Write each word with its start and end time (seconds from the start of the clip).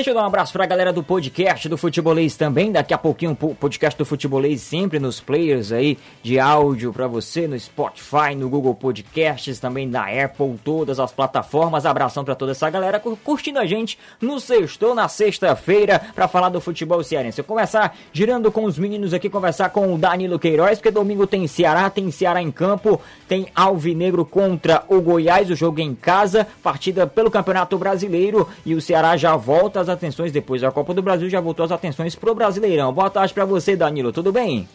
Deixa 0.00 0.12
eu 0.12 0.14
dar 0.14 0.22
um 0.22 0.28
abraço 0.28 0.54
pra 0.54 0.64
galera 0.64 0.94
do 0.94 1.02
podcast 1.02 1.68
do 1.68 1.76
Futebolês 1.76 2.34
também. 2.34 2.72
Daqui 2.72 2.94
a 2.94 2.96
pouquinho 2.96 3.36
o 3.38 3.54
podcast 3.54 3.98
do 3.98 4.06
Futebolês 4.06 4.62
sempre 4.62 4.98
nos 4.98 5.20
players 5.20 5.72
aí 5.72 5.98
de 6.22 6.38
áudio 6.38 6.90
pra 6.90 7.06
você, 7.06 7.46
no 7.46 7.60
Spotify, 7.60 8.34
no 8.34 8.48
Google 8.48 8.74
Podcasts, 8.74 9.60
também 9.60 9.86
na 9.86 10.06
Apple, 10.06 10.58
todas 10.64 10.98
as 10.98 11.12
plataformas. 11.12 11.84
Abração 11.84 12.24
pra 12.24 12.34
toda 12.34 12.52
essa 12.52 12.70
galera 12.70 12.98
curtindo 12.98 13.58
a 13.58 13.66
gente 13.66 13.98
no 14.22 14.40
sexto, 14.40 14.94
na 14.94 15.06
sexta-feira, 15.06 16.00
pra 16.14 16.26
falar 16.26 16.48
do 16.48 16.62
futebol 16.62 17.04
cearense. 17.04 17.38
Eu 17.38 17.44
começar 17.44 17.94
girando 18.10 18.50
com 18.50 18.64
os 18.64 18.78
meninos 18.78 19.12
aqui, 19.12 19.28
conversar 19.28 19.68
com 19.68 19.92
o 19.92 19.98
Danilo 19.98 20.38
Queiroz, 20.38 20.78
porque 20.78 20.90
domingo 20.90 21.26
tem 21.26 21.46
Ceará, 21.46 21.90
tem 21.90 22.10
Ceará 22.10 22.40
em 22.40 22.50
campo, 22.50 22.98
tem 23.28 23.48
Alvinegro 23.54 24.24
contra 24.24 24.82
o 24.88 24.98
Goiás, 25.02 25.50
o 25.50 25.54
jogo 25.54 25.78
em 25.78 25.94
casa, 25.94 26.46
partida 26.62 27.06
pelo 27.06 27.30
Campeonato 27.30 27.76
Brasileiro 27.76 28.48
e 28.64 28.74
o 28.74 28.80
Ceará 28.80 29.14
já 29.14 29.36
volta 29.36 29.80
às 29.80 29.89
atenções 29.90 30.32
depois 30.32 30.62
da 30.62 30.70
Copa 30.70 30.94
do 30.94 31.02
Brasil, 31.02 31.28
já 31.28 31.40
voltou 31.40 31.64
as 31.64 31.72
atenções 31.72 32.14
pro 32.14 32.34
Brasileirão. 32.34 32.92
Boa 32.92 33.10
tarde 33.10 33.34
para 33.34 33.44
você, 33.44 33.76
Danilo, 33.76 34.12
tudo 34.12 34.32
bem? 34.32 34.66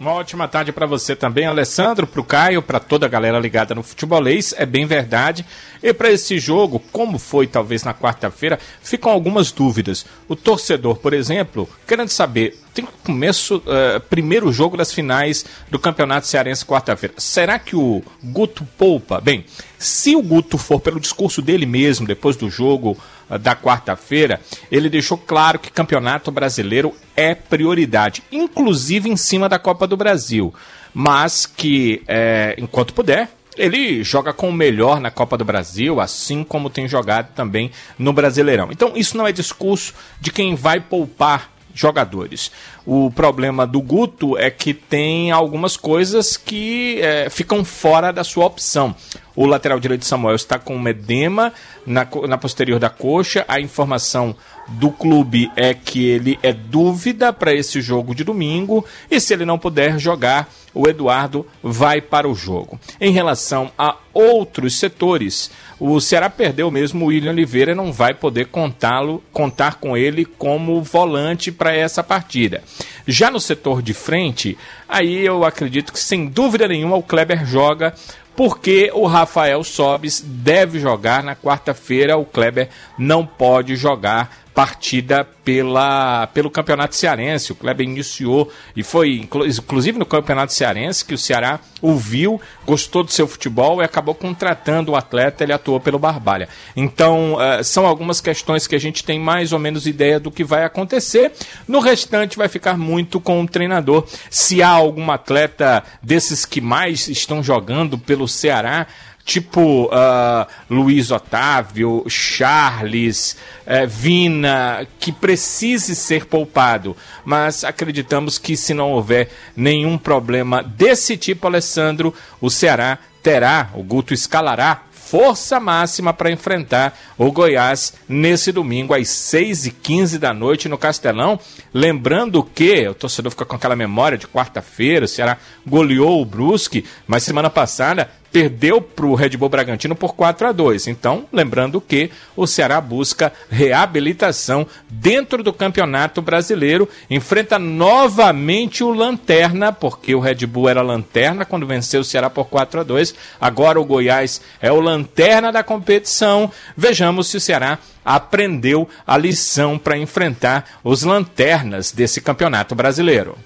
Uma 0.00 0.14
ótima 0.14 0.48
tarde 0.48 0.72
para 0.72 0.84
você 0.84 1.14
também, 1.14 1.46
Alessandro, 1.46 2.08
para 2.08 2.20
o 2.20 2.24
Caio, 2.24 2.60
para 2.60 2.80
toda 2.80 3.06
a 3.06 3.08
galera 3.08 3.38
ligada 3.38 3.72
no 3.72 3.84
futebolês, 3.84 4.52
é 4.58 4.66
bem 4.66 4.84
verdade. 4.84 5.46
E 5.80 5.94
para 5.94 6.10
esse 6.10 6.40
jogo, 6.40 6.82
como 6.90 7.20
foi 7.20 7.46
talvez 7.46 7.84
na 7.84 7.94
quarta-feira, 7.94 8.58
ficam 8.82 9.12
algumas 9.12 9.52
dúvidas. 9.52 10.04
O 10.26 10.34
torcedor, 10.34 10.96
por 10.96 11.12
exemplo, 11.12 11.68
querendo 11.86 12.08
saber, 12.08 12.58
tem 12.74 12.86
começo, 13.04 13.56
uh, 13.56 14.00
primeiro 14.08 14.52
jogo 14.52 14.76
das 14.76 14.92
finais 14.92 15.44
do 15.70 15.78
Campeonato 15.78 16.26
Cearense 16.26 16.64
quarta-feira. 16.64 17.14
Será 17.18 17.58
que 17.58 17.76
o 17.76 18.02
Guto 18.22 18.66
poupa? 18.78 19.20
Bem, 19.20 19.44
se 19.78 20.16
o 20.16 20.22
Guto 20.22 20.56
for 20.56 20.80
pelo 20.80 21.00
discurso 21.00 21.42
dele 21.42 21.66
mesmo, 21.66 22.06
depois 22.06 22.36
do 22.36 22.48
jogo, 22.48 22.96
da 23.38 23.56
quarta-feira, 23.56 24.40
ele 24.70 24.88
deixou 24.88 25.16
claro 25.16 25.58
que 25.58 25.70
campeonato 25.70 26.30
brasileiro 26.30 26.94
é 27.16 27.34
prioridade, 27.34 28.22
inclusive 28.30 29.08
em 29.08 29.16
cima 29.16 29.48
da 29.48 29.58
Copa 29.58 29.86
do 29.86 29.96
Brasil. 29.96 30.52
Mas 30.94 31.46
que, 31.46 32.02
é, 32.06 32.54
enquanto 32.58 32.92
puder, 32.92 33.30
ele 33.56 34.02
joga 34.02 34.32
com 34.32 34.48
o 34.48 34.52
melhor 34.52 35.00
na 35.00 35.10
Copa 35.10 35.36
do 35.36 35.44
Brasil, 35.44 36.00
assim 36.00 36.44
como 36.44 36.70
tem 36.70 36.88
jogado 36.88 37.32
também 37.34 37.70
no 37.98 38.12
Brasileirão. 38.12 38.68
Então, 38.70 38.92
isso 38.94 39.16
não 39.16 39.26
é 39.26 39.32
discurso 39.32 39.94
de 40.20 40.30
quem 40.30 40.54
vai 40.54 40.80
poupar 40.80 41.51
jogadores. 41.74 42.50
O 42.84 43.10
problema 43.10 43.66
do 43.66 43.80
Guto 43.80 44.36
é 44.36 44.50
que 44.50 44.74
tem 44.74 45.30
algumas 45.30 45.76
coisas 45.76 46.36
que 46.36 47.00
é, 47.00 47.30
ficam 47.30 47.64
fora 47.64 48.12
da 48.12 48.24
sua 48.24 48.46
opção. 48.46 48.94
O 49.34 49.46
lateral 49.46 49.80
direito 49.80 50.04
Samuel 50.04 50.36
está 50.36 50.58
com 50.58 50.76
um 50.76 50.88
edema 50.88 51.52
na, 51.86 52.06
na 52.28 52.38
posterior 52.38 52.78
da 52.78 52.90
coxa. 52.90 53.44
A 53.48 53.60
informação 53.60 54.36
do 54.68 54.90
clube 54.90 55.50
é 55.56 55.74
que 55.74 56.06
ele 56.06 56.38
é 56.42 56.52
dúvida 56.52 57.32
para 57.32 57.54
esse 57.54 57.80
jogo 57.80 58.14
de 58.14 58.24
domingo. 58.24 58.84
E 59.10 59.20
se 59.20 59.32
ele 59.32 59.44
não 59.44 59.58
puder 59.58 59.98
jogar, 59.98 60.48
o 60.74 60.88
Eduardo 60.88 61.46
vai 61.62 62.00
para 62.00 62.28
o 62.28 62.34
jogo. 62.34 62.78
Em 63.00 63.12
relação 63.12 63.70
a 63.76 63.96
outros 64.12 64.78
setores, 64.78 65.50
o 65.78 66.00
Ceará 66.00 66.30
perdeu 66.30 66.70
mesmo 66.70 67.04
o 67.04 67.08
William 67.08 67.32
Oliveira 67.32 67.72
e 67.72 67.74
não 67.74 67.92
vai 67.92 68.14
poder 68.14 68.46
contá-lo, 68.46 69.22
contar 69.32 69.76
com 69.76 69.96
ele 69.96 70.24
como 70.24 70.82
volante 70.82 71.50
para 71.50 71.74
essa 71.74 72.02
partida. 72.02 72.62
Já 73.06 73.30
no 73.30 73.40
setor 73.40 73.82
de 73.82 73.92
frente, 73.92 74.56
aí 74.88 75.26
eu 75.26 75.44
acredito 75.44 75.92
que 75.92 75.98
sem 75.98 76.26
dúvida 76.26 76.68
nenhuma 76.68 76.96
o 76.96 77.02
Kleber 77.02 77.44
joga 77.44 77.94
porque 78.36 78.90
o 78.94 79.06
Rafael 79.06 79.62
Sobis 79.62 80.22
deve 80.24 80.78
jogar 80.78 81.22
na 81.22 81.36
quarta-feira, 81.36 82.16
o 82.16 82.24
Kleber 82.24 82.68
não 82.98 83.26
pode 83.26 83.76
jogar 83.76 84.41
partida 84.54 85.26
pela, 85.44 86.26
pelo 86.28 86.50
Campeonato 86.50 86.94
Cearense. 86.94 87.52
O 87.52 87.54
Kleber 87.54 87.86
iniciou 87.86 88.50
e 88.76 88.82
foi, 88.82 89.16
inclusive 89.16 89.98
no 89.98 90.06
Campeonato 90.06 90.52
Cearense, 90.52 91.04
que 91.04 91.14
o 91.14 91.18
Ceará 91.18 91.58
ouviu, 91.80 92.40
gostou 92.64 93.02
do 93.02 93.10
seu 93.10 93.26
futebol 93.26 93.80
e 93.80 93.84
acabou 93.84 94.14
contratando 94.14 94.92
o 94.92 94.96
atleta, 94.96 95.42
ele 95.42 95.52
atuou 95.52 95.80
pelo 95.80 95.98
Barbalha. 95.98 96.48
Então, 96.76 97.34
uh, 97.34 97.64
são 97.64 97.86
algumas 97.86 98.20
questões 98.20 98.66
que 98.66 98.76
a 98.76 98.80
gente 98.80 99.02
tem 99.02 99.18
mais 99.18 99.52
ou 99.52 99.58
menos 99.58 99.86
ideia 99.86 100.20
do 100.20 100.30
que 100.30 100.44
vai 100.44 100.64
acontecer. 100.64 101.32
No 101.66 101.80
restante, 101.80 102.36
vai 102.36 102.48
ficar 102.48 102.78
muito 102.78 103.20
com 103.20 103.42
o 103.42 103.48
treinador. 103.48 104.06
Se 104.30 104.62
há 104.62 104.68
algum 104.68 105.10
atleta 105.10 105.82
desses 106.02 106.44
que 106.44 106.60
mais 106.60 107.08
estão 107.08 107.42
jogando 107.42 107.98
pelo 107.98 108.28
Ceará, 108.28 108.86
tipo 109.24 109.86
uh, 109.86 110.46
Luiz 110.68 111.10
Otávio, 111.10 112.04
Charles, 112.08 113.36
uh, 113.66 113.86
Vina, 113.86 114.86
que 114.98 115.12
precise 115.12 115.94
ser 115.94 116.26
poupado. 116.26 116.96
Mas 117.24 117.64
acreditamos 117.64 118.38
que 118.38 118.56
se 118.56 118.74
não 118.74 118.92
houver 118.92 119.30
nenhum 119.56 119.96
problema 119.96 120.62
desse 120.62 121.16
tipo, 121.16 121.46
Alessandro, 121.46 122.14
o 122.40 122.50
Ceará 122.50 122.98
terá, 123.22 123.70
o 123.74 123.82
Guto 123.82 124.12
escalará 124.12 124.82
força 125.12 125.60
máxima 125.60 126.14
para 126.14 126.30
enfrentar 126.30 126.98
o 127.18 127.30
Goiás 127.30 127.92
nesse 128.08 128.50
domingo 128.50 128.94
às 128.94 129.08
6h15 129.08 130.16
da 130.16 130.32
noite 130.32 130.70
no 130.70 130.78
Castelão. 130.78 131.38
Lembrando 131.74 132.42
que 132.42 132.88
o 132.88 132.94
torcedor 132.94 133.30
fica 133.30 133.44
com 133.44 133.54
aquela 133.54 133.76
memória 133.76 134.16
de 134.16 134.26
quarta-feira, 134.26 135.04
o 135.04 135.08
Ceará 135.08 135.36
goleou 135.66 136.22
o 136.22 136.24
Brusque, 136.24 136.86
mas 137.06 137.24
semana 137.24 137.50
passada 137.50 138.10
perdeu 138.32 138.80
para 138.80 139.04
o 139.04 139.14
Red 139.14 139.36
Bull 139.36 139.50
Bragantino 139.50 139.94
por 139.94 140.14
4 140.14 140.48
a 140.48 140.52
2. 140.52 140.86
Então, 140.86 141.26
lembrando 141.30 141.80
que 141.80 142.10
o 142.34 142.46
Ceará 142.46 142.80
busca 142.80 143.32
reabilitação 143.50 144.66
dentro 144.88 145.42
do 145.42 145.52
Campeonato 145.52 146.22
Brasileiro, 146.22 146.88
enfrenta 147.10 147.58
novamente 147.58 148.82
o 148.82 148.90
Lanterna, 148.90 149.72
porque 149.72 150.14
o 150.14 150.20
Red 150.20 150.46
Bull 150.46 150.70
era 150.70 150.80
Lanterna 150.80 151.44
quando 151.44 151.66
venceu 151.66 152.00
o 152.00 152.04
Ceará 152.04 152.30
por 152.30 152.46
4 152.46 152.80
a 152.80 152.82
2. 152.82 153.14
Agora 153.40 153.78
o 153.78 153.84
Goiás 153.84 154.40
é 154.60 154.72
o 154.72 154.80
Lanterna 154.80 155.52
da 155.52 155.62
competição. 155.62 156.50
Vejamos 156.76 157.28
se 157.28 157.36
o 157.36 157.40
Ceará 157.40 157.78
aprendeu 158.04 158.88
a 159.06 159.16
lição 159.16 159.78
para 159.78 159.98
enfrentar 159.98 160.80
os 160.82 161.02
lanternas 161.02 161.92
desse 161.92 162.20
Campeonato 162.20 162.74
Brasileiro. 162.74 163.36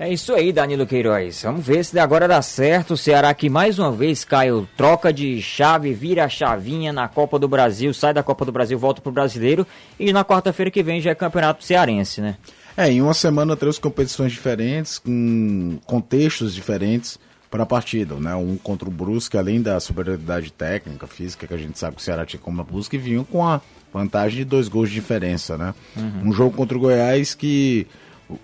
É 0.00 0.10
isso 0.10 0.32
aí, 0.32 0.50
Danilo 0.50 0.86
Queiroz. 0.86 1.42
Vamos 1.42 1.66
ver 1.66 1.84
se 1.84 1.98
agora 1.98 2.26
dá 2.26 2.40
certo. 2.40 2.94
O 2.94 2.96
Ceará 2.96 3.34
que 3.34 3.50
mais 3.50 3.78
uma 3.78 3.92
vez, 3.92 4.24
Caio, 4.24 4.66
troca 4.74 5.12
de 5.12 5.42
chave, 5.42 5.92
vira 5.92 6.24
a 6.24 6.28
chavinha 6.28 6.90
na 6.90 7.06
Copa 7.06 7.38
do 7.38 7.46
Brasil, 7.46 7.92
sai 7.92 8.14
da 8.14 8.22
Copa 8.22 8.46
do 8.46 8.50
Brasil, 8.50 8.78
volta 8.78 9.02
pro 9.02 9.12
Brasileiro. 9.12 9.66
E 9.98 10.10
na 10.10 10.24
quarta-feira 10.24 10.70
que 10.70 10.82
vem 10.82 11.02
já 11.02 11.10
é 11.10 11.14
Campeonato 11.14 11.62
Cearense, 11.62 12.22
né? 12.22 12.38
É, 12.78 12.90
em 12.90 13.02
uma 13.02 13.12
semana 13.12 13.54
três 13.54 13.78
competições 13.78 14.32
diferentes, 14.32 14.98
com 14.98 15.78
contextos 15.84 16.54
diferentes 16.54 17.18
para 17.50 17.64
a 17.64 17.66
partida, 17.66 18.14
né? 18.14 18.34
Um 18.34 18.56
contra 18.56 18.88
o 18.88 18.90
Brusque, 18.90 19.36
além 19.36 19.60
da 19.60 19.78
superioridade 19.80 20.50
técnica, 20.50 21.06
física, 21.06 21.46
que 21.46 21.52
a 21.52 21.58
gente 21.58 21.78
sabe 21.78 21.96
que 21.96 22.00
o 22.00 22.04
Ceará 22.06 22.24
tinha 22.24 22.40
como 22.40 22.58
a 22.62 22.64
Brusque, 22.64 22.96
vinham 22.96 23.22
com 23.22 23.46
a 23.46 23.60
vantagem 23.92 24.38
de 24.38 24.44
dois 24.46 24.66
gols 24.66 24.88
de 24.88 24.94
diferença, 24.94 25.58
né? 25.58 25.74
Uhum. 25.94 26.30
Um 26.30 26.32
jogo 26.32 26.56
contra 26.56 26.78
o 26.78 26.80
Goiás 26.80 27.34
que 27.34 27.86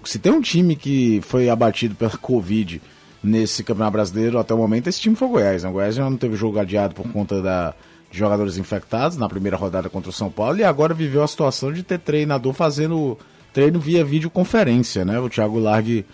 se 0.04 0.18
tem 0.18 0.32
um 0.32 0.40
time 0.40 0.76
que 0.76 1.20
foi 1.22 1.48
abatido 1.48 1.94
pela 1.94 2.10
Covid 2.10 2.80
nesse 3.22 3.64
Campeonato 3.64 3.92
Brasileiro 3.92 4.38
até 4.38 4.54
o 4.54 4.58
momento, 4.58 4.88
esse 4.88 5.00
time 5.00 5.16
foi 5.16 5.28
o 5.28 5.30
Goiás. 5.32 5.62
Né? 5.62 5.68
O 5.68 5.72
Goiás 5.72 5.94
já 5.94 6.08
não 6.08 6.16
teve 6.16 6.36
jogo 6.36 6.58
adiado 6.58 6.94
por 6.94 7.08
conta 7.08 7.42
da, 7.42 7.74
de 8.10 8.18
jogadores 8.18 8.56
infectados 8.56 9.16
na 9.16 9.28
primeira 9.28 9.56
rodada 9.56 9.88
contra 9.88 10.10
o 10.10 10.12
São 10.12 10.30
Paulo 10.30 10.58
e 10.58 10.64
agora 10.64 10.94
viveu 10.94 11.22
a 11.22 11.28
situação 11.28 11.72
de 11.72 11.82
ter 11.82 11.98
treinador 11.98 12.52
fazendo 12.52 13.18
treino 13.52 13.80
via 13.80 14.04
videoconferência, 14.04 15.04
né? 15.04 15.18
O 15.18 15.28
Thiago 15.28 15.58
Largue 15.58 16.04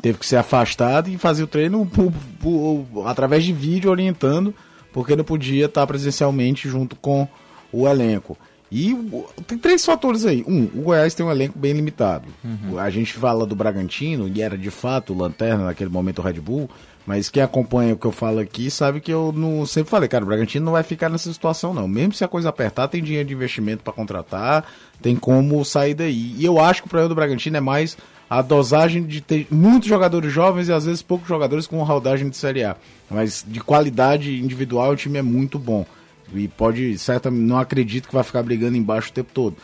teve 0.00 0.18
que 0.18 0.26
ser 0.26 0.36
afastado 0.36 1.10
e 1.10 1.18
fazer 1.18 1.42
o 1.42 1.46
treino 1.46 1.84
por, 1.84 2.12
por, 2.40 3.06
através 3.06 3.44
de 3.44 3.52
vídeo 3.52 3.90
orientando, 3.90 4.54
porque 4.92 5.16
não 5.16 5.24
podia 5.24 5.66
estar 5.66 5.86
presencialmente 5.86 6.68
junto 6.68 6.96
com 6.96 7.26
o 7.72 7.88
elenco. 7.88 8.38
E 8.74 8.96
tem 9.46 9.58
três 9.58 9.84
fatores 9.84 10.24
aí. 10.24 10.42
Um, 10.48 10.64
o 10.64 10.82
Goiás 10.84 11.12
tem 11.12 11.26
um 11.26 11.30
elenco 11.30 11.58
bem 11.58 11.74
limitado. 11.74 12.24
Uhum. 12.42 12.78
A 12.78 12.88
gente 12.88 13.12
fala 13.12 13.44
do 13.44 13.54
Bragantino, 13.54 14.26
e 14.34 14.40
era 14.40 14.56
de 14.56 14.70
fato 14.70 15.12
lanterna 15.12 15.66
naquele 15.66 15.90
momento 15.90 16.20
o 16.20 16.22
Red 16.22 16.40
Bull, 16.40 16.70
mas 17.06 17.28
quem 17.28 17.42
acompanha 17.42 17.92
o 17.92 17.98
que 17.98 18.06
eu 18.06 18.12
falo 18.12 18.38
aqui 18.38 18.70
sabe 18.70 19.02
que 19.02 19.12
eu 19.12 19.30
não 19.36 19.66
sempre 19.66 19.90
falei, 19.90 20.08
cara, 20.08 20.24
o 20.24 20.26
Bragantino 20.26 20.64
não 20.64 20.72
vai 20.72 20.82
ficar 20.82 21.10
nessa 21.10 21.30
situação 21.30 21.74
não. 21.74 21.86
Mesmo 21.86 22.14
se 22.14 22.24
a 22.24 22.28
coisa 22.28 22.48
apertar, 22.48 22.88
tem 22.88 23.02
dinheiro 23.02 23.28
de 23.28 23.34
investimento 23.34 23.82
para 23.82 23.92
contratar, 23.92 24.64
tem 25.02 25.16
como 25.16 25.62
sair 25.66 25.92
daí. 25.92 26.34
E 26.38 26.42
eu 26.42 26.58
acho 26.58 26.80
que 26.80 26.86
o 26.86 26.90
problema 26.90 27.10
do 27.10 27.14
Bragantino 27.14 27.58
é 27.58 27.60
mais 27.60 27.98
a 28.30 28.40
dosagem 28.40 29.02
de 29.02 29.20
ter 29.20 29.46
muitos 29.50 29.86
jogadores 29.86 30.32
jovens 30.32 30.68
e 30.68 30.72
às 30.72 30.86
vezes 30.86 31.02
poucos 31.02 31.28
jogadores 31.28 31.66
com 31.66 31.82
rodagem 31.82 32.30
de 32.30 32.38
Série 32.38 32.64
A. 32.64 32.76
Mas 33.10 33.44
de 33.46 33.60
qualidade 33.60 34.40
individual 34.40 34.92
o 34.92 34.96
time 34.96 35.18
é 35.18 35.22
muito 35.22 35.58
bom. 35.58 35.84
E 36.34 36.48
pode, 36.48 36.96
certamente, 36.98 37.42
não 37.42 37.58
acredito 37.58 38.08
que 38.08 38.14
vai 38.14 38.24
ficar 38.24 38.42
brigando 38.42 38.76
embaixo 38.76 39.10
o 39.10 39.12
tempo 39.12 39.30
todo. 39.32 39.56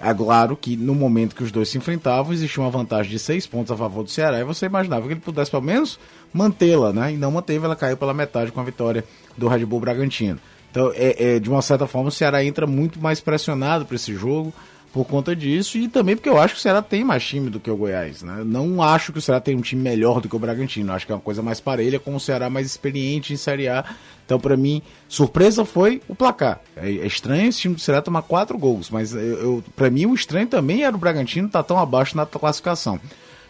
É 0.00 0.12
claro 0.12 0.56
que 0.56 0.76
no 0.76 0.94
momento 0.94 1.34
que 1.34 1.42
os 1.42 1.50
dois 1.50 1.68
se 1.68 1.78
enfrentavam, 1.78 2.32
existia 2.32 2.62
uma 2.62 2.70
vantagem 2.70 3.10
de 3.10 3.18
seis 3.18 3.46
pontos 3.46 3.72
a 3.72 3.76
favor 3.76 4.04
do 4.04 4.10
Ceará 4.10 4.38
e 4.38 4.44
você 4.44 4.66
imaginava 4.66 5.06
que 5.06 5.14
ele 5.14 5.20
pudesse 5.20 5.50
pelo 5.50 5.62
menos 5.62 5.98
mantê-la, 6.32 6.92
né? 6.92 7.14
E 7.14 7.16
não 7.16 7.30
manteve, 7.30 7.64
ela 7.64 7.74
caiu 7.74 7.96
pela 7.96 8.12
metade 8.12 8.52
com 8.52 8.60
a 8.60 8.64
vitória 8.64 9.04
do 9.36 9.48
Red 9.48 9.64
Bull 9.64 9.80
Bragantino. 9.80 10.38
Então, 10.70 10.92
é, 10.94 11.36
é 11.36 11.38
de 11.38 11.48
uma 11.48 11.62
certa 11.62 11.86
forma, 11.86 12.08
o 12.08 12.12
Ceará 12.12 12.44
entra 12.44 12.66
muito 12.66 13.00
mais 13.00 13.20
pressionado 13.20 13.86
para 13.86 13.96
esse 13.96 14.14
jogo, 14.14 14.52
por 14.96 15.04
conta 15.04 15.36
disso 15.36 15.76
e 15.76 15.88
também 15.88 16.16
porque 16.16 16.26
eu 16.26 16.40
acho 16.40 16.54
que 16.54 16.60
o 16.60 16.62
Ceará 16.62 16.80
tem 16.80 17.04
mais 17.04 17.22
time 17.22 17.50
do 17.50 17.60
que 17.60 17.70
o 17.70 17.76
Goiás, 17.76 18.22
né? 18.22 18.42
Não 18.46 18.82
acho 18.82 19.12
que 19.12 19.18
o 19.18 19.20
Ceará 19.20 19.38
tem 19.38 19.54
um 19.54 19.60
time 19.60 19.82
melhor 19.82 20.22
do 20.22 20.28
que 20.28 20.34
o 20.34 20.38
Bragantino, 20.38 20.90
acho 20.90 21.04
que 21.04 21.12
é 21.12 21.14
uma 21.14 21.20
coisa 21.20 21.42
mais 21.42 21.60
parelha 21.60 22.00
com 22.00 22.16
o 22.16 22.18
Ceará 22.18 22.48
mais 22.48 22.66
experiente 22.66 23.34
em 23.34 23.36
Série 23.36 23.68
A. 23.68 23.84
Então, 24.24 24.40
para 24.40 24.56
mim, 24.56 24.80
surpresa 25.06 25.66
foi 25.66 26.00
o 26.08 26.14
placar. 26.14 26.62
É, 26.74 26.88
é, 26.88 27.06
estranho 27.06 27.46
esse 27.46 27.60
time 27.60 27.74
do 27.74 27.80
Ceará 27.82 28.00
tomar 28.00 28.22
quatro 28.22 28.56
gols, 28.56 28.88
mas 28.88 29.12
eu, 29.12 29.62
para 29.76 29.90
mim 29.90 30.06
o 30.06 30.14
estranho 30.14 30.46
também 30.46 30.82
era 30.82 30.96
o 30.96 30.98
Bragantino 30.98 31.46
estar 31.46 31.62
tá 31.62 31.68
tão 31.68 31.78
abaixo 31.78 32.16
na 32.16 32.24
classificação. 32.24 32.98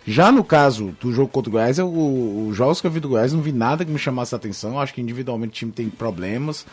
Já 0.05 0.33
no 0.33 0.43
caso 0.43 0.97
do 1.01 1.13
jogo 1.13 1.29
contra 1.29 1.49
o 1.49 1.53
Goiás, 1.53 1.79
eu, 1.79 1.89
os 1.89 2.57
jogos 2.57 2.81
que 2.81 2.89
eu 2.89 2.91
vi 2.91 2.99
do 2.99 3.09
Goiás 3.09 3.33
não 3.33 3.41
vi 3.41 3.53
nada 3.53 3.85
que 3.85 3.91
me 3.93 4.01
chamasse 4.01 4.35
a 4.35 4.37
atenção. 4.37 4.81
Acho 4.81 4.93
que 4.93 5.01
individualmente 5.01 5.53
o 5.53 5.55
time 5.55 5.71
tem 5.71 5.89
problemas 5.89 6.67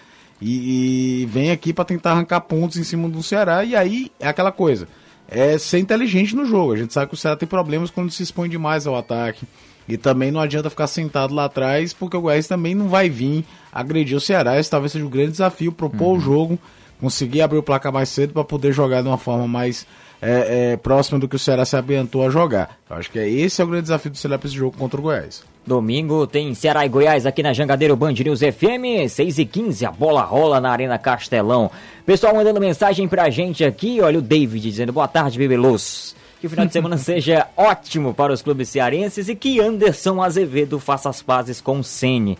e, 0.43 1.21
e 1.21 1.25
vem 1.25 1.51
aqui 1.51 1.71
para 1.71 1.85
tentar 1.85 2.11
arrancar 2.11 2.41
pontos 2.41 2.77
em 2.77 2.83
cima 2.83 3.07
do 3.07 3.23
Ceará. 3.23 3.63
E 3.63 3.75
aí 3.75 4.11
é 4.19 4.27
aquela 4.27 4.51
coisa, 4.51 4.87
é 5.27 5.57
ser 5.57 5.79
inteligente 5.79 6.35
no 6.35 6.45
jogo. 6.45 6.73
A 6.73 6.77
gente 6.77 6.93
sabe 6.93 7.07
que 7.07 7.13
o 7.13 7.17
Ceará 7.17 7.37
tem 7.37 7.47
problemas 7.47 7.89
quando 7.89 8.11
se 8.11 8.21
expõe 8.21 8.49
demais 8.49 8.85
ao 8.85 8.97
ataque. 8.97 9.45
E 9.87 9.97
também 9.97 10.31
não 10.31 10.39
adianta 10.39 10.69
ficar 10.69 10.87
sentado 10.87 11.33
lá 11.33 11.45
atrás, 11.45 11.91
porque 11.93 12.15
o 12.15 12.21
Goiás 12.21 12.47
também 12.47 12.73
não 12.73 12.87
vai 12.87 13.09
vir 13.09 13.45
agredir 13.71 14.15
o 14.15 14.21
Ceará. 14.21 14.57
Esse 14.57 14.69
talvez 14.69 14.91
seja 14.91 15.05
o 15.05 15.09
grande 15.09 15.31
desafio, 15.31 15.71
propor 15.73 16.07
uhum. 16.07 16.17
o 16.17 16.19
jogo, 16.19 16.59
conseguir 16.99 17.41
abrir 17.41 17.57
o 17.57 17.63
placar 17.63 17.91
mais 17.91 18.07
cedo 18.09 18.33
para 18.33 18.45
poder 18.45 18.71
jogar 18.71 19.01
de 19.01 19.09
uma 19.09 19.17
forma 19.17 19.45
mais 19.45 19.85
é, 20.21 20.71
é, 20.71 20.77
próxima 20.77 21.19
do 21.19 21.27
que 21.27 21.35
o 21.35 21.39
Ceará 21.39 21.65
se 21.65 21.75
ambientou 21.75 22.25
a 22.25 22.29
jogar. 22.29 22.77
Eu 22.89 22.95
acho 22.95 23.11
que 23.11 23.19
é, 23.19 23.29
esse 23.29 23.61
é 23.61 23.65
o 23.65 23.67
grande 23.67 23.83
desafio 23.83 24.11
do 24.11 24.17
Ceará 24.17 24.37
para 24.37 24.47
esse 24.47 24.55
jogo 24.55 24.77
contra 24.77 24.99
o 24.99 25.03
Goiás. 25.03 25.43
Domingo 25.65 26.27
tem 26.27 26.54
Ceará 26.54 26.86
e 26.86 26.89
Goiás 26.89 27.25
aqui 27.25 27.42
na 27.42 27.54
Jangadeiro 27.54 27.95
Band 27.95 28.12
News 28.13 28.42
FM, 28.42 29.10
6 29.10 29.39
e 29.39 29.45
15 29.45 29.86
a 29.86 29.92
bola 29.92 30.21
rola 30.21 30.60
na 30.60 30.69
Arena 30.69 30.98
Castelão. 30.98 31.71
Pessoal 32.06 32.36
mandando 32.36 32.60
mensagem 32.60 33.07
pra 33.07 33.30
gente 33.30 33.63
aqui, 33.63 34.01
olha 34.01 34.19
o 34.19 34.21
David 34.21 34.69
dizendo 34.69 34.92
boa 34.92 35.07
tarde, 35.07 35.38
Bebelos. 35.38 36.15
Que 36.42 36.48
o 36.48 36.50
final 36.50 36.65
de 36.65 36.74
semana 36.74 36.98
seja 36.98 37.48
ótimo 37.56 38.13
para 38.13 38.33
os 38.33 38.42
clubes 38.42 38.68
cearenses 38.68 39.30
e 39.30 39.36
que 39.36 39.62
Anderson 39.62 40.21
Azevedo 40.21 40.80
faça 40.80 41.10
as 41.10 41.21
pazes 41.21 41.62
com 41.62 41.80
o 41.80 41.83
Sene. 41.83 42.38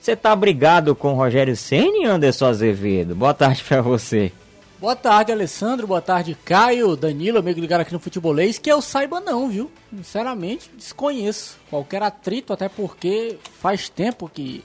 Você 0.00 0.16
tá 0.16 0.34
brigado 0.34 0.96
com 0.96 1.12
o 1.12 1.16
Rogério 1.16 1.56
Ceni, 1.56 2.04
Anderson 2.04 2.46
Azevedo? 2.46 3.14
Boa 3.14 3.32
tarde 3.32 3.62
para 3.62 3.80
você. 3.80 4.32
Boa 4.84 4.94
tarde, 4.94 5.32
Alessandro. 5.32 5.86
Boa 5.86 6.02
tarde, 6.02 6.36
Caio, 6.44 6.94
Danilo, 6.94 7.38
amigo 7.38 7.58
ligado 7.58 7.80
aqui 7.80 7.92
no 7.94 7.98
Futebolês. 7.98 8.58
Que 8.58 8.70
eu 8.70 8.82
saiba 8.82 9.18
não, 9.18 9.48
viu? 9.48 9.70
Sinceramente, 9.90 10.70
desconheço 10.76 11.58
qualquer 11.70 12.02
atrito, 12.02 12.52
até 12.52 12.68
porque 12.68 13.38
faz 13.60 13.88
tempo 13.88 14.28
que 14.28 14.62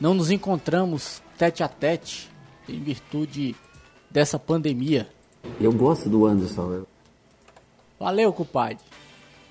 não 0.00 0.14
nos 0.14 0.30
encontramos 0.30 1.22
tete 1.36 1.62
a 1.62 1.68
tete 1.68 2.30
em 2.66 2.80
virtude 2.80 3.54
dessa 4.10 4.38
pandemia. 4.38 5.06
Eu 5.60 5.74
gosto 5.74 6.08
do 6.08 6.24
Anderson. 6.24 6.86
Valeu, 7.98 8.32
compadre. 8.32 8.78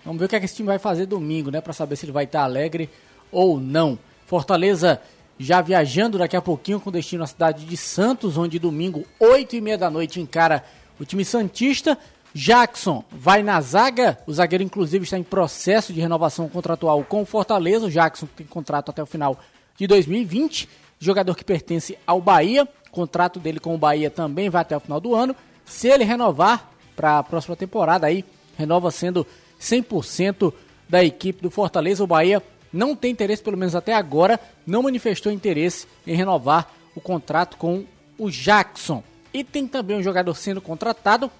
Vamos 0.03 0.17
ver 0.17 0.25
o 0.25 0.27
que, 0.27 0.35
é 0.37 0.39
que 0.39 0.45
esse 0.45 0.55
time 0.55 0.69
vai 0.69 0.79
fazer 0.79 1.05
domingo, 1.05 1.51
né? 1.51 1.61
Pra 1.61 1.71
saber 1.71 1.95
se 1.95 2.07
ele 2.07 2.11
vai 2.11 2.23
estar 2.23 2.41
alegre 2.41 2.89
ou 3.31 3.59
não. 3.59 3.99
Fortaleza 4.25 4.99
já 5.39 5.61
viajando 5.61 6.17
daqui 6.17 6.35
a 6.35 6.41
pouquinho 6.41 6.81
com 6.81 6.91
destino 6.91 7.23
à 7.23 7.27
cidade 7.27 7.65
de 7.65 7.77
Santos, 7.77 8.37
onde 8.37 8.59
domingo, 8.59 9.05
8 9.17 9.55
e 9.55 9.61
meia 9.61 9.77
da 9.77 9.89
noite, 9.89 10.19
encara 10.19 10.63
o 10.99 11.05
time 11.05 11.23
Santista. 11.23 11.97
Jackson 12.33 13.03
vai 13.09 13.41
na 13.41 13.59
zaga, 13.59 14.19
o 14.27 14.33
zagueiro 14.33 14.63
inclusive 14.63 15.03
está 15.03 15.17
em 15.17 15.23
processo 15.23 15.91
de 15.91 15.99
renovação 15.99 16.47
contratual 16.47 17.03
com 17.03 17.23
o 17.23 17.25
Fortaleza, 17.25 17.87
o 17.87 17.89
Jackson 17.89 18.27
tem 18.35 18.45
contrato 18.45 18.89
até 18.89 19.01
o 19.01 19.05
final 19.05 19.39
de 19.75 19.87
2020, 19.87 20.69
jogador 20.99 21.35
que 21.35 21.43
pertence 21.43 21.97
ao 22.05 22.21
Bahia, 22.21 22.67
o 22.87 22.91
contrato 22.91 23.39
dele 23.39 23.59
com 23.59 23.73
o 23.73 23.79
Bahia 23.79 24.11
também 24.11 24.47
vai 24.47 24.61
até 24.61 24.77
o 24.77 24.79
final 24.79 24.99
do 24.99 25.15
ano, 25.15 25.35
se 25.65 25.87
ele 25.87 26.03
renovar 26.03 26.69
para 26.95 27.17
a 27.17 27.23
próxima 27.23 27.55
temporada 27.55 28.05
aí, 28.05 28.23
renova 28.55 28.91
sendo 28.91 29.25
100% 29.59 30.53
da 30.87 31.03
equipe 31.03 31.41
do 31.41 31.49
Fortaleza, 31.49 32.03
o 32.03 32.07
Bahia 32.07 32.43
não 32.71 32.95
tem 32.95 33.11
interesse, 33.11 33.43
pelo 33.43 33.57
menos 33.57 33.75
até 33.75 33.93
agora, 33.93 34.39
não 34.65 34.83
manifestou 34.83 35.31
interesse 35.31 35.87
em 36.05 36.15
renovar 36.15 36.71
o 36.95 37.01
contrato 37.01 37.57
com 37.57 37.85
o 38.17 38.29
Jackson. 38.29 39.03
E 39.33 39.43
tem 39.43 39.67
também 39.67 39.97
um 39.97 40.03
jogador 40.03 40.35
sendo 40.35 40.61
contratado, 40.61 41.31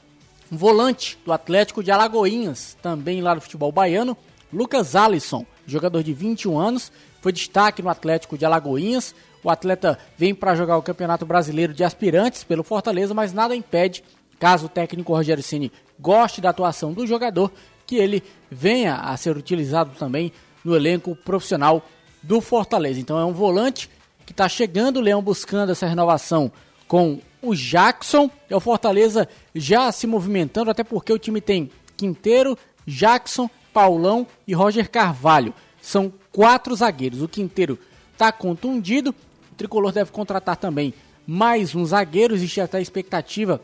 um 0.52 0.58
volante 0.58 1.18
do 1.26 1.32
Atlético 1.32 1.84
de 1.84 1.92
Alagoinhas, 1.92 2.78
também 2.82 3.22
lá 3.22 3.34
do 3.34 3.42
futebol 3.42 3.72
baiano, 3.72 4.18
Lucas 4.52 4.96
Alisson, 4.96 5.46
jogador 5.68 6.02
de 6.04 6.14
21 6.14 6.58
anos, 6.58 6.92
foi 7.22 7.32
destaque 7.32 7.82
no 7.82 7.90
Atlético 7.90 8.38
de 8.38 8.46
Alagoinhas. 8.46 9.14
O 9.44 9.50
atleta 9.50 9.98
vem 10.18 10.34
para 10.34 10.56
jogar 10.56 10.78
o 10.78 10.82
Campeonato 10.82 11.26
Brasileiro 11.26 11.74
de 11.74 11.84
Aspirantes 11.84 12.44
pelo 12.44 12.64
Fortaleza, 12.64 13.14
mas 13.14 13.32
nada 13.32 13.56
impede, 13.56 14.04
caso 14.40 14.66
o 14.66 14.70
técnico 14.70 15.14
Rogério 15.14 15.44
Ceni 15.44 15.72
goste 16.00 16.42
da 16.42 16.50
atuação 16.50 16.94
do 16.94 17.06
jogador, 17.06 17.52
que 17.86 17.98
ele 17.98 18.24
venha 18.50 18.96
a 18.96 19.16
ser 19.18 19.36
utilizado 19.36 19.92
também 19.98 20.32
no 20.64 20.76
elenco 20.76 21.16
profissional 21.16 21.86
do 22.22 22.42
Fortaleza. 22.42 23.00
Então 23.00 23.20
é 23.20 23.26
um 23.26 23.34
volante 23.34 23.90
que 24.26 24.32
está 24.32 24.48
chegando, 24.48 24.98
o 24.98 25.02
Leão 25.02 25.22
buscando 25.22 25.72
essa 25.72 25.88
renovação 25.88 26.52
com 26.88 27.20
o 27.42 27.56
Jackson. 27.56 28.30
É 28.50 28.56
o 28.56 28.60
Fortaleza 28.60 29.28
já 29.56 29.92
se 29.92 30.06
movimentando, 30.06 30.70
até 30.70 30.84
porque 30.84 31.12
o 31.12 31.20
time 31.20 31.42
tem 31.42 31.72
Quinteiro, 31.98 32.58
Jackson, 32.86 33.50
Paulão 33.74 34.28
e 34.48 34.54
Roger 34.54 34.90
Carvalho. 34.90 35.54
São 35.82 36.12
quatro 36.32 36.76
zagueiros. 36.76 37.22
O 37.22 37.28
Quinteiro 37.28 37.80
está 38.14 38.32
contundido. 38.32 39.16
O 39.52 39.56
Tricolor 39.56 39.92
deve 39.92 40.12
contratar 40.12 40.58
também 40.58 40.94
mais 41.26 41.74
um 41.76 41.86
zagueiro. 41.86 42.36
Existe 42.36 42.62
até 42.62 42.82
expectativa 42.82 43.62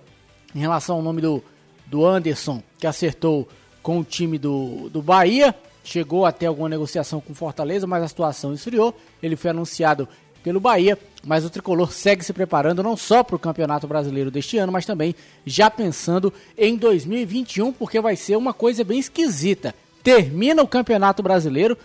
em 0.54 0.60
relação 0.60 0.98
ao 0.98 1.02
nome 1.02 1.22
do, 1.22 1.44
do 1.86 2.06
Anderson, 2.06 2.64
que 2.80 2.88
acertou 2.88 3.48
com 3.84 4.00
o 4.00 4.04
time 4.04 4.38
do, 4.38 4.90
do 4.90 5.02
Bahia 5.02 5.54
chegou 5.86 6.26
até 6.26 6.48
alguma 6.48 6.68
negociação 6.68 7.22
com 7.22 7.34
Fortaleza, 7.34 7.88
mas 7.88 8.04
a 8.04 8.08
situação 8.08 8.54
esfriou. 8.54 8.94
Ele 9.22 9.36
foi 9.36 9.52
anunciado 9.52 10.08
pelo 10.44 10.60
Bahia, 10.60 10.98
mas 11.24 11.44
o 11.44 11.50
tricolor 11.50 11.92
segue 11.92 12.24
se 12.24 12.32
preparando 12.32 12.84
não 12.84 12.96
só 12.96 13.24
para 13.24 13.36
o 13.36 13.40
Campeonato 13.40 13.88
Brasileiro 13.88 14.30
deste 14.30 14.58
ano, 14.58 14.72
mas 14.72 14.86
também 14.86 15.16
já 15.46 15.72
pensando 15.72 16.32
em 16.58 16.76
2021, 16.76 17.72
porque 17.74 18.00
vai 18.00 18.16
ser 18.16 18.36
uma 18.36 18.54
coisa 18.54 18.84
bem 18.84 19.00
esquisita. 19.00 19.74
Termina 20.04 20.62
o 20.62 20.68
Campeonato 20.68 21.24
Brasileiro, 21.24 21.78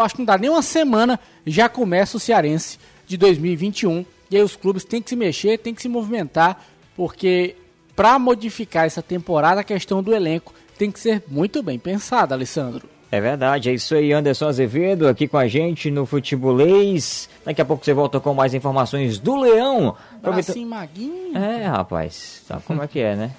acho 0.00 0.14
que 0.14 0.20
não 0.20 0.26
dá 0.26 0.38
nem 0.38 0.50
uma 0.50 0.62
semana, 0.62 1.18
já 1.44 1.68
começa 1.68 2.16
o 2.16 2.20
Cearense 2.20 2.78
de 3.06 3.16
2021. 3.16 4.04
E 4.30 4.36
aí 4.36 4.42
os 4.42 4.54
clubes 4.54 4.84
têm 4.84 5.02
que 5.02 5.10
se 5.10 5.16
mexer, 5.16 5.58
têm 5.58 5.74
que 5.74 5.82
se 5.82 5.88
movimentar, 5.88 6.64
porque 6.96 7.56
para 7.96 8.18
modificar 8.18 8.86
essa 8.86 9.02
temporada, 9.02 9.62
a 9.62 9.64
questão 9.64 10.00
do 10.00 10.14
elenco 10.14 10.54
tem 10.78 10.92
que 10.92 11.00
ser 11.00 11.24
muito 11.26 11.62
bem 11.62 11.78
pensada, 11.78 12.34
Alessandro. 12.34 12.95
É 13.10 13.20
verdade, 13.20 13.70
é 13.70 13.74
isso 13.74 13.94
aí, 13.94 14.12
Anderson 14.12 14.48
Azevedo 14.48 15.06
aqui 15.06 15.28
com 15.28 15.38
a 15.38 15.46
gente 15.46 15.90
no 15.90 16.04
Futebolês. 16.04 17.28
Daqui 17.44 17.60
a 17.60 17.64
pouco 17.64 17.84
você 17.84 17.94
volta 17.94 18.18
com 18.18 18.34
mais 18.34 18.52
informações 18.52 19.18
do 19.18 19.36
Leão. 19.36 19.94
Bracinho 20.20 20.68
maguinho. 20.68 21.36
É, 21.36 21.66
rapaz, 21.66 22.42
sabe 22.46 22.62
como 22.64 22.82
é 22.82 22.88
que 22.88 22.98
é, 22.98 23.14
né? 23.14 23.30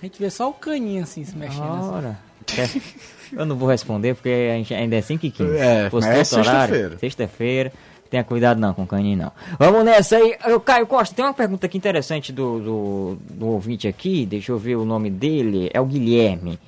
A 0.00 0.04
gente 0.04 0.20
vê 0.20 0.30
só 0.30 0.50
o 0.50 0.52
caninho 0.52 1.02
assim 1.02 1.24
se 1.24 1.36
mexendo. 1.36 1.62
Assim. 1.62 1.90
Ora. 1.90 2.18
Assim. 2.62 2.82
Eu 3.36 3.44
não 3.44 3.56
vou 3.56 3.68
responder 3.68 4.14
porque 4.14 4.50
a 4.52 4.56
gente 4.56 4.72
ainda 4.72 4.96
é 4.96 5.02
5 5.02 5.26
e 5.26 5.30
15. 5.30 5.56
É, 5.56 5.90
Postou 5.90 6.12
é 6.12 6.24
sexta-feira. 6.24 6.98
Sexta-feira. 6.98 7.72
Tenha 8.10 8.24
cuidado 8.24 8.58
não 8.58 8.72
com 8.72 8.84
o 8.84 8.86
caninho 8.86 9.18
não. 9.18 9.32
Vamos 9.58 9.84
nessa 9.84 10.16
aí. 10.16 10.34
Eu, 10.46 10.58
Caio 10.60 10.86
Costa, 10.86 11.14
tem 11.14 11.24
uma 11.24 11.34
pergunta 11.34 11.66
aqui 11.66 11.76
interessante 11.76 12.32
do, 12.32 12.58
do, 12.58 13.18
do 13.34 13.46
ouvinte 13.48 13.86
aqui. 13.86 14.24
Deixa 14.24 14.50
eu 14.50 14.58
ver 14.58 14.76
o 14.76 14.84
nome 14.84 15.10
dele. 15.10 15.68
É 15.74 15.80
o 15.80 15.84
Guilherme. 15.84 16.58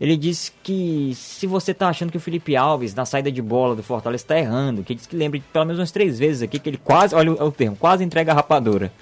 Ele 0.00 0.16
disse 0.16 0.52
que 0.62 1.12
se 1.16 1.46
você 1.46 1.74
tá 1.74 1.88
achando 1.88 2.10
que 2.10 2.16
o 2.16 2.20
Felipe 2.20 2.54
Alves, 2.54 2.94
na 2.94 3.04
saída 3.04 3.32
de 3.32 3.42
bola 3.42 3.74
do 3.74 3.82
Fortaleza, 3.82 4.22
está 4.22 4.38
errando, 4.38 4.84
que 4.84 4.92
ele 4.92 4.98
disse 4.98 5.08
que 5.08 5.16
lembra 5.16 5.40
pelo 5.52 5.64
menos 5.64 5.80
umas 5.80 5.90
três 5.90 6.18
vezes 6.18 6.42
aqui 6.42 6.58
que 6.58 6.70
ele 6.70 6.80
quase, 6.82 7.14
olha 7.14 7.32
o, 7.32 7.50
termo, 7.50 7.76
quase 7.76 8.04
entrega 8.04 8.30
a 8.30 8.34
rapadura. 8.36 8.92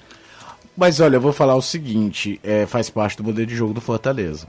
Mas 0.75 0.99
olha, 0.99 1.17
eu 1.17 1.21
vou 1.21 1.33
falar 1.33 1.55
o 1.55 1.61
seguinte: 1.61 2.39
é, 2.43 2.65
faz 2.65 2.89
parte 2.89 3.17
do 3.17 3.23
modelo 3.23 3.45
de 3.45 3.55
jogo 3.55 3.73
do 3.73 3.81
Fortaleza. 3.81 4.47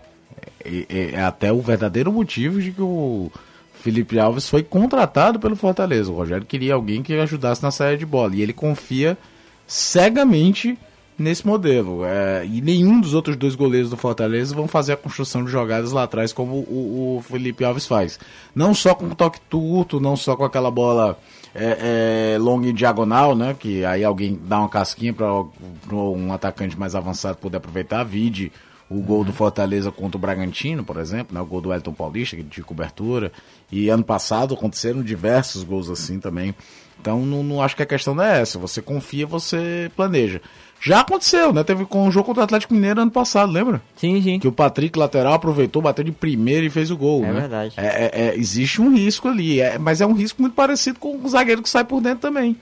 É, 0.64 0.86
é, 0.88 1.10
é, 1.12 1.22
até 1.22 1.52
o 1.52 1.60
verdadeiro 1.60 2.10
motivo 2.10 2.62
de 2.62 2.72
que 2.72 2.82
o 2.82 3.30
Felipe 3.74 4.18
Alves 4.18 4.48
foi 4.48 4.62
contratado 4.62 5.38
pelo 5.38 5.54
Fortaleza. 5.54 6.10
O 6.10 6.14
Rogério 6.14 6.46
queria 6.46 6.74
alguém 6.74 7.02
que 7.02 7.12
ajudasse 7.12 7.62
na 7.62 7.70
saída 7.70 7.98
de 7.98 8.06
bola. 8.06 8.34
E 8.34 8.40
ele 8.40 8.52
confia 8.54 9.18
cegamente 9.66 10.78
nesse 11.18 11.46
modelo. 11.46 12.04
É, 12.04 12.46
e 12.46 12.60
nenhum 12.60 13.00
dos 13.00 13.12
outros 13.12 13.36
dois 13.36 13.54
goleiros 13.54 13.90
do 13.90 13.96
Fortaleza 13.96 14.54
vão 14.54 14.68
fazer 14.68 14.92
a 14.92 14.96
construção 14.96 15.44
de 15.44 15.50
jogadas 15.50 15.90
lá 15.92 16.04
atrás 16.04 16.32
como 16.32 16.54
o, 16.54 17.18
o 17.18 17.22
Felipe 17.22 17.64
Alves 17.64 17.86
faz. 17.86 18.18
Não 18.54 18.72
só 18.72 18.94
com 18.94 19.08
toque 19.10 19.40
turto, 19.50 19.98
não 19.98 20.16
só 20.16 20.36
com 20.36 20.44
aquela 20.44 20.70
bola 20.70 21.18
é, 21.54 22.34
é, 22.34 22.38
longa 22.38 22.68
e 22.68 22.72
diagonal, 22.72 23.34
né? 23.34 23.56
Que 23.58 23.84
aí 23.84 24.04
alguém 24.04 24.38
dá 24.44 24.60
uma 24.60 24.68
casquinha 24.68 25.12
para 25.12 25.26
um 25.92 26.32
atacante 26.32 26.78
mais 26.78 26.94
avançado 26.94 27.38
poder 27.38 27.56
aproveitar. 27.56 28.04
Vide 28.04 28.52
o 28.88 29.00
gol 29.00 29.24
do 29.24 29.32
Fortaleza 29.32 29.90
contra 29.90 30.16
o 30.16 30.20
Bragantino, 30.20 30.82
por 30.82 30.96
exemplo, 30.96 31.34
né? 31.34 31.40
o 31.40 31.46
gol 31.46 31.60
do 31.60 31.72
Elton 31.72 31.92
Paulista, 31.92 32.36
de 32.36 32.62
cobertura. 32.62 33.32
E 33.70 33.88
ano 33.88 34.04
passado 34.04 34.54
aconteceram 34.54 35.02
diversos 35.02 35.62
gols 35.62 35.90
assim 35.90 36.20
também. 36.20 36.54
Então 37.00 37.24
não, 37.24 37.42
não 37.42 37.62
acho 37.62 37.76
que 37.76 37.82
a 37.82 37.86
questão 37.86 38.14
não 38.14 38.24
é 38.24 38.40
essa. 38.40 38.58
Você 38.58 38.80
confia, 38.80 39.26
você 39.26 39.90
planeja. 39.94 40.40
Já 40.80 41.00
aconteceu, 41.00 41.52
né? 41.52 41.64
Teve 41.64 41.84
com 41.84 42.06
o 42.06 42.10
jogo 42.10 42.26
contra 42.26 42.42
o 42.42 42.44
Atlético 42.44 42.72
Mineiro 42.72 43.00
ano 43.00 43.10
passado, 43.10 43.50
lembra? 43.50 43.82
Sim, 43.96 44.22
sim. 44.22 44.38
Que 44.38 44.46
o 44.46 44.52
Patrick 44.52 44.96
lateral 44.98 45.32
aproveitou, 45.32 45.82
bateu 45.82 46.04
de 46.04 46.12
primeira 46.12 46.64
e 46.64 46.70
fez 46.70 46.90
o 46.90 46.96
gol. 46.96 47.24
É 47.24 47.32
né? 47.32 47.40
verdade. 47.40 47.74
É, 47.76 47.86
é- 47.86 48.10
é- 48.28 48.36
existe 48.36 48.80
um 48.80 48.94
risco 48.94 49.28
ali, 49.28 49.60
é- 49.60 49.78
mas 49.78 50.00
é 50.00 50.06
um 50.06 50.12
risco 50.12 50.40
muito 50.40 50.54
parecido 50.54 50.98
com 51.00 51.16
o 51.16 51.28
zagueiro 51.28 51.62
que 51.62 51.68
sai 51.68 51.84
por 51.84 52.00
dentro 52.00 52.20
também. 52.20 52.56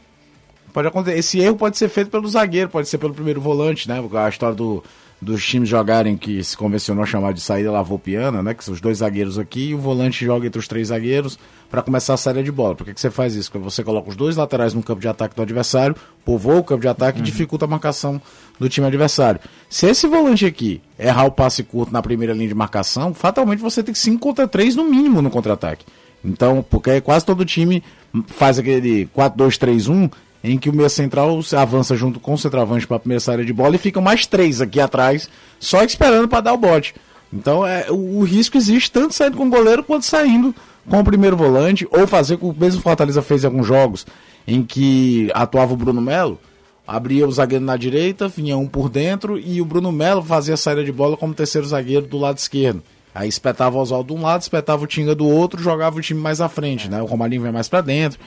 Pode 0.72 0.88
acontecer. 0.88 1.18
Esse 1.18 1.40
erro 1.40 1.56
pode 1.56 1.76
ser 1.78 1.88
feito 1.88 2.10
pelo 2.10 2.28
zagueiro, 2.28 2.68
pode 2.70 2.88
ser 2.88 2.98
pelo 2.98 3.14
primeiro 3.14 3.40
volante, 3.40 3.88
né? 3.88 4.02
A 4.24 4.28
história 4.28 4.54
do, 4.54 4.82
dos 5.20 5.44
times 5.44 5.68
jogarem 5.68 6.16
que 6.16 6.44
se 6.44 6.56
convencionou 6.56 7.06
chamar 7.06 7.32
de 7.32 7.40
saída 7.40 7.72
lavopiana, 7.72 8.42
né? 8.42 8.52
Que 8.52 8.62
são 8.62 8.74
os 8.74 8.80
dois 8.80 8.98
zagueiros 8.98 9.38
aqui 9.38 9.68
e 9.68 9.74
o 9.74 9.78
volante 9.78 10.24
joga 10.24 10.46
entre 10.46 10.58
os 10.58 10.68
três 10.68 10.88
zagueiros 10.88 11.38
para 11.70 11.82
começar 11.82 12.14
a 12.14 12.16
saída 12.16 12.42
de 12.42 12.52
bola. 12.52 12.74
Por 12.74 12.84
que, 12.84 12.94
que 12.94 13.00
você 13.00 13.10
faz 13.10 13.34
isso? 13.34 13.50
Porque 13.50 13.64
você 13.64 13.82
coloca 13.82 14.10
os 14.10 14.16
dois 14.16 14.36
laterais 14.36 14.74
no 14.74 14.82
campo 14.82 15.00
de 15.00 15.08
ataque 15.08 15.34
do 15.34 15.42
adversário, 15.42 15.96
povoa 16.24 16.56
o 16.56 16.64
campo 16.64 16.82
de 16.82 16.88
ataque 16.88 17.18
e 17.18 17.22
dificulta 17.22 17.64
a 17.64 17.68
marcação 17.68 18.20
do 18.58 18.68
time 18.68 18.86
adversário. 18.86 19.40
Se 19.70 19.86
esse 19.86 20.06
volante 20.06 20.44
aqui 20.44 20.82
errar 20.98 21.24
o 21.24 21.30
passe 21.30 21.62
curto 21.62 21.92
na 21.92 22.02
primeira 22.02 22.34
linha 22.34 22.48
de 22.48 22.54
marcação, 22.54 23.14
fatalmente 23.14 23.60
você 23.60 23.82
tem 23.82 23.94
5 23.94 24.18
contra 24.18 24.46
3 24.46 24.76
no 24.76 24.84
mínimo 24.84 25.22
no 25.22 25.30
contra-ataque. 25.30 25.86
Então, 26.24 26.64
porque 26.68 27.00
quase 27.00 27.24
todo 27.24 27.44
time 27.44 27.82
faz 28.26 28.58
aquele 28.58 29.08
4-2-3-1 29.16 30.10
em 30.52 30.58
que 30.58 30.70
o 30.70 30.72
meia 30.72 30.88
central 30.88 31.40
avança 31.56 31.96
junto 31.96 32.20
com 32.20 32.34
o 32.34 32.38
centroavante 32.38 32.86
para 32.86 32.96
a 32.96 33.00
primeira 33.00 33.20
saída 33.20 33.44
de 33.44 33.52
bola 33.52 33.74
e 33.74 33.78
ficam 33.78 34.00
mais 34.00 34.26
três 34.26 34.60
aqui 34.60 34.80
atrás, 34.80 35.28
só 35.58 35.82
esperando 35.82 36.28
para 36.28 36.40
dar 36.40 36.52
o 36.52 36.58
bote. 36.58 36.94
Então, 37.32 37.66
é, 37.66 37.86
o, 37.90 38.20
o 38.20 38.22
risco 38.22 38.56
existe 38.56 38.90
tanto 38.90 39.12
saindo 39.12 39.36
com 39.36 39.46
o 39.46 39.50
goleiro 39.50 39.82
quanto 39.82 40.06
saindo 40.06 40.54
com 40.88 41.00
o 41.00 41.04
primeiro 41.04 41.36
volante, 41.36 41.86
ou 41.90 42.06
fazer 42.06 42.36
com 42.36 42.50
o 42.50 42.56
mesmo 42.56 42.80
Fortaleza 42.80 43.20
fez 43.20 43.42
em 43.42 43.46
alguns 43.48 43.66
jogos, 43.66 44.06
em 44.46 44.62
que 44.62 45.28
atuava 45.34 45.74
o 45.74 45.76
Bruno 45.76 46.00
Melo, 46.00 46.38
abria 46.86 47.26
o 47.26 47.32
zagueiro 47.32 47.64
na 47.64 47.76
direita, 47.76 48.28
vinha 48.28 48.56
um 48.56 48.68
por 48.68 48.88
dentro 48.88 49.36
e 49.36 49.60
o 49.60 49.64
Bruno 49.64 49.90
Melo 49.90 50.22
fazia 50.22 50.54
a 50.54 50.56
saída 50.56 50.84
de 50.84 50.92
bola 50.92 51.16
como 51.16 51.34
terceiro 51.34 51.66
zagueiro 51.66 52.06
do 52.06 52.18
lado 52.18 52.38
esquerdo. 52.38 52.82
Aí 53.12 53.28
espetava 53.28 53.76
o 53.76 53.80
Oswaldo 53.80 54.14
de 54.14 54.20
um 54.20 54.22
lado, 54.22 54.42
espetava 54.42 54.84
o 54.84 54.86
Tinga 54.86 55.14
do 55.14 55.26
outro, 55.26 55.60
jogava 55.60 55.96
o 55.96 56.00
time 56.00 56.20
mais 56.20 56.40
à 56.40 56.48
frente, 56.48 56.88
né? 56.88 57.02
O 57.02 57.06
Romarinho 57.06 57.42
vem 57.42 57.50
mais 57.50 57.68
pra 57.68 57.80
dentro. 57.80 58.20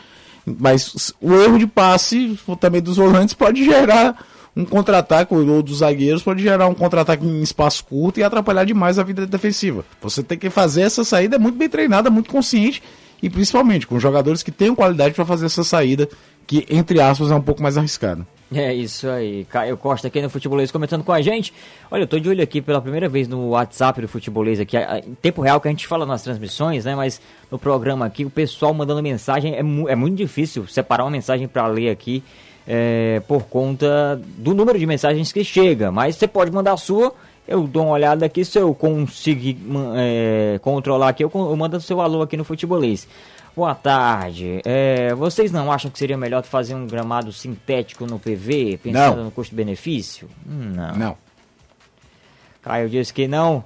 Mas 0.45 1.13
o 1.21 1.33
erro 1.33 1.59
de 1.59 1.67
passe 1.67 2.39
também 2.59 2.81
dos 2.81 2.97
volantes 2.97 3.33
pode 3.33 3.63
gerar 3.63 4.25
um 4.55 4.65
contra-ataque, 4.65 5.33
ou 5.33 5.61
dos 5.63 5.77
zagueiros, 5.77 6.23
pode 6.23 6.41
gerar 6.41 6.67
um 6.67 6.73
contra-ataque 6.73 7.25
em 7.25 7.41
espaço 7.41 7.83
curto 7.85 8.19
e 8.19 8.23
atrapalhar 8.23 8.65
demais 8.65 8.99
a 8.99 9.03
vida 9.03 9.25
defensiva. 9.25 9.85
Você 10.01 10.23
tem 10.23 10.37
que 10.37 10.49
fazer 10.49 10.81
essa 10.81 11.03
saída 11.03 11.39
muito 11.39 11.57
bem 11.57 11.69
treinada, 11.69 12.09
muito 12.09 12.29
consciente 12.29 12.81
e 13.21 13.29
principalmente 13.29 13.87
com 13.87 13.99
jogadores 13.99 14.43
que 14.43 14.51
tenham 14.51 14.75
qualidade 14.75 15.13
para 15.13 15.25
fazer 15.25 15.45
essa 15.45 15.63
saída, 15.63 16.09
que 16.47 16.65
entre 16.69 16.99
aspas 16.99 17.31
é 17.31 17.35
um 17.35 17.41
pouco 17.41 17.61
mais 17.61 17.77
arriscada. 17.77 18.25
É 18.53 18.73
isso 18.73 19.07
aí, 19.07 19.45
Caio 19.45 19.77
Costa 19.77 20.07
aqui 20.07 20.19
no 20.19 20.29
Futebolês 20.29 20.71
comentando 20.71 21.03
com 21.03 21.11
a 21.11 21.21
gente. 21.21 21.53
Olha, 21.91 22.01
eu 22.03 22.07
tô 22.07 22.17
de 22.19 22.27
olho 22.29 22.41
aqui 22.41 22.61
pela 22.61 22.81
primeira 22.81 23.07
vez 23.07 23.27
no 23.27 23.49
WhatsApp 23.49 24.01
do 24.01 24.07
Futebolês 24.07 24.59
aqui, 24.59 24.75
em 25.05 25.13
tempo 25.13 25.41
real 25.43 25.61
que 25.61 25.67
a 25.67 25.71
gente 25.71 25.85
fala 25.85 26.03
nas 26.03 26.23
transmissões, 26.23 26.83
né? 26.83 26.95
Mas 26.95 27.21
no 27.51 27.59
programa 27.59 28.07
aqui, 28.07 28.25
o 28.25 28.29
pessoal 28.29 28.73
mandando 28.73 29.03
mensagem, 29.03 29.53
é, 29.55 29.61
mu- 29.61 29.87
é 29.87 29.95
muito 29.95 30.15
difícil 30.17 30.65
separar 30.65 31.03
uma 31.03 31.11
mensagem 31.11 31.47
para 31.47 31.67
ler 31.67 31.91
aqui 31.91 32.23
é, 32.67 33.21
por 33.27 33.43
conta 33.43 34.19
do 34.39 34.55
número 34.55 34.79
de 34.79 34.85
mensagens 34.87 35.31
que 35.31 35.43
chega. 35.43 35.91
Mas 35.91 36.15
você 36.15 36.27
pode 36.27 36.49
mandar 36.51 36.73
a 36.73 36.77
sua, 36.77 37.13
eu 37.49 37.67
dou 37.67 37.83
uma 37.85 37.93
olhada 37.93 38.25
aqui, 38.25 38.45
se 38.45 38.57
eu 38.59 38.73
conseguir 38.73 39.55
man- 39.55 39.93
é, 39.97 40.59
controlar 40.61 41.09
aqui, 41.09 41.23
eu, 41.23 41.31
eu 41.33 41.55
mando 41.55 41.77
o 41.77 41.81
seu 41.81 41.99
alô 41.99 42.21
aqui 42.21 42.37
no 42.37 42.43
Futebolês. 42.43 43.07
Boa 43.55 43.75
tarde. 43.75 44.61
É, 44.63 45.13
vocês 45.15 45.51
não 45.51 45.71
acham 45.71 45.91
que 45.91 45.99
seria 45.99 46.17
melhor 46.17 46.43
fazer 46.43 46.75
um 46.75 46.87
gramado 46.87 47.33
sintético 47.33 48.05
no 48.05 48.17
PV, 48.19 48.79
pensando 48.81 49.17
Não. 49.17 49.23
no 49.25 49.31
custo-benefício? 49.31 50.29
Hum, 50.47 50.71
Não. 50.75 50.95
Não. 50.95 51.17
Caio 52.61 52.89
disse 52.89 53.13
que 53.13 53.27
não. 53.27 53.63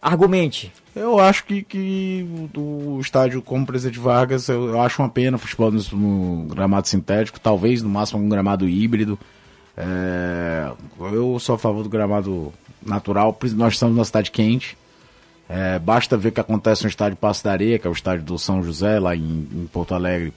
Argumente. 0.00 0.72
Eu 0.94 1.18
acho 1.18 1.44
que, 1.46 1.62
que 1.62 2.26
o, 2.56 2.98
estádio 3.00 3.40
como 3.42 3.64
Presidente 3.66 3.98
Vargas, 3.98 4.48
eu, 4.48 4.68
eu 4.68 4.80
acho 4.80 5.00
uma 5.02 5.08
pena 5.08 5.36
o 5.36 5.40
futebol 5.40 5.70
no, 5.72 5.80
no 5.92 6.54
gramado 6.54 6.86
sintético, 6.86 7.40
talvez 7.40 7.82
no 7.82 7.88
máximo 7.88 8.22
um 8.22 8.28
gramado 8.28 8.68
híbrido. 8.68 9.18
É, 9.76 10.70
eu 11.12 11.38
sou 11.40 11.54
a 11.54 11.58
favor 11.58 11.82
do 11.82 11.88
gramado 11.88 12.52
natural, 12.84 13.36
nós 13.54 13.74
estamos 13.74 13.94
numa 13.94 14.04
cidade 14.04 14.30
quente. 14.30 14.76
É, 15.48 15.78
basta 15.78 16.16
ver 16.16 16.30
o 16.30 16.32
que 16.32 16.40
acontece 16.40 16.82
no 16.84 16.88
estádio 16.88 17.16
Passo 17.16 17.44
da 17.44 17.52
Areia, 17.52 17.78
que 17.78 17.86
é 17.86 17.90
o 17.90 17.92
estádio 17.92 18.24
do 18.24 18.38
São 18.38 18.62
José, 18.62 18.98
lá 18.98 19.14
em, 19.14 19.48
em 19.52 19.68
Porto 19.70 19.94
Alegre, 19.94 20.32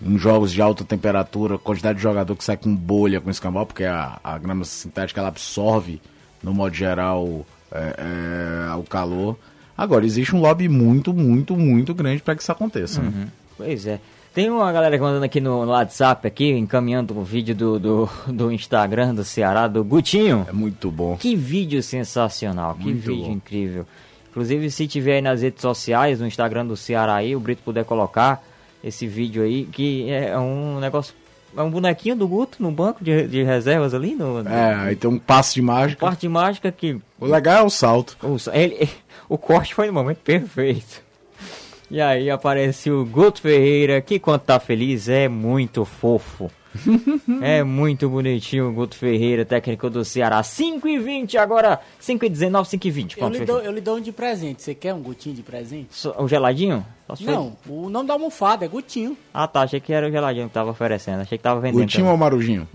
em 0.00 0.16
jogos 0.18 0.52
de 0.52 0.62
alta 0.62 0.84
temperatura, 0.84 1.58
quantidade 1.58 1.96
de 1.96 2.02
jogador 2.02 2.34
que 2.36 2.44
sai 2.44 2.56
com 2.56 2.74
bolha, 2.74 3.20
com 3.20 3.30
escambau, 3.30 3.66
porque 3.66 3.84
a, 3.84 4.20
a 4.22 4.38
grama 4.38 4.64
sintética 4.64 5.20
ela 5.20 5.28
absorve, 5.28 6.00
no 6.42 6.54
modo 6.54 6.74
geral, 6.74 7.44
é, 7.72 8.68
é, 8.70 8.74
o 8.74 8.82
calor. 8.84 9.36
Agora, 9.76 10.04
existe 10.04 10.34
um 10.34 10.40
lobby 10.40 10.68
muito, 10.68 11.12
muito, 11.12 11.56
muito 11.56 11.94
grande 11.94 12.22
para 12.22 12.36
que 12.36 12.42
isso 12.42 12.52
aconteça. 12.52 13.00
né? 13.02 13.28
Pois 13.56 13.86
é. 13.86 14.00
Tem 14.34 14.48
uma 14.48 14.72
galera 14.72 14.96
que 14.96 15.02
mandando 15.02 15.24
aqui 15.26 15.40
no, 15.42 15.66
no 15.66 15.72
WhatsApp, 15.72 16.26
aqui, 16.26 16.50
encaminhando 16.52 17.18
o 17.18 17.22
vídeo 17.22 17.54
do, 17.54 17.78
do, 17.78 18.08
do 18.26 18.50
Instagram 18.50 19.14
do 19.14 19.22
Ceará, 19.24 19.68
do 19.68 19.84
Gutinho. 19.84 20.46
É 20.48 20.52
muito 20.52 20.90
bom. 20.90 21.16
Que 21.18 21.36
vídeo 21.36 21.82
sensacional, 21.82 22.74
que 22.74 22.84
Muito 22.84 23.00
vídeo 23.02 23.24
bom. 23.26 23.30
incrível. 23.32 23.86
Inclusive, 24.30 24.70
se 24.70 24.86
tiver 24.88 25.16
aí 25.16 25.20
nas 25.20 25.42
redes 25.42 25.60
sociais, 25.60 26.18
no 26.18 26.26
Instagram 26.26 26.64
do 26.64 26.76
Ceará 26.78 27.16
aí, 27.16 27.36
o 27.36 27.40
Brito 27.40 27.62
puder 27.62 27.84
colocar 27.84 28.42
esse 28.82 29.06
vídeo 29.06 29.42
aí, 29.42 29.64
que 29.66 30.10
é 30.10 30.36
um 30.38 30.80
negócio. 30.80 31.14
É 31.54 31.60
um 31.60 31.70
bonequinho 31.70 32.16
do 32.16 32.26
Guto 32.26 32.62
no 32.62 32.70
banco 32.70 33.04
de, 33.04 33.28
de 33.28 33.42
reservas 33.42 33.92
ali, 33.92 34.14
no, 34.14 34.40
É, 34.48 34.74
aí 34.74 34.96
tem 34.96 35.10
um 35.10 35.18
passe 35.18 35.52
de 35.56 35.60
mágica. 35.60 36.00
parte 36.06 36.26
mágica 36.26 36.72
que 36.72 36.98
O 37.20 37.26
legal 37.26 37.58
é 37.58 37.62
o 37.62 37.68
salto. 37.68 38.16
o, 38.22 38.36
ele- 38.54 38.88
o 39.28 39.36
corte 39.36 39.74
foi 39.74 39.88
no 39.88 39.92
momento 39.92 40.20
perfeito. 40.24 41.02
E 41.92 42.00
aí 42.00 42.30
apareceu 42.30 43.02
o 43.02 43.04
Guto 43.04 43.42
Ferreira, 43.42 44.00
que 44.00 44.18
quando 44.18 44.40
tá 44.40 44.58
feliz 44.58 45.10
é 45.10 45.28
muito 45.28 45.84
fofo. 45.84 46.50
é 47.42 47.62
muito 47.62 48.08
bonitinho 48.08 48.70
o 48.70 48.72
Guto 48.72 48.96
Ferreira, 48.96 49.44
técnico 49.44 49.90
do 49.90 50.02
Ceará. 50.02 50.42
5 50.42 50.88
e 50.88 50.98
20 50.98 51.36
agora, 51.36 51.78
5 52.00 52.24
e 52.24 52.30
19, 52.30 52.66
5 52.66 52.86
e 52.86 52.90
20. 52.90 53.20
Eu 53.20 53.28
lhe, 53.28 53.44
dou, 53.44 53.60
eu 53.60 53.72
lhe 53.72 53.80
dou 53.82 53.96
um 53.98 54.00
de 54.00 54.10
presente. 54.10 54.62
Você 54.62 54.74
quer 54.74 54.94
um 54.94 55.02
gutinho 55.02 55.34
de 55.36 55.42
presente? 55.42 55.88
Só- 55.90 56.14
O 56.18 56.26
geladinho? 56.26 56.82
Não, 57.20 57.54
o 57.68 57.90
nome 57.90 58.08
da 58.08 58.14
almofada 58.14 58.64
é 58.64 58.68
Gutinho. 58.68 59.14
Ah 59.34 59.46
tá, 59.46 59.60
achei 59.60 59.78
que 59.80 59.92
era 59.92 60.08
o 60.08 60.10
geladinho 60.10 60.48
que 60.48 60.54
tava 60.54 60.70
oferecendo. 60.70 61.20
Achei 61.20 61.36
que 61.36 61.44
tava 61.44 61.60
vendendo. 61.60 61.82
O 61.82 61.86
time 61.86 62.04
também. 62.04 62.10
ou 62.12 62.16
Marujinho? 62.16 62.66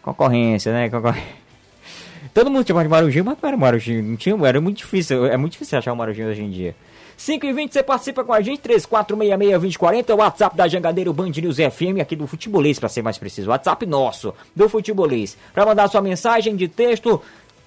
Concorrência, 0.00 0.72
né? 0.72 0.88
Concorrência. 0.88 1.28
Todo 2.32 2.50
mundo 2.50 2.66
chamava 2.66 2.84
de 2.84 2.90
Marujinho, 2.90 3.24
mas 3.26 3.36
não 3.42 3.48
era 3.48 3.56
Marujinho. 3.58 4.02
Não 4.02 4.16
tinha, 4.16 4.34
era 4.46 4.60
muito 4.62 4.78
difícil. 4.78 5.26
É 5.26 5.36
muito 5.36 5.52
difícil 5.52 5.76
achar 5.78 5.92
o 5.92 5.96
Marujinho 5.96 6.28
hoje 6.30 6.42
em 6.42 6.50
dia. 6.50 6.74
5 7.18 7.44
e 7.46 7.52
20 7.52 7.72
você 7.72 7.82
participa 7.82 8.22
com 8.22 8.32
a 8.32 8.40
gente, 8.40 8.62
3466-2040, 8.62 10.08
é 10.08 10.14
o 10.14 10.18
WhatsApp 10.18 10.56
da 10.56 10.68
Jangadeiro 10.68 11.12
Band 11.12 11.30
News 11.30 11.56
FM, 11.56 12.00
aqui 12.00 12.14
do 12.14 12.28
Futebolês, 12.28 12.78
pra 12.78 12.88
ser 12.88 13.02
mais 13.02 13.18
preciso. 13.18 13.50
WhatsApp 13.50 13.84
nosso, 13.84 14.32
do 14.54 14.68
Futebolês. 14.68 15.36
Pra 15.52 15.66
mandar 15.66 15.88
sua 15.88 16.00
mensagem 16.00 16.54
de 16.54 16.68
texto, 16.68 17.20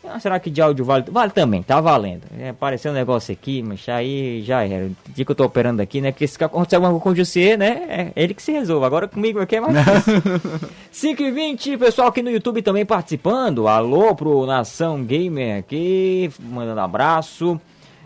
ah, 0.08 0.18
será 0.22 0.40
que 0.40 0.50
de 0.50 0.62
áudio 0.62 0.86
vale? 0.86 1.04
Vale 1.12 1.32
também, 1.32 1.62
tá 1.62 1.82
valendo. 1.82 2.24
É, 2.40 2.50
apareceu 2.50 2.92
um 2.92 2.96
negócio 2.96 3.34
aqui, 3.34 3.62
mas 3.62 3.88
aí 3.90 4.42
já 4.42 4.64
era. 4.66 4.86
O 4.86 4.96
dia 5.14 5.26
que 5.26 5.32
eu 5.32 5.36
tô 5.36 5.44
operando 5.44 5.82
aqui, 5.82 6.00
né? 6.00 6.14
Porque 6.14 6.26
se 6.26 6.42
acontecer 6.42 6.78
alguma 6.78 6.98
coisa 6.98 7.20
com 7.20 7.26
você, 7.26 7.58
né? 7.58 8.12
É 8.16 8.24
ele 8.24 8.34
que 8.34 8.42
se 8.42 8.54
resolve. 8.54 8.86
Agora 8.86 9.08
comigo 9.08 9.42
aqui 9.42 9.58
é 9.58 9.60
mais 9.60 9.76
difícil. 9.78 10.70
5 10.92 11.22
e 11.22 11.32
20 11.32 11.78
pessoal 11.78 12.08
aqui 12.08 12.24
no 12.24 12.32
YouTube 12.32 12.62
também 12.62 12.86
participando. 12.86 13.68
Alô 13.68 14.16
pro 14.16 14.46
Nação 14.46 15.04
Gamer 15.04 15.60
aqui, 15.60 16.32
mandando 16.40 16.80
abraço. 16.80 17.60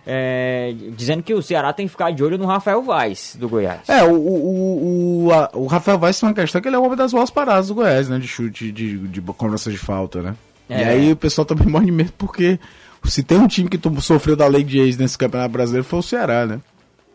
É, 0.08 0.74
dizendo 0.96 1.24
que 1.24 1.34
o 1.34 1.42
Ceará 1.42 1.74
tem 1.74 1.88
que 1.88 1.92
ficar 1.92 2.12
de 2.12 2.24
olho 2.24 2.38
no 2.38 2.46
Rafael 2.46 2.82
Vaz, 2.84 3.36
do 3.40 3.50
Goiás. 3.50 3.90
É, 3.90 4.04
o, 4.04 4.14
o, 4.14 5.26
o, 5.26 5.34
a- 5.34 5.50
o 5.54 5.66
Rafael 5.66 5.98
Vaz 5.98 6.20
tem 6.20 6.30
uma 6.30 6.36
questão 6.36 6.62
que 6.62 6.68
ele 6.68 6.76
é 6.76 6.80
o 6.80 6.84
homem 6.84 6.96
das 6.98 7.12
bolas 7.12 7.30
paradas 7.32 7.70
do 7.70 7.76
Goiás, 7.76 8.08
né? 8.08 8.20
De 8.20 8.28
chute, 8.28 8.72
de, 8.72 8.98
de, 8.98 9.08
de 9.08 9.22
de 9.72 9.78
falta, 9.78 10.22
né? 10.22 10.36
E 10.70 10.74
É. 10.74 10.90
aí 10.90 11.12
o 11.12 11.16
pessoal 11.16 11.44
também 11.46 11.66
morre 11.70 11.86
de 11.86 11.92
medo 11.92 12.14
porque 12.18 12.60
se 13.04 13.24
tem 13.24 13.38
um 13.38 13.48
time 13.48 13.68
que 13.70 13.80
sofreu 14.02 14.36
da 14.36 14.46
lei 14.48 14.64
de 14.64 14.80
ex 14.80 14.98
nesse 14.98 15.18
campeonato 15.18 15.52
brasileiro 15.52 15.84
foi 15.88 16.00
o 16.00 16.04
Ceará, 16.04 16.46
né? 16.46 16.60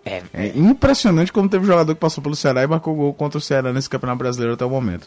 É, 0.05 0.23
É 0.33 0.47
impressionante 0.57 1.33
como 1.33 1.49
teve 1.49 1.67
jogador 1.67 1.95
que 1.95 2.01
passou 2.01 2.23
pelo 2.23 2.35
Ceará 2.35 2.63
e 2.63 2.67
marcou 2.67 2.95
gol 2.97 3.13
contra 3.15 3.39
o 3.39 3.41
Ceará 3.41 3.73
nesse 3.73 3.89
campeonato 3.91 4.19
brasileiro 4.19 4.55
até 4.55 4.65
o 4.65 4.71
momento. 4.71 5.07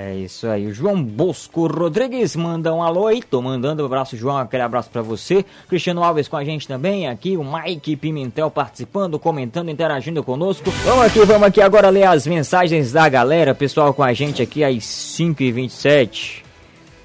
É 0.00 0.14
isso 0.14 0.46
aí. 0.46 0.66
O 0.66 0.72
João 0.74 1.02
Bosco 1.02 1.66
Rodrigues 1.66 2.36
manda 2.36 2.72
um 2.72 2.82
alô 2.82 3.06
aí. 3.08 3.20
Tô 3.22 3.42
mandando 3.42 3.82
um 3.82 3.86
abraço, 3.86 4.16
João. 4.16 4.36
Aquele 4.38 4.62
abraço 4.62 4.88
pra 4.90 5.02
você. 5.02 5.44
Cristiano 5.68 6.04
Alves 6.04 6.28
com 6.28 6.36
a 6.36 6.44
gente 6.44 6.68
também 6.68 7.08
aqui. 7.08 7.36
O 7.36 7.42
Mike 7.44 7.96
Pimentel 7.96 8.50
participando, 8.50 9.18
comentando, 9.18 9.70
interagindo 9.70 10.22
conosco. 10.22 10.70
Vamos 10.84 11.04
aqui, 11.06 11.18
vamos 11.24 11.48
aqui 11.48 11.60
agora 11.60 11.88
ler 11.88 12.04
as 12.04 12.26
mensagens 12.26 12.92
da 12.92 13.08
galera. 13.08 13.54
Pessoal 13.54 13.92
com 13.92 14.02
a 14.04 14.12
gente 14.12 14.40
aqui 14.40 14.62
às 14.62 14.84
5h27. 14.84 16.42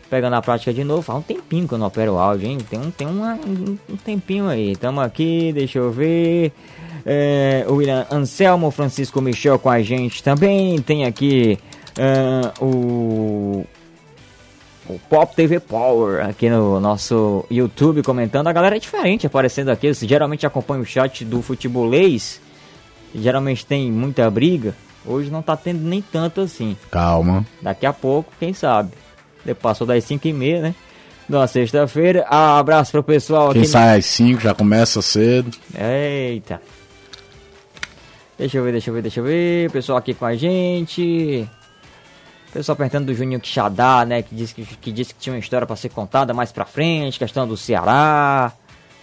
Pegando 0.10 0.36
a 0.36 0.42
prática 0.44 0.72
de 0.72 0.84
novo, 0.84 1.02
faz 1.02 1.18
um 1.18 1.22
tempinho 1.24 1.68
que 1.68 1.74
eu 1.74 1.78
não 1.80 1.88
opero 1.88 2.14
o 2.14 2.20
áudio, 2.20 2.48
hein? 2.48 2.60
Tem 2.70 2.80
um, 2.80 2.92
tem 2.92 3.08
uma- 3.08 3.34
um, 3.34 3.78
um 3.90 3.98
tempinho 3.98 4.48
aí. 4.48 4.76
Tamo 4.76 5.02
aqui, 5.02 5.52
deixa 5.52 5.80
eu 5.80 5.92
ver. 5.92 6.52
É, 7.06 7.66
o 7.68 7.74
William 7.74 8.06
Anselmo, 8.12 8.70
Francisco 8.70 9.20
Michel 9.20 9.58
com 9.58 9.70
a 9.72 9.82
gente 9.82 10.22
também. 10.22 10.80
Tem 10.80 11.06
aqui 11.06 11.58
ah, 12.00 12.54
o 12.62 13.66
o 14.88 15.00
Pop 15.10 15.34
TV 15.34 15.60
Power 15.62 16.26
aqui 16.26 16.50
no 16.50 16.80
nosso 16.80 17.46
YouTube 17.50 18.04
comentando. 18.04 18.48
A 18.48 18.54
galera 18.54 18.76
é 18.76 18.80
diferente 18.80 19.26
aparecendo 19.26 19.70
aqui. 19.70 19.94
Você 19.94 20.06
geralmente 20.08 20.46
acompanha 20.46 20.82
o 20.82 20.86
chat 20.86 21.24
do 21.24 21.42
futebolês. 21.42 22.42
Geralmente 23.16 23.66
tem 23.66 23.92
muita 23.92 24.30
briga. 24.30 24.76
Hoje 25.06 25.30
não 25.30 25.42
tá 25.42 25.56
tendo 25.56 25.82
nem 25.82 26.02
tanto 26.02 26.42
assim. 26.42 26.76
Calma. 26.92 27.46
Daqui 27.62 27.86
a 27.86 27.94
pouco, 27.94 28.32
quem 28.40 28.54
sabe. 28.54 28.92
Passou 29.62 29.86
das 29.88 30.04
5 30.04 30.28
e 30.28 30.34
meia, 30.34 30.62
né? 30.62 30.76
Na 31.28 31.48
sexta-feira. 31.48 32.26
Ah, 32.30 32.60
abraço 32.60 32.92
pro 32.92 33.04
pessoal 33.04 33.52
Quem 33.54 33.62
aqui. 33.62 33.72
sai 33.72 34.00
às 34.00 34.06
5 34.06 34.42
já 34.42 34.54
começa 34.54 35.02
cedo. 35.02 35.52
Eita. 35.74 36.62
Deixa 38.38 38.58
eu 38.58 38.64
ver, 38.64 38.72
deixa 38.74 38.90
eu 38.90 38.94
ver, 38.94 39.02
deixa 39.02 39.20
eu 39.22 39.24
ver. 39.24 39.72
Pessoal 39.72 39.98
aqui 39.98 40.14
com 40.14 40.26
a 40.26 40.36
gente. 40.36 41.48
Pessoal 42.54 42.76
perguntando 42.76 43.08
do 43.08 43.16
Juninho 43.16 43.40
Quixadá, 43.40 44.06
né? 44.06 44.22
Que 44.22 44.36
disse 44.36 44.54
que, 44.54 44.64
que 44.64 44.92
disse 44.92 45.14
que 45.14 45.20
tinha 45.20 45.34
uma 45.34 45.40
história 45.40 45.66
para 45.66 45.76
ser 45.76 45.90
contada 45.90 46.34
mais 46.36 46.52
pra 46.52 46.66
frente. 46.66 47.18
Questão 47.18 47.48
do 47.48 47.58
Ceará. 47.58 48.54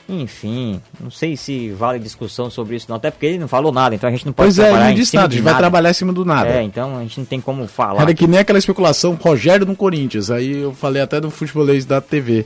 Enfim, 0.09 0.80
não 0.99 1.11
sei 1.11 1.37
se 1.37 1.71
vale 1.71 1.99
discussão 2.00 2.50
sobre 2.50 2.75
isso 2.75 2.87
não. 2.88 2.97
Até 2.97 3.11
porque 3.11 3.26
ele 3.26 3.38
não 3.38 3.47
falou 3.47 3.71
nada, 3.71 3.95
então 3.95 4.09
a 4.09 4.12
gente 4.12 4.26
não 4.26 4.33
pode 4.33 4.49
Pois 4.49 4.59
é, 4.59 4.62
trabalhar 4.62 4.85
ele 4.87 4.92
em 4.92 4.97
disse 4.97 5.14
nada, 5.14 5.28
a 5.28 5.30
gente 5.30 5.42
vai 5.42 5.57
trabalhar 5.57 5.90
em 5.90 5.95
cima 5.95 6.12
do 6.12 6.25
nada. 6.25 6.49
É, 6.49 6.62
então 6.62 6.97
a 6.97 7.02
gente 7.02 7.19
não 7.19 7.25
tem 7.25 7.40
como 7.40 7.66
falar. 7.69 8.02
Era 8.02 8.12
que 8.12 8.26
nem 8.26 8.40
aquela 8.40 8.59
especulação 8.59 9.14
Rogério 9.14 9.64
no 9.66 9.76
Corinthians. 9.76 10.30
Aí 10.30 10.62
eu 10.62 10.75
falei 10.75 11.00
até 11.00 11.21
do 11.21 11.30
futebolês 11.30 11.85
da 11.85 12.00
TV. 12.00 12.45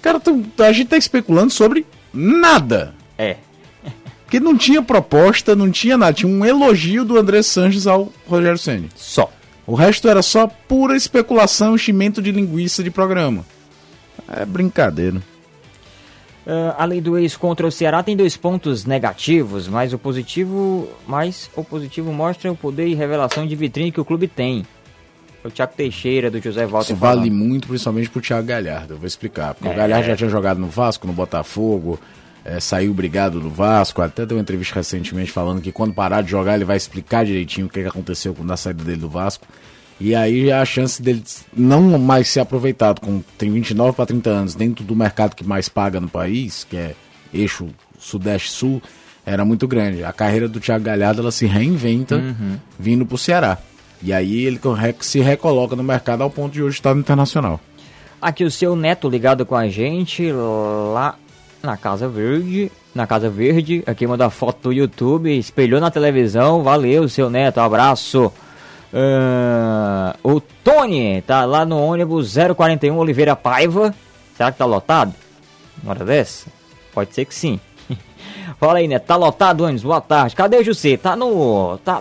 Cara, 0.00 0.20
a 0.58 0.72
gente 0.72 0.88
tá 0.88 0.96
especulando 0.96 1.52
sobre 1.52 1.84
nada. 2.12 2.94
É. 3.18 3.36
Porque 4.24 4.38
não 4.38 4.56
tinha 4.56 4.82
proposta, 4.82 5.56
não 5.56 5.70
tinha 5.70 5.96
nada. 5.96 6.12
Tinha 6.12 6.30
um 6.30 6.44
elogio 6.44 7.04
do 7.04 7.18
André 7.18 7.42
Sanches 7.42 7.88
ao 7.88 8.12
Rogério 8.26 8.58
Senni. 8.58 8.88
Só. 8.94 9.30
O 9.66 9.74
resto 9.74 10.08
era 10.08 10.22
só 10.22 10.46
pura 10.46 10.96
especulação, 10.96 11.74
enchimento 11.74 12.20
de 12.20 12.30
linguiça 12.30 12.82
de 12.82 12.90
programa. 12.90 13.44
É 14.28 14.44
brincadeira. 14.44 15.20
Ah, 16.46 16.74
além 16.78 17.00
do 17.00 17.16
ex 17.18 17.36
contra 17.36 17.66
o 17.66 17.72
Ceará, 17.72 18.02
tem 18.02 18.14
dois 18.16 18.36
pontos 18.36 18.84
negativos, 18.84 19.66
mas 19.66 19.92
o 19.94 19.98
positivo, 19.98 20.88
mas 21.06 21.50
o 21.56 21.64
positivo 21.64 22.12
mostra 22.12 22.52
o 22.52 22.56
poder 22.56 22.86
e 22.86 22.94
revelação 22.94 23.46
de 23.46 23.56
vitrine 23.56 23.90
que 23.90 24.00
o 24.00 24.04
clube 24.04 24.28
tem. 24.28 24.66
O 25.42 25.50
Thiago 25.50 25.72
Teixeira, 25.76 26.30
do 26.30 26.40
José 26.40 26.66
Walter. 26.66 26.92
Isso 26.92 26.96
vale 27.00 27.28
falando. 27.28 27.34
muito, 27.34 27.68
principalmente 27.68 28.08
pro 28.10 28.20
Thiago 28.20 28.46
Galhardo. 28.46 28.94
Eu 28.94 28.98
vou 28.98 29.06
explicar. 29.06 29.54
Porque 29.54 29.68
É. 29.68 29.72
o 29.72 29.76
Galhardo 29.76 30.06
já 30.06 30.16
tinha 30.16 30.30
jogado 30.30 30.58
no 30.58 30.68
Vasco, 30.68 31.06
no 31.06 31.12
Botafogo, 31.12 31.98
é, 32.44 32.60
saiu 32.60 32.92
brigado 32.92 33.40
do 33.40 33.48
Vasco. 33.48 34.02
Até 34.02 34.26
deu 34.26 34.36
uma 34.36 34.42
entrevista 34.42 34.74
recentemente 34.74 35.32
falando 35.32 35.60
que 35.60 35.72
quando 35.72 35.94
parar 35.94 36.22
de 36.22 36.30
jogar, 36.30 36.54
ele 36.54 36.64
vai 36.64 36.76
explicar 36.76 37.24
direitinho 37.24 37.66
o 37.66 37.70
que, 37.70 37.82
que 37.82 37.88
aconteceu 37.88 38.34
com 38.34 38.50
a 38.52 38.56
saída 38.56 38.84
dele 38.84 39.00
do 39.00 39.08
Vasco. 39.08 39.46
E 39.98 40.14
aí 40.14 40.50
a 40.50 40.64
chance 40.64 41.00
dele 41.00 41.22
não 41.56 41.98
mais 41.98 42.28
ser 42.28 42.40
aproveitado, 42.40 43.00
com 43.00 43.22
tem 43.38 43.50
29 43.50 43.96
para 43.96 44.06
30 44.06 44.30
anos, 44.30 44.54
dentro 44.54 44.84
do 44.84 44.94
mercado 44.94 45.34
que 45.34 45.44
mais 45.44 45.68
paga 45.68 46.00
no 46.00 46.08
país, 46.08 46.64
que 46.68 46.76
é 46.76 46.94
eixo 47.32 47.68
Sudeste-Sul, 47.98 48.82
era 49.24 49.44
muito 49.44 49.66
grande. 49.66 50.04
A 50.04 50.12
carreira 50.12 50.48
do 50.48 50.60
Thiago 50.60 50.84
Galhardo 50.84 51.22
ela 51.22 51.32
se 51.32 51.46
reinventa 51.46 52.22
vindo 52.78 53.06
pro 53.06 53.16
Ceará. 53.16 53.56
E 54.02 54.12
aí 54.12 54.44
ele 54.44 54.60
se 55.00 55.20
recoloca 55.20 55.74
no 55.74 55.82
mercado 55.82 56.22
ao 56.22 56.28
ponto 56.28 56.52
de 56.52 56.62
hoje 56.62 56.76
estar 56.76 56.92
no 56.92 57.00
internacional. 57.00 57.58
Aqui 58.20 58.44
o 58.44 58.50
seu 58.50 58.76
neto 58.76 59.08
ligado 59.08 59.46
com 59.46 59.54
a 59.54 59.68
gente 59.68 60.30
lá 60.92 61.16
na 61.64 61.76
Casa 61.76 62.08
Verde. 62.08 62.70
Na 62.94 63.06
Casa 63.06 63.28
Verde, 63.28 63.82
aqui 63.86 64.06
manda 64.06 64.30
foto 64.30 64.64
do 64.68 64.72
YouTube, 64.72 65.36
espelhou 65.36 65.80
na 65.80 65.90
televisão. 65.90 66.62
Valeu, 66.62 67.08
seu 67.08 67.28
neto, 67.28 67.58
abraço. 67.58 68.32
Ah, 68.92 70.14
o 70.22 70.40
Tony 70.40 71.20
tá 71.22 71.44
lá 71.44 71.64
no 71.64 71.78
ônibus 71.80 72.34
041 72.56 72.96
Oliveira 72.96 73.34
Paiva. 73.34 73.92
Será 74.36 74.52
que 74.52 74.58
tá 74.58 74.64
lotado? 74.64 75.12
Uma 75.82 75.90
hora 75.92 76.04
dessa? 76.04 76.46
Pode 76.92 77.12
ser 77.14 77.24
que 77.24 77.34
sim. 77.34 77.58
Fala 78.60 78.78
aí, 78.78 78.86
Neto, 78.86 79.06
tá 79.06 79.16
lotado 79.16 79.62
ônibus? 79.64 79.82
Boa 79.82 80.00
tarde. 80.00 80.36
Cadê 80.36 80.58
o 80.58 80.64
José? 80.64 80.96
Tá 80.96 81.16
no. 81.16 81.78
Tá, 81.84 82.00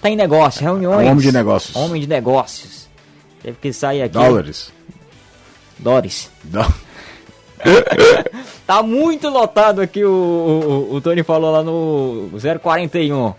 tá 0.00 0.10
em 0.10 0.16
negócio, 0.16 0.62
reuniões. 0.62 1.08
Homem 1.08 1.20
de 1.22 1.32
negócios. 1.32 1.76
Homem 1.76 2.00
de 2.00 2.08
negócios. 2.08 2.88
Teve 3.42 3.56
que 3.60 3.72
sair 3.72 4.02
aqui. 4.02 4.14
Dólares. 4.14 4.72
Doris. 5.78 6.30
Dó- 6.44 6.66
Tá 8.66 8.82
muito 8.82 9.28
lotado 9.28 9.80
aqui, 9.80 10.04
o, 10.04 10.88
o, 10.90 10.94
o 10.94 11.00
Tony 11.00 11.22
falou 11.22 11.50
lá 11.50 11.62
no 11.62 12.30
041. 12.60 13.34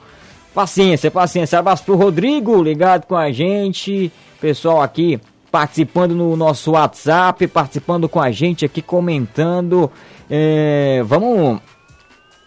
Paciência, 0.53 1.09
paciência. 1.09 1.57
Abraço 1.57 1.83
pro 1.83 1.95
Rodrigo, 1.95 2.61
ligado 2.61 3.05
com 3.07 3.15
a 3.15 3.31
gente. 3.31 4.11
Pessoal 4.39 4.81
aqui 4.81 5.19
participando 5.51 6.15
no 6.15 6.35
nosso 6.35 6.71
WhatsApp, 6.71 7.47
participando 7.47 8.09
com 8.09 8.19
a 8.19 8.31
gente 8.31 8.65
aqui, 8.65 8.81
comentando. 8.81 9.89
É, 10.29 11.03
vamos 11.05 11.59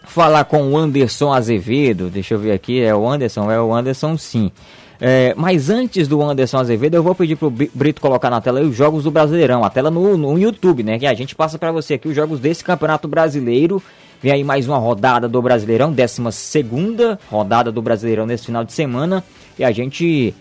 falar 0.03 0.43
com 0.45 0.71
o 0.71 0.77
Anderson 0.77 1.31
Azevedo. 1.31 2.09
Deixa 2.09 2.33
eu 2.33 2.39
ver 2.39 2.51
aqui, 2.51 2.81
é 2.81 2.93
o 2.93 3.07
Anderson? 3.07 3.51
É 3.51 3.61
o 3.61 3.73
Anderson 3.73 4.17
sim. 4.17 4.51
É, 4.99 5.33
mas 5.37 5.69
antes 5.69 6.07
do 6.07 6.21
Anderson 6.21 6.57
Azevedo, 6.57 6.95
eu 6.95 7.03
vou 7.03 7.13
pedir 7.13 7.35
pro 7.35 7.51
Brito 7.51 8.01
colocar 8.01 8.29
na 8.29 8.41
tela 8.41 8.61
os 8.61 8.75
jogos 8.75 9.03
do 9.03 9.11
Brasileirão, 9.11 9.63
a 9.63 9.69
tela 9.69 9.91
no, 9.91 10.17
no 10.17 10.37
YouTube, 10.37 10.83
né? 10.83 10.97
Que 10.97 11.05
a 11.05 11.13
gente 11.13 11.35
passa 11.35 11.59
pra 11.59 11.71
você 11.71 11.95
aqui 11.95 12.07
os 12.07 12.15
jogos 12.15 12.39
desse 12.39 12.63
Campeonato 12.63 13.07
Brasileiro. 13.07 13.81
Vem 14.21 14.31
aí 14.31 14.43
mais 14.43 14.67
uma 14.67 14.77
rodada 14.77 15.27
do 15.29 15.39
Brasileirão, 15.41 15.93
12 15.93 16.31
segunda 16.31 17.19
rodada 17.29 17.71
do 17.71 17.81
Brasileirão 17.81 18.25
nesse 18.25 18.45
final 18.45 18.63
de 18.63 18.73
semana. 18.73 19.23
E 19.59 19.63
a 19.63 19.71
gente 19.71 20.33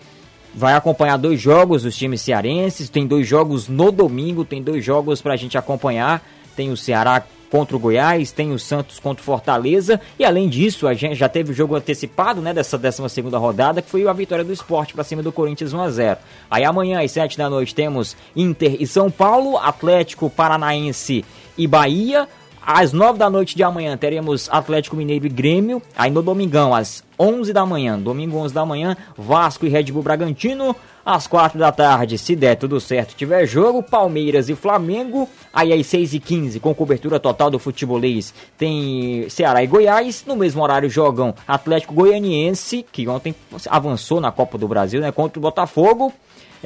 vai 0.55 0.73
acompanhar 0.73 1.19
dois 1.19 1.39
jogos 1.39 1.83
dos 1.83 1.95
times 1.95 2.23
cearenses. 2.23 2.89
Tem 2.89 3.07
dois 3.07 3.29
jogos 3.29 3.69
no 3.69 3.93
domingo, 3.93 4.47
tem 4.47 4.63
dois 4.63 4.83
jogos 4.83 5.21
pra 5.21 5.37
gente 5.37 5.59
acompanhar. 5.59 6.23
Tem 6.57 6.71
o 6.73 6.77
Ceará 6.77 7.23
contra 7.51 7.77
o 7.77 7.79
Goiás, 7.79 8.33
tem 8.33 8.53
o 8.53 8.59
Santos 8.59 8.99
contra 8.99 9.23
o 9.23 9.25
Fortaleza. 9.25 10.01
E 10.19 10.25
além 10.25 10.49
disso, 10.49 10.87
a 10.87 10.95
gente 10.95 11.15
já 11.15 11.29
teve 11.29 11.53
o 11.53 11.55
jogo 11.55 11.75
antecipado, 11.75 12.41
né, 12.41 12.53
dessa 12.53 12.77
12 12.77 13.09
segunda 13.09 13.39
rodada, 13.39 13.83
que 13.83 13.91
foi 13.91 14.07
a 14.07 14.13
vitória 14.13 14.45
do 14.45 14.53
esporte 14.53 14.95
pra 14.95 15.05
cima 15.05 15.23
do 15.23 15.33
Corinthians 15.33 15.73
1 15.73 15.81
a 15.81 15.91
0 15.91 16.19
Aí 16.51 16.65
amanhã, 16.65 17.03
às 17.03 17.11
7 17.13 17.39
da 17.39 17.49
noite, 17.49 17.75
temos 17.75 18.17
Inter 18.35 18.77
e 18.81 18.87
São 18.87 19.11
Paulo, 19.11 19.57
Atlético 19.57 20.31
Paranaense 20.31 21.25
e 21.57 21.67
Bahia. 21.67 22.29
Às 22.69 22.93
9 22.93 23.17
da 23.17 23.31
noite 23.31 23.55
de 23.55 23.63
amanhã 23.63 23.97
teremos 23.97 24.49
Atlético 24.51 24.97
Mineiro 24.97 25.25
e 25.25 25.29
Grêmio. 25.29 25.81
Aí 25.97 26.11
no 26.11 26.21
domingão, 26.21 26.75
às 26.75 27.05
11 27.17 27.53
da 27.53 27.65
manhã, 27.65 27.97
domingo 27.97 28.37
11 28.39 28.53
da 28.53 28.67
manhã, 28.67 28.97
Vasco 29.17 29.65
e 29.65 29.69
Red 29.69 29.85
Bull 29.85 30.03
Bragantino. 30.03 30.75
Às 31.05 31.29
4 31.29 31.57
da 31.57 31.71
tarde, 31.71 32.19
se 32.19 32.35
der 32.35 32.57
tudo 32.57 32.81
certo, 32.81 33.15
tiver 33.15 33.47
jogo, 33.47 33.85
Palmeiras 33.85 34.49
e 34.49 34.57
Flamengo. 34.57 35.29
Aí 35.53 35.73
às 35.73 35.87
6 35.87 36.15
e 36.15 36.19
15 36.19 36.59
com 36.59 36.75
cobertura 36.75 37.21
total 37.21 37.49
do 37.49 37.61
futebolês, 37.61 38.35
tem 38.59 39.31
Ceará 39.31 39.63
e 39.63 39.69
Goiás. 39.69 40.25
No 40.27 40.35
mesmo 40.35 40.61
horário 40.61 40.91
jogam 40.91 41.33
Atlético 41.47 41.95
Goianiense, 41.95 42.85
que 42.91 43.07
ontem 43.07 43.33
avançou 43.71 44.21
na 44.21 44.33
Copa 44.33 44.59
do 44.59 44.67
Brasil, 44.67 45.01
né, 45.01 45.13
contra 45.13 45.39
o 45.39 45.43
Botafogo. 45.43 46.13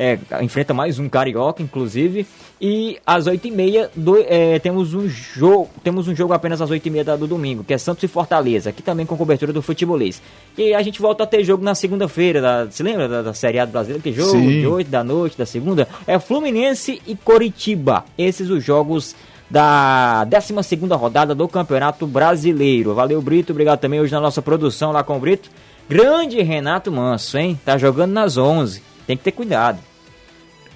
É, 0.02 0.18
enfrenta 0.42 0.72
mais 0.72 0.98
um 0.98 1.10
carioca, 1.10 1.62
inclusive. 1.62 2.26
E 2.58 2.98
às 3.06 3.26
8h30 3.26 3.90
do, 3.94 4.16
é, 4.26 4.58
temos 4.58 4.94
um 4.94 5.06
jogo. 5.06 5.68
Temos 5.84 6.08
um 6.08 6.16
jogo 6.16 6.32
apenas 6.32 6.62
às 6.62 6.70
8h30 6.70 7.04
da- 7.04 7.16
do 7.16 7.26
domingo, 7.26 7.62
que 7.62 7.74
é 7.74 7.76
Santos 7.78 8.02
e 8.04 8.08
Fortaleza, 8.08 8.70
aqui 8.70 8.80
também 8.82 9.04
com 9.04 9.14
cobertura 9.14 9.52
do 9.52 9.60
futebolês. 9.60 10.22
E 10.56 10.72
a 10.72 10.80
gente 10.80 11.02
volta 11.02 11.24
a 11.24 11.26
ter 11.26 11.44
jogo 11.44 11.62
na 11.62 11.74
segunda-feira. 11.74 12.40
da- 12.40 12.70
Se 12.70 12.82
lembra 12.82 13.08
da, 13.08 13.20
da 13.20 13.34
Série 13.34 13.58
A 13.58 13.66
do 13.66 13.72
Brasileiro? 13.72 14.02
Que 14.02 14.10
jogo 14.12 14.30
Sim. 14.30 14.60
de 14.60 14.66
8 14.66 14.88
da 14.90 15.04
noite, 15.04 15.36
da 15.36 15.44
segunda? 15.44 15.86
É 16.06 16.18
Fluminense 16.18 17.02
e 17.06 17.14
Coritiba. 17.14 18.04
Esses 18.16 18.48
os 18.48 18.64
jogos 18.64 19.14
da 19.50 20.24
12 20.24 20.54
rodada 20.96 21.34
do 21.34 21.46
Campeonato 21.46 22.06
Brasileiro. 22.06 22.94
Valeu, 22.94 23.20
Brito. 23.20 23.52
Obrigado 23.52 23.80
também 23.80 24.00
hoje 24.00 24.12
na 24.12 24.20
nossa 24.20 24.40
produção 24.40 24.92
lá 24.92 25.02
com 25.02 25.16
o 25.16 25.20
Brito. 25.20 25.50
Grande 25.88 26.40
Renato 26.40 26.90
Manso, 26.90 27.36
hein? 27.36 27.60
Tá 27.64 27.76
jogando 27.76 28.12
nas 28.12 28.36
11. 28.38 28.82
Tem 29.06 29.16
que 29.16 29.24
ter 29.24 29.32
cuidado. 29.32 29.78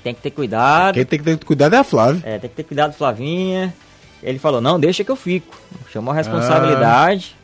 Tem 0.04 0.14
que 0.14 0.20
ter 0.20 0.30
cuidado. 0.30 0.94
Quem 0.94 1.04
tem 1.04 1.18
que 1.18 1.24
ter 1.24 1.44
cuidado 1.44 1.74
é 1.74 1.78
a 1.78 1.84
Flávia. 1.84 2.22
É, 2.24 2.38
tem 2.38 2.48
que 2.50 2.54
ter 2.56 2.62
cuidado, 2.62 2.92
Flavinha. 2.92 3.74
Ele 4.22 4.38
falou, 4.38 4.60
não, 4.60 4.78
deixa 4.78 5.02
que 5.02 5.10
eu 5.10 5.16
fico. 5.16 5.58
Chamou 5.92 6.12
a 6.12 6.14
responsabilidade. 6.14 7.34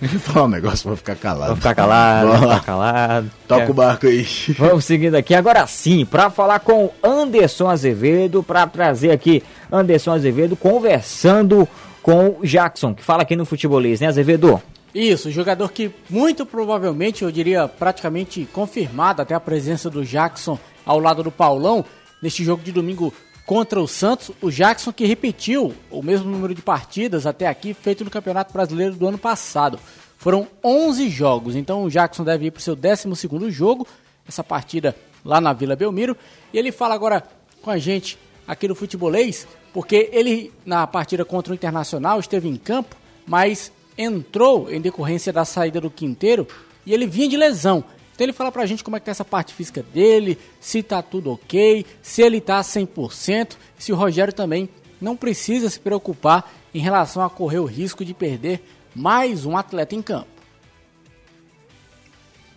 Deixa 0.00 0.16
eu 0.16 0.20
falar 0.20 0.46
um 0.46 0.48
negócio 0.48 0.88
pra 0.88 0.96
ficar 0.96 1.16
calado. 1.16 1.46
Vou 1.48 1.56
ficar 1.56 1.74
calado, 1.74 2.28
vou 2.28 2.36
ficar 2.38 2.60
calado. 2.64 3.30
Toca 3.46 3.62
É. 3.64 3.70
o 3.70 3.74
barco 3.74 4.06
aí. 4.06 4.26
Vamos 4.58 4.84
seguindo 4.84 5.14
aqui 5.16 5.34
agora 5.34 5.66
sim, 5.66 6.04
para 6.06 6.30
falar 6.30 6.60
com 6.60 6.86
o 6.86 6.92
Anderson 7.02 7.68
Azevedo, 7.68 8.42
para 8.42 8.66
trazer 8.66 9.10
aqui 9.10 9.42
Anderson 9.70 10.12
Azevedo 10.12 10.56
conversando 10.56 11.68
com 12.02 12.36
o 12.40 12.46
Jackson, 12.46 12.94
que 12.94 13.02
fala 13.04 13.22
aqui 13.22 13.36
no 13.36 13.44
futebolês, 13.44 14.00
né, 14.00 14.06
Azevedo? 14.06 14.62
Isso, 14.94 15.30
jogador 15.30 15.70
que 15.72 15.90
muito 16.08 16.46
provavelmente, 16.46 17.22
eu 17.22 17.30
diria 17.30 17.68
praticamente 17.68 18.48
confirmado 18.52 19.20
até 19.20 19.34
a 19.34 19.40
presença 19.40 19.90
do 19.90 20.02
Jackson 20.04 20.58
ao 20.88 20.98
lado 20.98 21.22
do 21.22 21.30
Paulão 21.30 21.84
neste 22.22 22.42
jogo 22.42 22.62
de 22.62 22.72
domingo 22.72 23.12
contra 23.44 23.78
o 23.78 23.86
Santos. 23.86 24.30
O 24.40 24.50
Jackson 24.50 24.90
que 24.90 25.04
repetiu 25.04 25.74
o 25.90 26.02
mesmo 26.02 26.30
número 26.30 26.54
de 26.54 26.62
partidas 26.62 27.26
até 27.26 27.46
aqui 27.46 27.74
feito 27.74 28.04
no 28.04 28.10
Campeonato 28.10 28.54
Brasileiro 28.54 28.94
do 28.94 29.06
ano 29.06 29.18
passado. 29.18 29.78
Foram 30.16 30.48
11 30.64 31.10
jogos, 31.10 31.54
então 31.54 31.84
o 31.84 31.90
Jackson 31.90 32.24
deve 32.24 32.46
ir 32.46 32.50
para 32.50 32.58
o 32.58 32.62
seu 32.62 32.74
12º 32.74 33.50
jogo, 33.50 33.86
essa 34.26 34.42
partida 34.42 34.96
lá 35.22 35.40
na 35.40 35.52
Vila 35.52 35.76
Belmiro. 35.76 36.16
E 36.52 36.58
ele 36.58 36.72
fala 36.72 36.94
agora 36.94 37.22
com 37.60 37.70
a 37.70 37.76
gente 37.76 38.18
aqui 38.46 38.66
no 38.66 38.74
Futebolês, 38.74 39.46
porque 39.74 40.08
ele, 40.10 40.50
na 40.64 40.86
partida 40.86 41.22
contra 41.22 41.52
o 41.52 41.54
Internacional, 41.54 42.18
esteve 42.18 42.48
em 42.48 42.56
campo, 42.56 42.96
mas 43.26 43.70
entrou 43.96 44.70
em 44.70 44.80
decorrência 44.80 45.32
da 45.32 45.44
saída 45.44 45.80
do 45.80 45.90
Quinteiro 45.90 46.48
e 46.86 46.94
ele 46.94 47.06
vinha 47.06 47.28
de 47.28 47.36
lesão. 47.36 47.84
Então 48.18 48.24
ele 48.24 48.32
fala 48.32 48.50
pra 48.50 48.66
gente 48.66 48.82
como 48.82 48.96
é 48.96 48.98
que 48.98 49.06
tá 49.06 49.12
essa 49.12 49.24
parte 49.24 49.54
física 49.54 49.80
dele, 49.94 50.36
se 50.60 50.82
tá 50.82 51.00
tudo 51.00 51.30
ok, 51.30 51.86
se 52.02 52.20
ele 52.20 52.40
tá 52.40 52.60
100%, 52.60 53.52
se 53.78 53.92
o 53.92 53.94
Rogério 53.94 54.32
também 54.32 54.68
não 55.00 55.16
precisa 55.16 55.70
se 55.70 55.78
preocupar 55.78 56.50
em 56.74 56.80
relação 56.80 57.22
a 57.22 57.30
correr 57.30 57.60
o 57.60 57.64
risco 57.64 58.04
de 58.04 58.12
perder 58.12 58.60
mais 58.92 59.46
um 59.46 59.56
atleta 59.56 59.94
em 59.94 60.02
campo. 60.02 60.26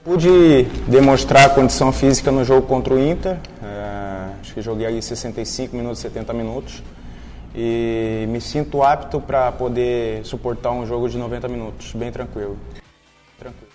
Pude 0.03 0.63
demonstrar 0.87 1.45
a 1.45 1.49
condição 1.49 1.91
física 1.91 2.31
no 2.31 2.43
jogo 2.43 2.65
contra 2.65 2.95
o 2.95 2.99
Inter. 2.99 3.37
É, 3.61 4.31
acho 4.41 4.55
que 4.55 4.63
joguei 4.63 4.87
aí 4.87 4.99
65 4.99 5.75
minutos, 5.75 5.99
70 5.99 6.33
minutos. 6.33 6.81
E 7.53 8.25
me 8.29 8.41
sinto 8.41 8.81
apto 8.81 9.21
para 9.21 9.51
poder 9.51 10.25
suportar 10.25 10.71
um 10.71 10.87
jogo 10.87 11.07
de 11.07 11.19
90 11.19 11.47
minutos, 11.47 11.93
bem 11.93 12.11
tranquilo. 12.11 12.57
tranquilo. 13.37 13.70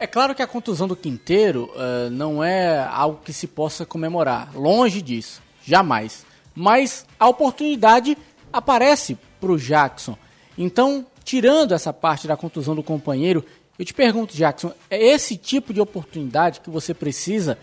É 0.00 0.06
claro 0.06 0.32
que 0.32 0.42
a 0.42 0.46
contusão 0.46 0.86
do 0.86 0.94
Quinteiro 0.94 1.72
uh, 1.74 2.08
não 2.10 2.42
é 2.42 2.78
algo 2.84 3.20
que 3.24 3.32
se 3.32 3.48
possa 3.48 3.84
comemorar, 3.84 4.50
longe 4.54 5.02
disso, 5.02 5.42
jamais. 5.64 6.24
Mas 6.54 7.04
a 7.18 7.28
oportunidade 7.28 8.16
aparece 8.52 9.18
para 9.40 9.50
o 9.50 9.58
Jackson. 9.58 10.16
Então, 10.56 11.04
tirando 11.24 11.72
essa 11.72 11.92
parte 11.92 12.28
da 12.28 12.36
contusão 12.36 12.76
do 12.76 12.82
companheiro, 12.82 13.44
eu 13.76 13.84
te 13.84 13.92
pergunto, 13.92 14.36
Jackson, 14.36 14.72
é 14.88 15.04
esse 15.04 15.36
tipo 15.36 15.74
de 15.74 15.80
oportunidade 15.80 16.60
que 16.60 16.70
você 16.70 16.94
precisa 16.94 17.58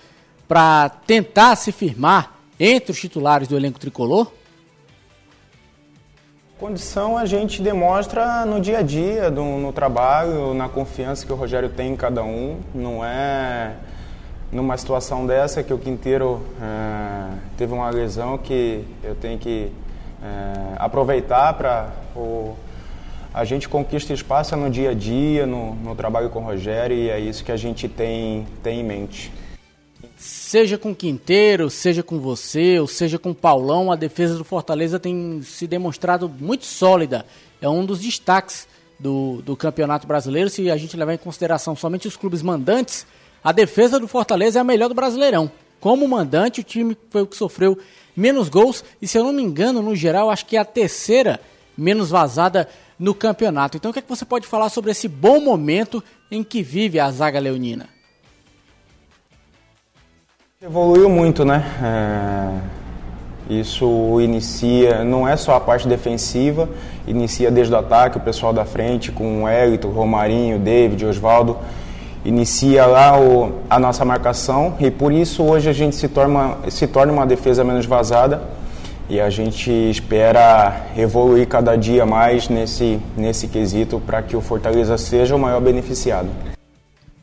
para 0.46 0.90
tentar 0.90 1.56
se 1.56 1.72
firmar 1.72 2.38
entre 2.60 2.92
os 2.92 3.00
titulares 3.00 3.48
do 3.48 3.56
elenco 3.56 3.80
tricolor? 3.80 4.32
Condição 6.58 7.18
a 7.18 7.26
gente 7.26 7.62
demonstra 7.62 8.46
no 8.46 8.62
dia 8.62 8.78
a 8.78 8.82
dia, 8.82 9.30
no, 9.30 9.60
no, 9.60 9.74
trabalho, 9.74 10.54
na 10.54 10.70
confiança 10.70 11.26
que 11.26 11.34
o 11.34 11.36
Rogério 11.36 11.68
tem 11.68 11.92
em 11.92 11.96
cada 11.98 12.24
um. 12.24 12.62
Não 12.74 13.04
é 13.04 13.74
numa 14.54 14.78
situação 14.78 15.28
dessa 15.28 15.62
que 15.62 15.74
o 15.74 15.78
Quinteiro 15.78 16.42
é, 16.62 17.38
teve 17.58 17.74
uma 17.74 17.90
lesão 17.90 18.38
que 18.38 18.86
eu 19.04 19.16
tenho 19.16 19.38
que 19.38 19.70
é, 20.24 20.76
aproveitar 20.78 21.54
para 21.56 21.90
a 23.34 23.44
gente 23.44 23.68
conquista 23.68 24.14
espaço 24.14 24.56
no 24.56 24.70
dia 24.70 24.92
a 24.92 24.94
dia, 24.94 25.46
no, 25.46 25.76
no 25.76 25.94
trabalho 25.94 26.30
com 26.30 26.40
o 26.40 26.44
Rogério, 26.44 26.96
e 26.96 27.10
é 27.10 27.20
isso 27.20 27.44
que 27.44 27.52
a 27.52 27.58
gente 27.58 27.90
tem, 27.90 28.48
tem 28.64 28.80
em 28.80 28.84
mente. 28.84 29.30
Seja 30.18 30.78
com 30.78 30.96
Quinteiro, 30.96 31.70
seja 31.70 32.02
com 32.02 32.20
você, 32.20 32.80
ou 32.80 32.88
seja 32.88 33.20
com 33.20 33.34
Paulão, 33.34 33.92
a 33.92 33.96
defesa 33.96 34.38
do 34.38 34.46
Fortaleza 34.46 34.98
tem 34.98 35.42
se 35.42 35.68
demonstrado 35.68 36.30
muito 36.30 36.66
sólida. 36.66 37.26
É 37.62 37.68
um 37.68 37.86
dos 37.86 38.00
destaques 38.00 38.68
do, 38.98 39.42
do 39.42 39.58
Campeonato 39.58 40.08
Brasileiro. 40.08 40.50
Se 40.50 40.72
a 40.72 40.78
gente 40.78 40.96
levar 40.96 41.14
em 41.14 41.18
consideração 41.18 41.76
somente 41.76 42.08
os 42.08 42.16
clubes 42.16 42.42
mandantes, 42.42 43.06
a 43.44 43.52
defesa 43.52 44.00
do 44.00 44.08
Fortaleza 44.08 44.60
é 44.60 44.62
a 44.62 44.64
melhor 44.64 44.88
do 44.88 44.96
Brasileirão. 44.96 45.52
Como 45.80 46.08
mandante, 46.08 46.62
o 46.62 46.64
time 46.64 46.98
foi 47.10 47.22
o 47.22 47.28
que 47.28 47.36
sofreu 47.36 47.78
menos 48.16 48.48
gols 48.48 48.84
e, 49.02 49.08
se 49.08 49.18
eu 49.18 49.24
não 49.24 49.34
me 49.34 49.44
engano, 49.44 49.82
no 49.82 49.96
geral, 49.96 50.30
acho 50.30 50.46
que 50.46 50.56
é 50.56 50.60
a 50.60 50.66
terceira 50.66 51.40
menos 51.78 52.10
vazada 52.10 52.70
no 52.98 53.14
campeonato. 53.14 53.76
Então, 53.76 53.92
o 53.92 53.94
que, 53.94 54.00
é 54.00 54.02
que 54.02 54.10
você 54.10 54.24
pode 54.24 54.48
falar 54.48 54.70
sobre 54.70 54.92
esse 54.92 55.10
bom 55.10 55.42
momento 55.42 56.02
em 56.32 56.42
que 56.42 56.64
vive 56.64 57.00
a 57.00 57.12
zaga 57.12 57.38
leonina? 57.38 57.95
Evoluiu 60.66 61.08
muito, 61.08 61.46
né? 61.46 61.64
É... 61.84 63.54
Isso 63.54 64.20
inicia, 64.20 65.04
não 65.04 65.28
é 65.28 65.38
só 65.38 65.54
a 65.54 65.60
parte 65.60 65.88
defensiva, 65.88 66.68
inicia 67.08 67.52
desde 67.52 67.72
o 67.72 67.78
ataque, 67.78 68.18
o 68.18 68.20
pessoal 68.20 68.52
da 68.52 68.66
frente, 68.66 69.12
com 69.12 69.44
o 69.44 69.48
Elito, 69.48 69.88
Romarinho, 69.90 70.58
David, 70.58 71.06
Osvaldo, 71.06 71.56
inicia 72.26 72.88
lá 72.88 73.16
o, 73.16 73.60
a 73.70 73.78
nossa 73.78 74.04
marcação 74.04 74.74
e 74.80 74.90
por 74.90 75.14
isso 75.14 75.44
hoje 75.44 75.70
a 75.70 75.74
gente 75.74 75.96
se 75.96 76.08
torna, 76.08 76.58
se 76.70 76.88
torna 76.88 77.14
uma 77.14 77.28
defesa 77.28 77.64
menos 77.64 77.86
vazada 77.86 78.42
e 79.08 79.22
a 79.22 79.30
gente 79.30 79.70
espera 79.70 80.88
evoluir 80.98 81.48
cada 81.48 81.76
dia 81.76 82.08
mais 82.08 82.50
nesse, 82.50 83.00
nesse 83.16 83.48
quesito 83.48 84.02
para 84.04 84.24
que 84.24 84.36
o 84.36 84.42
Fortaleza 84.42 84.98
seja 84.98 85.36
o 85.36 85.40
maior 85.40 85.62
beneficiado. 85.62 86.55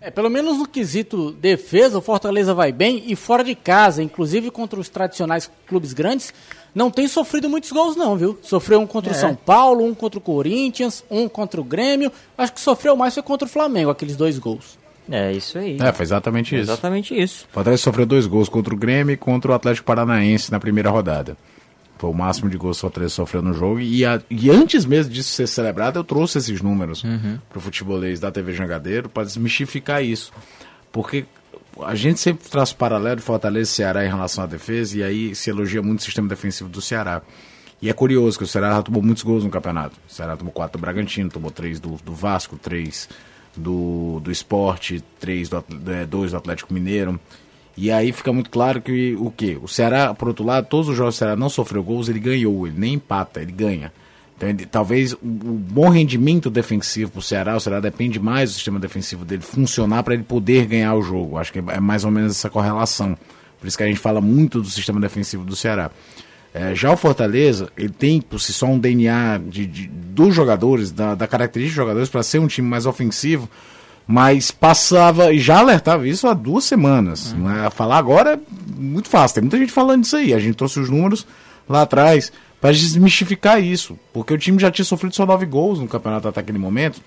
É, 0.04 0.10
pelo 0.10 0.28
menos 0.28 0.58
no 0.58 0.66
quesito 0.66 1.30
defesa, 1.30 1.98
o 1.98 2.02
Fortaleza 2.02 2.52
vai 2.52 2.72
bem 2.72 3.04
e 3.06 3.14
fora 3.14 3.44
de 3.44 3.54
casa, 3.54 4.02
inclusive 4.02 4.50
contra 4.50 4.80
os 4.80 4.88
tradicionais 4.88 5.48
clubes 5.64 5.92
grandes, 5.92 6.34
não 6.74 6.90
tem 6.90 7.06
sofrido 7.06 7.48
muitos 7.48 7.70
gols 7.70 7.94
não, 7.94 8.16
viu? 8.16 8.36
Sofreu 8.42 8.80
um 8.80 8.86
contra 8.86 9.12
é. 9.12 9.16
o 9.16 9.20
São 9.20 9.36
Paulo, 9.36 9.84
um 9.84 9.94
contra 9.94 10.18
o 10.18 10.22
Corinthians, 10.22 11.04
um 11.08 11.28
contra 11.28 11.60
o 11.60 11.64
Grêmio. 11.64 12.10
Acho 12.36 12.52
que 12.52 12.60
sofreu 12.60 12.96
mais 12.96 13.14
foi 13.14 13.22
contra 13.22 13.46
o 13.46 13.50
Flamengo, 13.50 13.90
aqueles 13.90 14.16
dois 14.16 14.40
gols. 14.40 14.76
É, 15.08 15.30
isso 15.30 15.56
aí. 15.56 15.78
É, 15.80 15.92
foi 15.92 16.04
exatamente 16.04 16.56
isso. 16.56 16.64
Exatamente 16.64 17.16
isso. 17.16 17.46
O 17.50 17.54
Fortaleza 17.54 17.82
sofreu 17.84 18.04
dois 18.04 18.26
gols 18.26 18.48
contra 18.48 18.74
o 18.74 18.76
Grêmio 18.76 19.12
e 19.12 19.16
contra 19.16 19.52
o 19.52 19.54
Atlético 19.54 19.86
Paranaense 19.86 20.50
na 20.50 20.58
primeira 20.58 20.90
rodada. 20.90 21.36
Foi 22.02 22.10
o 22.10 22.12
máximo 22.12 22.50
de 22.50 22.56
gols 22.56 22.78
que 22.78 22.80
o 22.80 22.88
Fortaleza 22.90 23.14
sofreu 23.14 23.40
no 23.40 23.54
jogo. 23.54 23.78
E, 23.78 24.04
a, 24.04 24.20
e 24.28 24.50
antes 24.50 24.84
mesmo 24.84 25.12
disso 25.12 25.28
ser 25.28 25.46
celebrado, 25.46 26.00
eu 26.00 26.02
trouxe 26.02 26.36
esses 26.36 26.60
números 26.60 27.04
uhum. 27.04 27.38
para 27.48 27.58
o 27.58 27.60
futebolês 27.60 28.18
da 28.18 28.28
TV 28.32 28.52
Jangadeiro 28.52 29.08
para 29.08 29.22
desmistificar 29.22 30.02
isso. 30.02 30.32
Porque 30.90 31.24
a 31.80 31.94
gente 31.94 32.18
sempre 32.18 32.48
traz 32.48 32.72
paralelo 32.72 33.18
de 33.18 33.22
Fortaleza 33.22 33.70
e 33.70 33.74
Ceará 33.76 34.04
em 34.04 34.08
relação 34.08 34.42
à 34.42 34.48
defesa, 34.48 34.98
e 34.98 35.02
aí 35.04 35.32
se 35.36 35.48
elogia 35.48 35.80
muito 35.80 36.00
o 36.00 36.02
sistema 36.02 36.26
defensivo 36.26 36.68
do 36.68 36.80
Ceará. 36.80 37.22
E 37.80 37.88
é 37.88 37.92
curioso 37.92 38.36
que 38.36 38.42
o 38.42 38.48
Ceará 38.48 38.82
tomou 38.82 39.00
muitos 39.00 39.22
gols 39.22 39.44
no 39.44 39.50
campeonato. 39.50 39.96
O 40.10 40.12
Ceará 40.12 40.36
tomou 40.36 40.52
quatro 40.52 40.80
do 40.80 40.82
Bragantino, 40.82 41.30
tomou 41.30 41.52
três 41.52 41.78
do, 41.78 41.90
do 42.04 42.16
Vasco, 42.16 42.56
três 42.56 43.08
do, 43.56 44.18
do 44.18 44.32
Esporte, 44.32 45.04
três 45.20 45.48
do, 45.48 45.64
é, 45.86 46.04
dois 46.04 46.32
do 46.32 46.36
Atlético 46.36 46.74
Mineiro. 46.74 47.20
E 47.76 47.90
aí 47.90 48.12
fica 48.12 48.32
muito 48.32 48.50
claro 48.50 48.80
que 48.82 49.16
o 49.18 49.30
que? 49.30 49.58
O 49.62 49.66
Ceará, 49.66 50.12
por 50.12 50.28
outro 50.28 50.44
lado, 50.44 50.66
todos 50.66 50.88
os 50.88 50.96
jogos 50.96 51.14
do 51.14 51.18
Ceará 51.18 51.36
não 51.36 51.48
sofreu 51.48 51.82
gols, 51.82 52.08
ele 52.08 52.20
ganhou, 52.20 52.66
ele 52.66 52.78
nem 52.78 52.94
empata, 52.94 53.40
ele 53.40 53.52
ganha. 53.52 53.92
Então, 54.36 54.48
ele, 54.48 54.66
talvez 54.66 55.12
o, 55.12 55.18
o, 55.22 55.62
bom 55.70 55.88
rendimento 55.88 56.50
defensivo 56.50 57.12
para 57.12 57.20
o 57.20 57.22
Ceará, 57.22 57.56
o 57.56 57.60
Ceará 57.60 57.80
depende 57.80 58.18
mais 58.18 58.50
do 58.50 58.54
sistema 58.54 58.78
defensivo 58.78 59.24
dele 59.24 59.42
funcionar 59.42 60.02
para 60.02 60.14
ele 60.14 60.22
poder 60.24 60.66
ganhar 60.66 60.94
o 60.94 61.02
jogo. 61.02 61.38
Acho 61.38 61.52
que 61.52 61.60
é 61.60 61.80
mais 61.80 62.04
ou 62.04 62.10
menos 62.10 62.32
essa 62.32 62.50
correlação. 62.50 63.16
Por 63.58 63.66
isso 63.66 63.76
que 63.76 63.84
a 63.84 63.86
gente 63.86 64.00
fala 64.00 64.20
muito 64.20 64.60
do 64.60 64.68
sistema 64.68 65.00
defensivo 65.00 65.44
do 65.44 65.54
Ceará. 65.54 65.90
É, 66.52 66.74
já 66.74 66.92
o 66.92 66.96
Fortaleza, 66.96 67.70
ele 67.78 67.88
tem 67.88 68.20
por 68.20 68.38
si 68.38 68.52
só 68.52 68.66
um 68.66 68.78
DNA 68.78 69.40
de, 69.46 69.64
de 69.64 69.86
dos 69.86 70.34
jogadores, 70.34 70.90
da, 70.92 71.14
da 71.14 71.26
característica 71.26 71.76
dos 71.80 71.86
jogadores, 71.86 72.08
para 72.10 72.22
ser 72.22 72.40
um 72.40 72.46
time 72.46 72.68
mais 72.68 72.84
ofensivo 72.84 73.48
mas 74.06 74.50
passava, 74.50 75.32
e 75.32 75.38
já 75.38 75.58
alertava 75.58 76.06
isso 76.06 76.26
há 76.26 76.34
duas 76.34 76.64
semanas. 76.64 77.32
Uhum. 77.32 77.48
Né? 77.48 77.70
Falar 77.70 77.98
agora 77.98 78.34
é 78.34 78.38
muito 78.76 79.08
fácil, 79.08 79.36
tem 79.36 79.42
muita 79.42 79.58
gente 79.58 79.72
falando 79.72 80.02
disso 80.02 80.16
aí. 80.16 80.34
A 80.34 80.38
gente 80.38 80.56
trouxe 80.56 80.80
os 80.80 80.88
números 80.88 81.26
lá 81.68 81.82
atrás 81.82 82.32
para 82.60 82.72
desmistificar 82.72 83.62
isso, 83.62 83.98
porque 84.12 84.32
o 84.32 84.38
time 84.38 84.58
já 84.58 84.70
tinha 84.70 84.84
sofrido 84.84 85.14
só 85.14 85.26
nove 85.26 85.46
gols 85.46 85.78
no 85.78 85.88
campeonato 85.88 86.28
até 86.28 86.40
aquele 86.40 86.58
momento. 86.58 87.00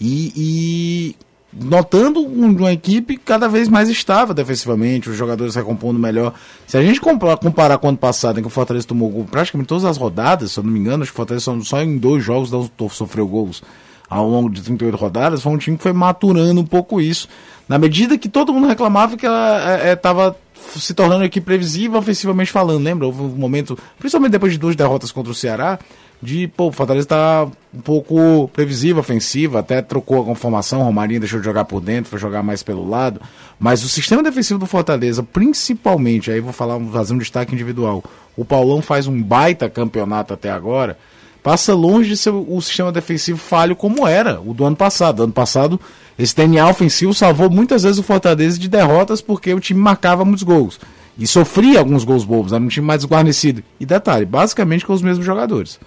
E, 0.00 0.32
e 0.36 1.16
notando 1.52 2.20
uma 2.20 2.72
equipe 2.72 3.16
cada 3.16 3.48
vez 3.48 3.68
mais 3.68 3.88
estável 3.88 4.34
defensivamente, 4.34 5.08
os 5.08 5.16
jogadores 5.16 5.54
recompondo 5.54 5.98
melhor. 5.98 6.34
Se 6.66 6.76
a 6.76 6.82
gente 6.82 7.00
comparar, 7.00 7.36
comparar 7.38 7.78
com 7.78 7.86
o 7.86 7.90
ano 7.90 7.98
passado, 7.98 8.38
em 8.38 8.42
que 8.42 8.48
o 8.48 8.50
Fortaleza 8.50 8.86
tomou 8.86 9.08
gol 9.10 9.24
praticamente 9.24 9.68
todas 9.68 9.84
as 9.84 9.96
rodadas, 9.96 10.52
se 10.52 10.58
eu 10.58 10.64
não 10.64 10.70
me 10.70 10.78
engano, 10.78 11.02
acho 11.02 11.12
que 11.12 11.16
o 11.16 11.20
Fortaleza 11.20 11.50
só 11.62 11.82
em 11.82 11.96
dois 11.96 12.22
jogos 12.22 12.50
sofreu 12.92 13.26
gols 13.26 13.62
ao 14.08 14.28
longo 14.28 14.48
de 14.48 14.62
38 14.62 14.96
rodadas, 14.96 15.42
foi 15.42 15.52
um 15.52 15.58
time 15.58 15.76
que 15.76 15.82
foi 15.82 15.92
maturando 15.92 16.60
um 16.60 16.66
pouco 16.66 17.00
isso. 17.00 17.28
Na 17.68 17.78
medida 17.78 18.16
que 18.16 18.28
todo 18.28 18.52
mundo 18.52 18.68
reclamava 18.68 19.16
que 19.16 19.26
ela 19.26 19.92
estava 19.92 20.24
é, 20.24 20.28
é 20.28 20.78
se 20.78 20.94
tornando 20.94 21.24
equipe 21.24 21.44
previsível, 21.44 21.98
ofensivamente 21.98 22.50
falando, 22.50 22.82
lembra? 22.82 23.06
Houve 23.06 23.22
um 23.22 23.28
momento, 23.28 23.78
principalmente 23.98 24.32
depois 24.32 24.52
de 24.52 24.58
duas 24.58 24.76
derrotas 24.76 25.12
contra 25.12 25.32
o 25.32 25.34
Ceará, 25.34 25.78
de, 26.22 26.48
pô, 26.48 26.68
o 26.68 26.72
Fortaleza 26.72 27.04
está 27.04 27.48
um 27.74 27.80
pouco 27.80 28.48
previsível, 28.48 29.00
ofensivo, 29.00 29.58
até 29.58 29.82
trocou 29.82 30.22
a 30.22 30.24
conformação, 30.24 30.80
o 30.80 30.84
Romarinho 30.84 31.20
deixou 31.20 31.38
de 31.38 31.44
jogar 31.44 31.64
por 31.66 31.80
dentro, 31.80 32.10
foi 32.10 32.18
jogar 32.18 32.42
mais 32.42 32.62
pelo 32.62 32.88
lado, 32.88 33.20
mas 33.58 33.84
o 33.84 33.88
sistema 33.88 34.22
defensivo 34.22 34.58
do 34.58 34.66
Fortaleza, 34.66 35.22
principalmente, 35.22 36.30
aí 36.30 36.40
vou 36.40 36.52
falar, 36.52 36.80
fazer 36.92 37.12
um 37.12 37.18
destaque 37.18 37.54
individual, 37.54 38.02
o 38.36 38.44
Paulão 38.44 38.80
faz 38.80 39.06
um 39.06 39.22
baita 39.22 39.68
campeonato 39.68 40.32
até 40.32 40.50
agora, 40.50 40.98
passa 41.46 41.76
longe 41.76 42.08
de 42.08 42.16
ser 42.16 42.30
o 42.30 42.60
sistema 42.60 42.90
defensivo 42.90 43.38
falho 43.38 43.76
como 43.76 44.04
era 44.04 44.40
o 44.40 44.52
do 44.52 44.64
ano 44.64 44.74
passado. 44.74 45.22
Ano 45.22 45.32
passado, 45.32 45.80
esse 46.18 46.34
DNA 46.34 46.68
ofensivo 46.68 47.14
salvou 47.14 47.48
muitas 47.48 47.84
vezes 47.84 48.00
o 48.00 48.02
Fortaleza 48.02 48.58
de 48.58 48.68
derrotas 48.68 49.20
porque 49.20 49.54
o 49.54 49.60
time 49.60 49.78
marcava 49.78 50.24
muitos 50.24 50.42
gols. 50.42 50.80
E 51.16 51.24
sofria 51.24 51.78
alguns 51.78 52.02
gols 52.02 52.24
bobos, 52.24 52.52
era 52.52 52.60
um 52.60 52.66
time 52.66 52.84
mais 52.84 53.02
desguarnecido. 53.02 53.62
E 53.78 53.86
detalhe, 53.86 54.26
basicamente 54.26 54.84
com 54.84 54.92
os 54.92 55.00
mesmos 55.00 55.24
jogadores. 55.24 55.78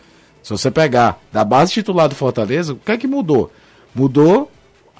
Se 0.41 0.49
você 0.49 0.71
pegar 0.71 1.19
da 1.29 1.43
base 1.43 1.73
titular 1.73 2.07
do 2.07 2.15
Fortaleza, 2.15 2.71
o 2.71 2.77
que 2.77 2.93
é 2.93 2.97
que 2.97 3.05
mudou? 3.05 3.51
Mudou 3.93 4.49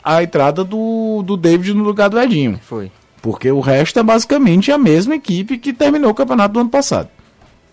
a 0.04 0.22
entrada 0.22 0.66
do, 0.66 1.24
do 1.24 1.38
David 1.38 1.74
no 1.74 1.86
lugar 1.86 2.10
do 2.10 2.20
Edinho. 2.20 2.60
Foi. 2.64 2.92
Porque 3.22 3.50
o 3.50 3.62
resto 3.62 3.98
é 3.98 4.04
basicamente 4.04 4.74
a 4.74 4.78
mesma 4.78 5.16
equipe 5.16 5.58
que 5.58 5.72
terminou 5.72 6.12
o 6.12 6.16
campeonato 6.16 6.56
do 6.56 6.60
ano 6.60 6.70
passado. 6.70 7.08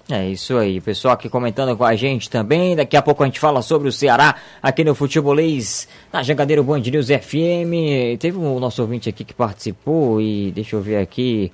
É 0.08 0.28
isso 0.28 0.56
aí, 0.56 0.80
pessoal 0.80 1.14
aqui 1.14 1.28
comentando 1.28 1.76
com 1.76 1.84
a 1.84 1.96
gente 1.96 2.30
também. 2.30 2.76
Daqui 2.76 2.96
a 2.96 3.02
pouco 3.02 3.24
a 3.24 3.26
gente 3.26 3.40
fala 3.40 3.60
sobre 3.60 3.88
o 3.88 3.92
Ceará 3.92 4.36
aqui 4.62 4.84
no 4.84 4.94
Futebolês, 4.94 5.88
na 6.12 6.22
Jangadeiro 6.22 6.62
Band 6.62 6.78
News 6.78 7.08
FM. 7.08 8.16
Teve 8.20 8.38
um 8.38 8.60
nosso 8.60 8.80
ouvinte 8.82 9.08
aqui 9.08 9.24
que 9.24 9.34
participou 9.34 10.20
e 10.20 10.52
deixa 10.52 10.76
eu 10.76 10.80
ver 10.80 10.98
aqui. 10.98 11.50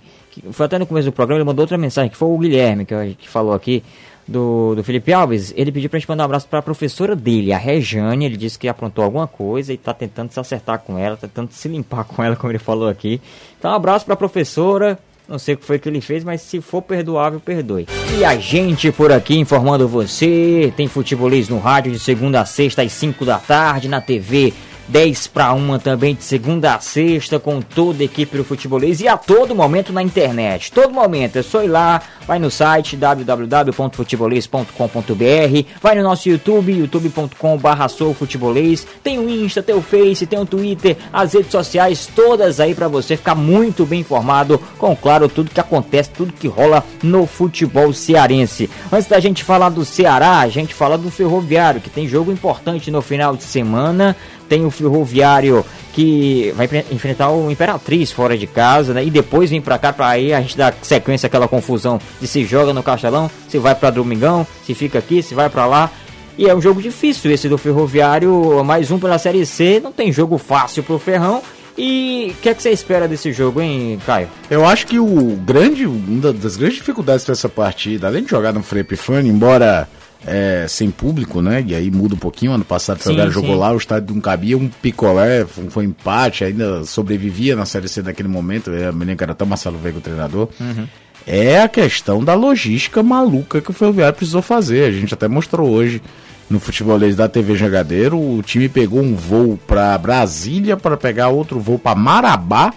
Foi 0.51 0.67
até 0.67 0.79
no 0.79 0.87
começo 0.87 1.07
do 1.07 1.13
programa, 1.13 1.39
ele 1.39 1.47
mandou 1.47 1.63
outra 1.63 1.79
mensagem, 1.79 2.11
que 2.11 2.17
foi 2.17 2.29
o 2.29 2.37
Guilherme, 2.37 2.85
que, 2.85 3.15
que 3.15 3.29
falou 3.29 3.55
aqui 3.55 3.83
do, 4.29 4.75
do 4.75 4.85
Felipe 4.85 5.15
Alves. 5.15 5.55
Ele 5.57 5.73
pediu 5.73 5.89
pra 5.89 5.99
gente 5.99 6.09
mandar 6.09 6.25
um 6.25 6.27
abraço 6.27 6.47
para 6.47 6.59
a 6.59 6.63
professora 6.63 7.17
dele, 7.17 7.55
a 7.55 7.59
Rejane. 7.59 8.27
Ele 8.27 8.37
disse 8.37 8.59
que 8.59 8.69
aprontou 8.69 9.03
alguma 9.03 9.27
coisa 9.27 9.73
e 9.73 9.79
tá 9.79 9.95
tentando 9.95 10.31
se 10.31 10.39
acertar 10.39 10.81
com 10.81 10.99
ela, 10.99 11.17
tá 11.17 11.27
tentando 11.27 11.53
se 11.53 11.69
limpar 11.69 12.05
com 12.05 12.23
ela, 12.23 12.37
como 12.37 12.53
ele 12.53 12.59
falou 12.59 12.89
aqui. 12.89 13.19
Então, 13.59 13.71
um 13.71 13.75
abraço 13.75 14.05
para 14.05 14.13
a 14.13 14.17
professora. 14.17 14.99
Não 15.33 15.39
sei 15.39 15.55
o 15.55 15.57
que 15.57 15.65
foi 15.65 15.79
que 15.79 15.89
ele 15.89 16.03
fez, 16.03 16.23
mas 16.23 16.43
se 16.43 16.61
for 16.61 16.83
perdoável, 16.83 17.41
perdoe. 17.41 17.87
E 18.19 18.23
a 18.23 18.37
gente 18.37 18.93
por 18.93 19.11
aqui 19.11 19.39
informando 19.39 19.89
você. 19.89 20.71
Tem 20.77 20.87
futebolês 20.87 21.49
no 21.49 21.59
rádio 21.59 21.91
de 21.91 21.99
segunda 21.99 22.43
a 22.43 22.45
sexta 22.45 22.83
às 22.83 22.93
5 22.93 23.25
da 23.25 23.39
tarde, 23.39 23.89
na 23.89 24.03
TV 24.03 24.53
10 24.93 25.27
para 25.29 25.55
1 25.55 25.79
também 25.79 26.15
de 26.15 26.23
segunda 26.23 26.75
a 26.75 26.81
sexta 26.81 27.41
com 27.41 27.63
toda 27.63 28.03
a 28.03 28.05
equipe 28.05 28.37
do 28.37 28.45
futebolês 28.45 29.01
e 29.01 29.09
a 29.09 29.17
todo 29.17 29.55
momento 29.55 29.91
na 29.91 30.03
internet. 30.03 30.71
Todo 30.71 30.93
momento 30.93 31.39
é 31.39 31.43
só 31.43 31.65
ir 31.65 31.69
lá, 31.69 32.03
vai 32.27 32.39
no 32.39 32.51
site 32.51 32.95
www.futebolês.com.br, 32.95 35.67
vai 35.81 35.95
no 35.95 36.03
nosso 36.03 36.29
YouTube, 36.29 36.73
youtube.com.br 36.73 37.89
soufutebolês, 37.89 38.87
tem 39.03 39.19
o 39.19 39.31
Insta, 39.31 39.63
tem 39.63 39.75
o 39.75 39.81
Face, 39.81 40.27
tem 40.27 40.39
o 40.39 40.45
Twitter, 40.45 40.99
as 41.11 41.33
redes 41.33 41.51
sociais 41.51 42.07
todas 42.15 42.61
aí 42.61 42.75
para 42.75 42.87
você 42.87 43.17
ficar 43.17 43.35
muito 43.35 43.87
bem 43.87 44.01
informado 44.01 44.61
com, 44.77 44.95
claro, 44.95 45.27
tudo 45.27 45.51
que 45.51 45.61
acontece, 45.61 46.11
tudo 46.11 46.35
que 46.35 46.49
rola 46.49 46.85
no 47.03 47.27
futebol 47.27 47.95
cearense. 47.95 48.69
Antes 48.93 49.09
da 49.09 49.19
gente 49.19 49.43
falar 49.43 49.71
do 49.71 49.87
Ceará, 49.87 50.41
a 50.41 50.49
gente 50.49 50.75
fala 50.75 50.99
do 50.99 51.11
Ferroviário, 51.11 51.81
que 51.81 51.89
tem 51.89 52.07
jogo 52.07 52.31
importante 52.31 52.91
no 52.91 53.01
final 53.01 53.35
de 53.35 53.45
semana 53.45 54.15
tem 54.53 54.67
o 54.67 54.71
Ferroviário 54.71 55.65
que 55.95 56.53
vai 56.55 56.69
enfrentar 56.91 57.31
o 57.31 57.51
Imperatriz 57.51 58.13
fora 58.13 58.37
de 58.37 58.47
casa, 58.47 58.93
né? 58.93 59.03
E 59.03 59.11
depois 59.11 59.49
vem 59.49 59.63
para 59.63 59.79
cá 59.79 59.95
para 59.95 60.09
aí 60.09 60.35
a 60.35 60.43
gente 60.43 60.59
dar 60.59 60.75
sequência 60.83 61.27
aquela 61.27 61.49
confusão 61.49 61.99
de 62.21 62.27
se 62.27 62.45
joga 62.45 62.75
no 62.75 62.83
Castelão, 62.83 63.31
se 63.49 63.57
vai 63.57 63.75
para 63.75 63.89
Domingão, 63.89 64.47
se 64.67 64.75
fica 64.75 64.99
aqui, 64.99 65.23
se 65.23 65.35
vai 65.35 65.49
para 65.49 65.65
lá. 65.65 65.91
E 66.37 66.47
é 66.47 66.55
um 66.55 66.61
jogo 66.61 66.83
difícil 66.83 67.31
esse 67.31 67.49
do 67.49 67.57
Ferroviário, 67.57 68.63
mais 68.63 68.91
um 68.91 68.99
pela 68.99 69.17
Série 69.17 69.47
C, 69.47 69.81
não 69.83 69.91
tem 69.91 70.13
jogo 70.13 70.37
fácil 70.37 70.83
pro 70.83 70.99
Ferrão. 70.99 71.43
E 71.79 72.35
o 72.37 72.43
que 72.43 72.51
é 72.51 72.55
que 72.55 72.63
você 72.63 72.73
espera 72.73 73.09
desse 73.09 73.33
jogo, 73.33 73.63
hein, 73.63 73.99
Caio? 74.05 74.29
Eu 74.51 74.67
acho 74.67 74.87
que 74.87 74.99
o 74.99 75.35
grande, 75.47 75.87
uma 75.87 76.31
das 76.31 76.57
grandes 76.57 76.77
dificuldades 76.77 77.25
dessa 77.25 77.49
partida, 77.49 78.07
além 78.07 78.23
de 78.23 78.29
jogar 78.29 78.53
no 78.53 78.63
Frei 78.63 78.83
Epifânio, 78.83 79.33
embora 79.33 79.89
é, 80.27 80.67
sem 80.69 80.91
público, 80.91 81.43
né? 81.43 81.65
E 81.67 81.75
aí 81.75 81.91
muda 81.91 82.15
um 82.15 82.19
pouquinho. 82.19 82.53
Ano 82.53 82.65
passado 82.65 82.99
o 82.99 83.03
Ferroviário 83.03 83.33
jogou 83.33 83.57
lá, 83.57 83.73
o 83.73 83.77
estádio 83.77 84.15
não 84.15 84.21
cabia, 84.21 84.57
um 84.57 84.69
picolé, 84.69 85.45
foi, 85.45 85.85
empate, 85.85 86.45
ainda 86.45 86.85
sobrevivia 86.85 87.57
na 87.57 87.65
Série 87.65 87.89
C 87.89 88.03
naquele 88.03 88.29
momento. 88.29 88.71
Eu 88.71 88.93
me 88.93 89.01
lembro 89.01 89.17
que 89.19 89.25
era 89.25 89.33
até 89.33 89.45
Marcelo 89.45 89.79
Veiga 89.79 89.99
o 89.99 90.03
treinador. 90.03 90.49
Uhum. 90.61 90.87
É 91.27 91.61
a 91.61 91.69
questão 91.69 92.23
da 92.23 92.35
logística 92.35 93.03
maluca 93.03 93.61
que 93.61 93.71
o 93.71 93.75
Ferroviário 93.75 94.15
precisou 94.15 94.43
fazer. 94.43 94.85
A 94.85 94.93
gente 94.93 95.15
até 95.15 95.29
mostrou 95.29 95.71
hoje 95.71 96.03
no 96.51 96.59
futebolês 96.59 97.15
da 97.15 97.29
TV 97.29 97.57
Jangadeiro. 97.57 98.19
O 98.19 98.43
time 98.43 98.69
pegou 98.69 99.01
um 99.01 99.15
voo 99.15 99.59
para 99.67 99.97
Brasília 99.99 100.77
para 100.77 100.97
pegar 100.97 101.29
outro 101.29 101.61
voo 101.61 101.79
para 101.79 101.95
Marabá. 101.97 102.73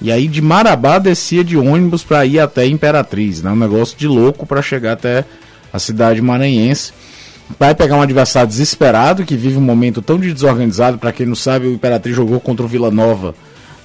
E 0.00 0.10
aí 0.10 0.26
de 0.26 0.40
Marabá 0.40 0.98
descia 0.98 1.44
de 1.44 1.56
ônibus 1.56 2.02
para 2.02 2.24
ir 2.26 2.40
até 2.40 2.66
Imperatriz, 2.66 3.42
né? 3.42 3.50
Um 3.50 3.56
negócio 3.56 3.96
de 3.96 4.08
louco 4.08 4.44
para 4.46 4.60
chegar 4.60 4.92
até 4.92 5.24
a 5.72 5.78
cidade 5.78 6.20
maranhense. 6.20 6.92
Vai 7.58 7.74
pegar 7.74 7.96
um 7.96 8.02
adversário 8.02 8.48
desesperado 8.48 9.24
que 9.24 9.36
vive 9.36 9.56
um 9.56 9.62
momento 9.62 10.00
tão 10.00 10.18
de 10.18 10.32
desorganizado. 10.32 10.98
Para 10.98 11.12
quem 11.12 11.26
não 11.26 11.34
sabe, 11.34 11.66
o 11.66 11.72
Imperatriz 11.72 12.14
jogou 12.16 12.40
contra 12.40 12.64
o 12.64 12.68
Vila 12.68 12.90
Nova 12.90 13.34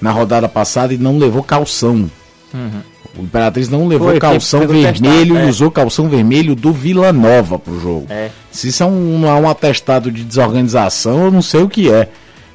na 0.00 0.10
rodada 0.10 0.48
passada 0.48 0.94
e 0.94 0.98
não 0.98 1.18
levou 1.18 1.42
calção. 1.42 2.10
Uhum. 2.54 2.82
O 3.18 3.22
Imperatriz 3.22 3.68
não 3.68 3.88
levou 3.88 4.10
Foi, 4.10 4.20
calção 4.20 4.60
vermelho 4.60 4.92
testar, 4.92 5.24
e 5.24 5.46
é. 5.46 5.46
usou 5.46 5.70
calção 5.70 6.08
vermelho 6.08 6.54
do 6.54 6.72
Vila 6.72 7.12
Nova 7.12 7.58
pro 7.58 7.80
jogo. 7.80 8.06
É. 8.08 8.30
Se 8.50 8.68
isso 8.68 8.82
é 8.82 8.86
um, 8.86 9.26
é 9.26 9.34
um 9.34 9.48
atestado 9.48 10.10
de 10.10 10.24
desorganização, 10.24 11.24
eu 11.24 11.30
não 11.30 11.42
sei 11.42 11.62
o 11.62 11.68
que 11.68 11.90
é. 11.90 12.08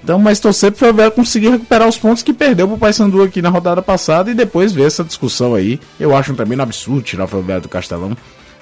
Então, 0.04 0.19
mas 0.19 0.39
torcer 0.39 0.72
para 0.72 1.08
o 1.08 1.12
conseguir 1.12 1.50
recuperar 1.50 1.88
os 1.88 1.98
pontos 1.98 2.24
que 2.24 2.34
perdeu 2.34 2.67
para 2.67 2.76
o 2.76 2.80
Paysandu 2.80 3.24
aqui 3.24 3.41
na 3.41 3.50
rodada 3.50 3.82
passada 3.82 4.30
e 4.30 4.34
depois 4.34 4.74
ver 4.74 4.88
essa 4.88 5.04
discussão 5.04 5.56
aí. 5.56 5.80
Eu 5.98 6.15
acho 6.15 6.34
também 6.34 6.58
um 6.58 6.62
absurdo 6.62 7.02
tirar 7.02 7.24
o 7.24 7.28
Ferroviário 7.28 7.63
do 7.63 7.69
Castelão. 7.69 8.15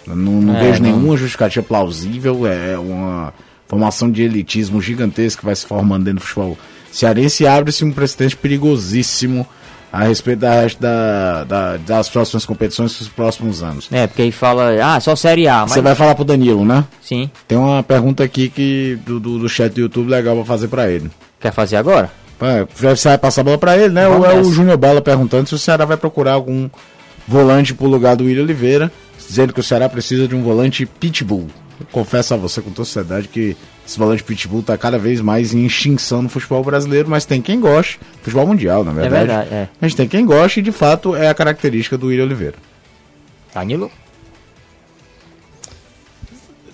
Não, 0.08 0.16
não 0.16 0.56
é, 0.56 0.64
vejo 0.64 0.82
não. 0.82 0.90
nenhuma 0.90 1.18
justificativa 1.18 1.66
plausível. 1.66 2.46
É 2.48 2.78
uma 2.78 3.34
formação 3.68 4.12
de 4.12 4.24
elitismo 4.24 4.82
gigantesca 4.82 5.40
que 5.40 5.46
vai 5.46 5.56
se 5.56 5.66
formando 5.66 6.06
dentro 6.06 6.20
do 6.20 6.26
futebol 6.26 6.58
cearense 6.92 7.44
e 7.44 7.48
abre-se 7.48 7.86
um 7.86 7.92
precedente 7.92 8.36
perigosíssimo 8.36 9.48
a 9.92 10.04
respeito 10.04 10.40
da, 10.40 10.68
da, 10.80 11.44
da, 11.44 11.78
das 11.78 12.10
próximas 12.10 12.46
competições 12.46 12.98
dos 12.98 13.10
próximos 13.10 13.62
anos. 13.62 13.90
É, 13.92 14.08
porque 14.08 14.22
aí 14.22 14.32
fala, 14.32 14.72
ah, 14.82 15.00
só 15.00 15.16
Série 15.16 15.48
A. 15.48 15.62
Mas... 15.62 15.72
Você 15.72 15.82
vai 15.82 15.96
falar 15.96 16.16
pro 16.16 16.24
Danilo, 16.24 16.64
né? 16.64 16.86
Sim. 17.02 17.30
Tem 17.48 17.58
uma 17.58 17.84
pergunta 17.84 18.24
aqui 18.24 18.50
que 18.50 18.98
do, 19.06 19.20
do, 19.20 19.40
do 19.40 19.50
chat 19.50 19.74
do 19.74 19.82
YouTube 19.82 20.10
legal 20.10 20.36
pra 20.36 20.46
fazer 20.46 20.68
pra 20.70 20.90
ele. 20.90 21.12
Quer 21.40 21.52
fazer 21.52 21.76
agora? 21.76 22.10
É, 22.42 22.66
você 22.74 23.10
vai 23.10 23.18
passar 23.18 23.42
a 23.42 23.44
bola 23.44 23.58
pra 23.58 23.78
ele, 23.78 23.94
né? 23.94 24.08
Ou 24.08 24.26
é 24.26 24.34
o 24.34 24.52
Júnior 24.52 24.78
Bala 24.78 25.02
perguntando 25.02 25.48
se 25.48 25.56
o 25.56 25.60
Ceará 25.60 25.86
vai 25.86 25.98
procurar 25.98 26.34
algum 26.34 26.70
volante 27.28 27.74
pro 27.74 27.88
lugar 27.88 28.16
do 28.16 28.24
William 28.24 28.44
Oliveira 28.44 28.92
dizendo 29.32 29.54
que 29.54 29.62
o 29.62 29.64
Ceará 29.64 29.88
precisa 29.88 30.28
de 30.28 30.36
um 30.36 30.44
volante 30.44 30.86
pitbull. 30.86 31.48
Eu 31.80 31.86
confesso 31.90 32.34
a 32.34 32.38
você 32.38 32.62
com 32.62 32.70
toda 32.70 32.86
seriedade 32.86 33.30
que 33.30 33.56
esse 33.88 33.98
volante 33.98 34.26
pitbull 34.26 34.60
está 34.60 34.78
cada 34.78 35.00
vez 35.00 35.22
mais 35.22 35.54
em 35.54 35.66
extinção 35.66 36.22
no 36.22 36.28
futebol 36.28 36.62
brasileiro, 36.62 37.10
mas 37.10 37.24
tem 37.24 37.42
quem 37.42 37.58
goste, 37.58 37.98
futebol 38.22 38.46
mundial, 38.46 38.84
na 38.84 38.92
verdade. 38.92 39.16
É 39.16 39.28
verdade, 39.28 39.54
é. 39.54 39.70
Mas 39.80 39.96
tem 39.96 40.06
quem 40.06 40.26
goste 40.26 40.60
e 40.60 40.64
de 40.64 40.74
fato 40.74 41.16
é 41.16 41.30
a 41.30 41.34
característica 41.34 41.98
do 41.98 42.08
William 42.08 42.26
Oliveira. 42.26 42.58
Danilo? 43.54 43.90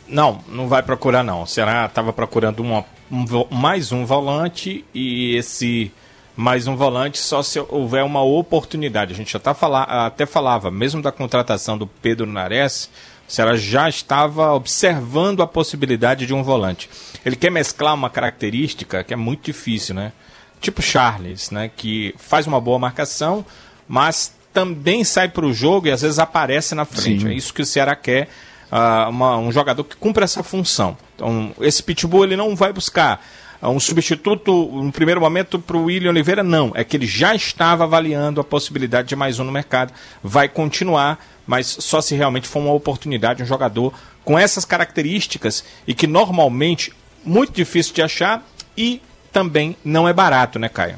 Não, 0.08 0.40
não 0.50 0.68
vai 0.68 0.82
procurar 0.82 1.24
não. 1.24 1.44
O 1.44 1.48
Ceará 1.48 1.86
estava 1.86 2.12
procurando 2.12 2.62
uma, 2.62 2.84
um, 3.12 3.26
mais 3.52 3.92
um 3.92 4.04
volante 4.04 4.84
e 4.96 5.36
esse 5.36 5.92
mais 6.38 6.68
um 6.68 6.76
volante 6.76 7.18
só 7.18 7.42
se 7.42 7.60
houver 7.60 8.04
uma 8.04 8.22
oportunidade. 8.22 9.12
A 9.12 9.16
gente 9.16 9.34
já 9.34 9.40
tá 9.40 9.56
falar, 9.56 9.84
até 10.06 10.24
falava, 10.28 10.70
mesmo 10.70 11.02
da 11.02 11.12
contratação 11.12 11.76
do 11.76 11.88
Pedro 11.88 12.28
Nares, 12.28 12.92
o 13.28 13.32
Ceará 13.32 13.58
já 13.58 13.90
estava 13.90 14.54
observando 14.54 15.42
a 15.42 15.48
possibilidade 15.48 16.28
de 16.28 16.36
um 16.36 16.44
volante. 16.44 16.88
Ele 17.26 17.36
quer 17.36 17.50
mesclar 17.50 17.96
uma 17.96 18.10
característica 18.10 19.04
que 19.04 19.14
é 19.14 19.18
muito 19.18 19.46
difícil, 19.46 19.96
né? 19.96 20.14
Tipo 20.62 20.80
Charles, 20.80 21.50
né? 21.50 21.72
Que 21.76 22.14
faz 22.20 22.46
uma 22.46 22.62
boa 22.62 22.78
marcação, 22.78 23.44
mas 23.88 24.32
também 24.54 25.04
sai 25.04 25.30
para 25.30 25.46
o 25.46 25.52
jogo 25.52 25.88
e 25.88 25.92
às 25.92 26.04
vezes 26.04 26.20
aparece 26.20 26.76
na 26.76 26.86
frente. 26.86 27.24
Sim. 27.24 27.30
É 27.30 27.34
isso 27.34 27.52
que 27.52 27.64
o 27.64 27.66
Ceará 27.66 27.96
quer. 27.96 28.30
Uh, 28.72 29.10
uma, 29.10 29.38
um 29.38 29.52
jogador 29.52 29.84
que 29.86 29.96
cumpra 29.96 30.26
essa 30.26 30.44
função. 30.44 30.98
Então, 31.16 31.54
esse 31.62 31.82
pitbull 31.82 32.26
ele 32.26 32.36
não 32.36 32.56
vai 32.56 32.74
buscar 32.74 33.26
um 33.64 33.80
substituto, 33.80 34.52
no 34.52 34.92
primeiro 34.92 35.20
momento, 35.20 35.58
para 35.58 35.78
o 35.78 35.86
William 35.86 36.10
Oliveira, 36.10 36.44
não. 36.44 36.72
É 36.76 36.84
que 36.84 36.96
ele 36.96 37.08
já 37.08 37.34
estava 37.34 37.84
avaliando 37.84 38.40
a 38.40 38.44
possibilidade 38.44 39.08
de 39.08 39.16
mais 39.16 39.40
um 39.40 39.44
no 39.44 39.52
mercado. 39.52 39.94
Vai 40.24 40.48
continuar, 40.48 41.20
mas 41.46 41.66
só 41.68 42.02
se 42.02 42.16
realmente 42.16 42.48
for 42.48 42.60
uma 42.60 42.74
oportunidade, 42.74 43.42
um 43.42 43.46
jogador 43.46 43.94
com 44.24 44.38
essas 44.38 44.66
características 44.66 45.64
e 45.88 45.94
que 45.94 46.06
normalmente 46.06 46.94
muito 47.26 47.54
difícil 47.54 47.94
de 47.94 48.02
achar 48.02 48.46
e 48.78 49.02
também 49.32 49.76
não 49.84 50.08
é 50.08 50.14
barato, 50.14 50.60
né, 50.60 50.70
Caio? 50.70 50.98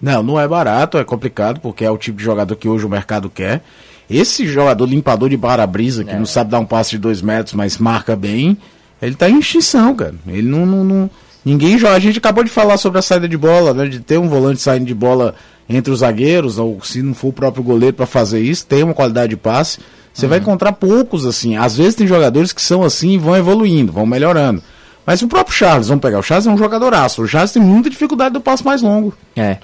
Não, 0.00 0.22
não 0.22 0.40
é 0.40 0.48
barato, 0.48 0.98
é 0.98 1.04
complicado, 1.04 1.60
porque 1.60 1.84
é 1.84 1.90
o 1.90 1.96
tipo 1.96 2.18
de 2.18 2.24
jogador 2.24 2.56
que 2.56 2.68
hoje 2.68 2.84
o 2.84 2.88
mercado 2.88 3.30
quer. 3.30 3.62
Esse 4.10 4.46
jogador 4.46 4.84
limpador 4.86 5.28
de 5.28 5.38
para-brisa, 5.38 6.04
que 6.04 6.10
é. 6.10 6.18
não 6.18 6.26
sabe 6.26 6.50
dar 6.50 6.58
um 6.58 6.66
passe 6.66 6.90
de 6.90 6.98
dois 6.98 7.22
metros, 7.22 7.54
mas 7.54 7.78
marca 7.78 8.16
bem, 8.16 8.58
ele 9.00 9.14
tá 9.14 9.30
em 9.30 9.38
extinção, 9.38 9.94
cara. 9.94 10.14
Ele 10.26 10.48
não, 10.48 10.66
não, 10.66 10.84
não, 10.84 11.10
Ninguém 11.44 11.78
joga. 11.78 11.94
A 11.94 12.00
gente 12.00 12.18
acabou 12.18 12.44
de 12.44 12.50
falar 12.50 12.76
sobre 12.76 12.98
a 12.98 13.02
saída 13.02 13.28
de 13.28 13.36
bola, 13.36 13.74
né? 13.74 13.86
De 13.86 14.00
ter 14.00 14.18
um 14.18 14.28
volante 14.28 14.60
saindo 14.60 14.86
de 14.86 14.94
bola 14.94 15.34
entre 15.68 15.92
os 15.92 16.00
zagueiros, 16.00 16.58
ou 16.58 16.80
se 16.82 17.02
não 17.02 17.14
for 17.14 17.28
o 17.28 17.32
próprio 17.32 17.62
goleiro 17.62 17.96
para 17.96 18.06
fazer 18.06 18.40
isso, 18.40 18.66
tem 18.66 18.82
uma 18.82 18.94
qualidade 18.94 19.30
de 19.30 19.36
passe. 19.36 19.78
Você 20.12 20.26
uhum. 20.26 20.30
vai 20.30 20.38
encontrar 20.38 20.72
poucos 20.72 21.24
assim. 21.24 21.56
Às 21.56 21.76
vezes 21.76 21.94
tem 21.94 22.06
jogadores 22.06 22.52
que 22.52 22.60
são 22.60 22.82
assim 22.82 23.12
e 23.12 23.18
vão 23.18 23.36
evoluindo, 23.36 23.92
vão 23.92 24.04
melhorando. 24.04 24.62
Mas 25.06 25.22
o 25.22 25.28
próprio 25.28 25.56
Charles, 25.56 25.88
vamos 25.88 26.02
pegar, 26.02 26.18
o 26.18 26.22
Charles 26.22 26.46
é 26.46 26.50
um 26.50 26.58
jogadoraço. 26.58 27.22
O 27.22 27.26
Charles 27.26 27.52
tem 27.52 27.62
muita 27.62 27.90
dificuldade 27.90 28.34
do 28.34 28.40
passo 28.40 28.64
mais 28.64 28.82
longo. 28.82 29.14
É. 29.34 29.58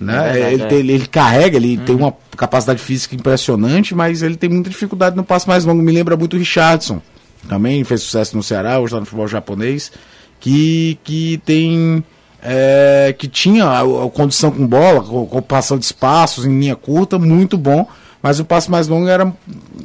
Né? 0.00 0.16
É 0.16 0.32
verdade, 0.32 0.54
ele, 0.54 0.62
é. 0.62 0.66
Tem, 0.66 0.78
ele, 0.78 1.06
carrega, 1.06 1.56
ele 1.56 1.78
uhum. 1.78 1.84
tem 1.84 1.96
uma 1.96 2.14
capacidade 2.36 2.80
física 2.80 3.14
impressionante, 3.14 3.94
mas 3.94 4.22
ele 4.22 4.36
tem 4.36 4.50
muita 4.50 4.68
dificuldade 4.68 5.16
no 5.16 5.24
passo 5.24 5.48
mais 5.48 5.64
longo. 5.64 5.82
Me 5.82 5.92
lembra 5.92 6.16
muito 6.16 6.34
o 6.34 6.38
Richardson. 6.38 7.00
Também 7.48 7.82
fez 7.84 8.02
sucesso 8.02 8.36
no 8.36 8.42
Ceará, 8.42 8.78
hoje 8.78 8.86
está 8.86 9.00
no 9.00 9.06
futebol 9.06 9.28
japonês 9.28 9.90
que, 10.40 10.98
que 11.02 11.40
tem 11.44 12.04
é, 12.42 13.14
que 13.18 13.26
tinha 13.26 13.64
a, 13.64 13.80
a, 13.80 14.10
condição 14.10 14.50
com 14.50 14.66
bola, 14.66 15.00
ocupação 15.00 15.78
de 15.78 15.84
espaços 15.84 16.44
em 16.44 16.60
linha 16.60 16.76
curta, 16.76 17.18
muito 17.18 17.58
bom, 17.58 17.88
mas 18.22 18.38
o 18.38 18.44
passe 18.44 18.70
mais 18.70 18.86
longo 18.86 19.08
era 19.08 19.32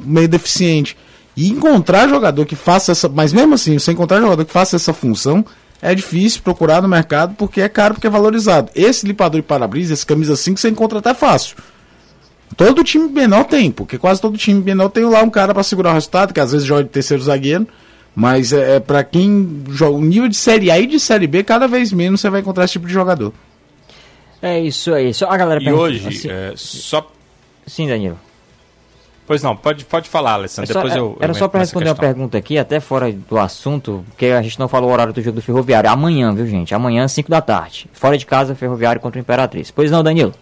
meio 0.04 0.28
deficiente. 0.28 0.96
E 1.36 1.48
encontrar 1.48 2.08
jogador 2.08 2.44
que 2.44 2.54
faça 2.54 2.92
essa. 2.92 3.08
Mas 3.08 3.32
mesmo 3.32 3.54
assim, 3.54 3.78
você 3.78 3.92
encontrar 3.92 4.20
jogador 4.20 4.44
que 4.44 4.52
faça 4.52 4.76
essa 4.76 4.92
função 4.92 5.44
é 5.80 5.94
difícil 5.94 6.42
procurar 6.42 6.80
no 6.80 6.88
mercado 6.88 7.34
porque 7.36 7.60
é 7.60 7.68
caro, 7.68 7.94
porque 7.94 8.06
é 8.06 8.10
valorizado. 8.10 8.70
Esse 8.74 9.06
limpador 9.06 9.40
de 9.40 9.46
para-brisa, 9.46 9.94
esse 9.94 10.06
camisa 10.06 10.36
5, 10.36 10.60
você 10.60 10.68
encontra 10.68 10.98
até 10.98 11.14
fácil. 11.14 11.56
Todo 12.56 12.84
time 12.84 13.08
menor 13.08 13.44
tem, 13.44 13.70
porque 13.70 13.98
quase 13.98 14.20
todo 14.20 14.36
time 14.36 14.60
menor 14.60 14.90
tem 14.90 15.04
lá 15.04 15.22
um 15.22 15.30
cara 15.30 15.54
para 15.54 15.62
segurar 15.62 15.90
o 15.90 15.94
resultado, 15.94 16.34
que 16.34 16.40
às 16.40 16.52
vezes 16.52 16.66
joga 16.66 16.84
de 16.84 16.90
terceiro 16.90 17.22
zagueiro. 17.22 17.66
Mas 18.14 18.52
é, 18.52 18.76
é 18.76 18.80
para 18.80 19.02
quem 19.02 19.64
joga 19.70 19.96
o 19.96 20.02
nível 20.02 20.28
de 20.28 20.36
série 20.36 20.70
A 20.70 20.78
e 20.78 20.86
de 20.86 21.00
série 21.00 21.26
B, 21.26 21.42
cada 21.42 21.66
vez 21.66 21.92
menos 21.92 22.20
você 22.20 22.28
vai 22.28 22.40
encontrar 22.40 22.64
esse 22.64 22.74
tipo 22.74 22.86
de 22.86 22.92
jogador. 22.92 23.32
É 24.40 24.60
isso 24.60 24.92
aí. 24.92 25.14
Só 25.14 25.30
a 25.30 25.36
galera 25.36 25.62
E 25.62 25.72
hoje, 25.72 26.08
assim, 26.08 26.28
é, 26.28 26.52
só. 26.56 27.10
Sim, 27.66 27.88
Danilo. 27.88 28.18
Pois 29.24 29.42
não, 29.42 29.56
pode, 29.56 29.84
pode 29.84 30.08
falar, 30.08 30.34
Alessandro. 30.34 30.70
É 30.70 30.74
só, 30.74 30.82
Depois 30.82 30.96
eu, 30.96 31.16
era 31.20 31.30
eu 31.30 31.34
só 31.34 31.46
para 31.46 31.60
responder 31.60 31.88
uma 31.88 31.94
pergunta 31.94 32.36
aqui, 32.36 32.58
até 32.58 32.80
fora 32.80 33.10
do 33.12 33.38
assunto, 33.38 34.04
porque 34.08 34.26
a 34.26 34.42
gente 34.42 34.58
não 34.58 34.68
falou 34.68 34.90
o 34.90 34.92
horário 34.92 35.12
do 35.12 35.22
jogo 35.22 35.36
do 35.36 35.42
Ferroviário. 35.42 35.88
Amanhã, 35.88 36.34
viu, 36.34 36.46
gente? 36.46 36.74
Amanhã, 36.74 37.06
5 37.06 37.30
da 37.30 37.40
tarde. 37.40 37.88
Fora 37.92 38.18
de 38.18 38.26
casa, 38.26 38.54
Ferroviário 38.54 39.00
contra 39.00 39.18
o 39.18 39.22
Imperatriz. 39.22 39.70
Pois 39.70 39.90
não, 39.90 40.02
Danilo? 40.02 40.34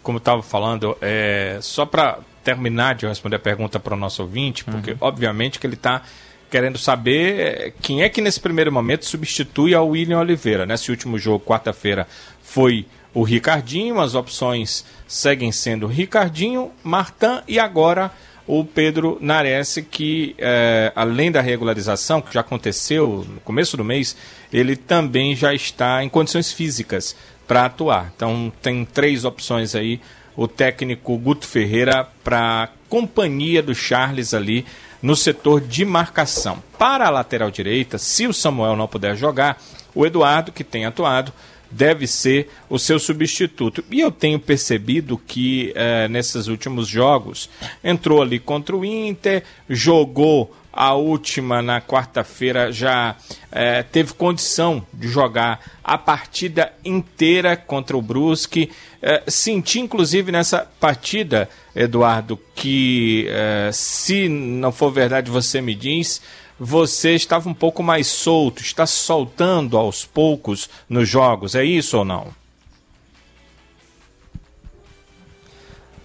Como 0.00 0.18
estava 0.18 0.40
falando, 0.42 0.96
é, 1.02 1.58
só 1.60 1.84
para 1.84 2.20
terminar 2.46 2.94
de 2.94 3.04
responder 3.08 3.36
a 3.36 3.40
pergunta 3.40 3.80
para 3.80 3.94
o 3.94 3.96
nosso 3.96 4.22
ouvinte, 4.22 4.64
porque 4.64 4.92
uhum. 4.92 4.98
obviamente 5.00 5.58
que 5.58 5.66
ele 5.66 5.74
está 5.74 6.02
querendo 6.48 6.78
saber 6.78 7.40
é, 7.40 7.72
quem 7.82 8.04
é 8.04 8.08
que 8.08 8.20
nesse 8.20 8.38
primeiro 8.38 8.70
momento 8.70 9.04
substitui 9.04 9.74
ao 9.74 9.88
William 9.88 10.20
Oliveira. 10.20 10.64
Nesse 10.64 10.92
último 10.92 11.18
jogo, 11.18 11.44
quarta-feira, 11.44 12.06
foi 12.40 12.86
o 13.12 13.24
Ricardinho, 13.24 14.00
as 14.00 14.14
opções 14.14 14.84
seguem 15.08 15.50
sendo 15.50 15.88
Ricardinho, 15.88 16.70
Martan 16.84 17.42
e 17.48 17.58
agora 17.58 18.12
o 18.46 18.64
Pedro 18.64 19.18
Nares, 19.20 19.76
que 19.90 20.36
é, 20.38 20.92
além 20.94 21.32
da 21.32 21.40
regularização, 21.40 22.22
que 22.22 22.32
já 22.32 22.42
aconteceu 22.42 23.26
no 23.28 23.40
começo 23.40 23.76
do 23.76 23.82
mês, 23.82 24.16
ele 24.52 24.76
também 24.76 25.34
já 25.34 25.52
está 25.52 26.04
em 26.04 26.08
condições 26.08 26.52
físicas 26.52 27.16
para 27.44 27.64
atuar. 27.64 28.12
Então 28.14 28.52
tem 28.62 28.84
três 28.84 29.24
opções 29.24 29.74
aí 29.74 30.00
o 30.36 30.46
técnico 30.46 31.16
Guto 31.16 31.46
Ferreira 31.46 32.06
para 32.22 32.68
companhia 32.88 33.62
do 33.62 33.74
Charles 33.74 34.34
ali 34.34 34.66
no 35.00 35.16
setor 35.16 35.60
de 35.60 35.84
marcação. 35.84 36.62
Para 36.78 37.06
a 37.06 37.10
lateral 37.10 37.50
direita, 37.50 37.98
se 37.98 38.26
o 38.26 38.32
Samuel 38.32 38.76
não 38.76 38.86
puder 38.86 39.16
jogar, 39.16 39.60
o 39.94 40.04
Eduardo, 40.04 40.52
que 40.52 40.62
tem 40.62 40.84
atuado, 40.84 41.32
deve 41.70 42.06
ser 42.06 42.48
o 42.68 42.78
seu 42.78 42.98
substituto. 42.98 43.84
E 43.90 44.00
eu 44.00 44.10
tenho 44.10 44.38
percebido 44.38 45.18
que 45.18 45.72
eh, 45.74 46.08
nesses 46.08 46.46
últimos 46.46 46.88
jogos 46.88 47.48
entrou 47.82 48.22
ali 48.22 48.38
contra 48.38 48.76
o 48.76 48.84
Inter, 48.84 49.42
jogou 49.68 50.54
a 50.76 50.92
última 50.92 51.62
na 51.62 51.80
quarta-feira 51.80 52.70
já 52.70 53.16
é, 53.50 53.82
teve 53.82 54.12
condição 54.12 54.86
de 54.92 55.08
jogar 55.08 55.58
a 55.82 55.96
partida 55.96 56.70
inteira 56.84 57.56
contra 57.56 57.96
o 57.96 58.02
Brusque. 58.02 58.70
É, 59.00 59.22
senti, 59.26 59.80
inclusive, 59.80 60.30
nessa 60.30 60.68
partida, 60.78 61.48
Eduardo, 61.74 62.38
que 62.54 63.26
é, 63.30 63.70
se 63.72 64.28
não 64.28 64.70
for 64.70 64.90
verdade, 64.90 65.30
você 65.30 65.62
me 65.62 65.74
diz, 65.74 66.20
você 66.58 67.14
estava 67.14 67.48
um 67.48 67.54
pouco 67.54 67.82
mais 67.82 68.06
solto, 68.06 68.62
está 68.62 68.86
soltando 68.86 69.76
aos 69.76 70.04
poucos 70.04 70.68
nos 70.88 71.08
jogos, 71.08 71.54
é 71.54 71.64
isso 71.64 71.98
ou 71.98 72.04
não? 72.04 72.28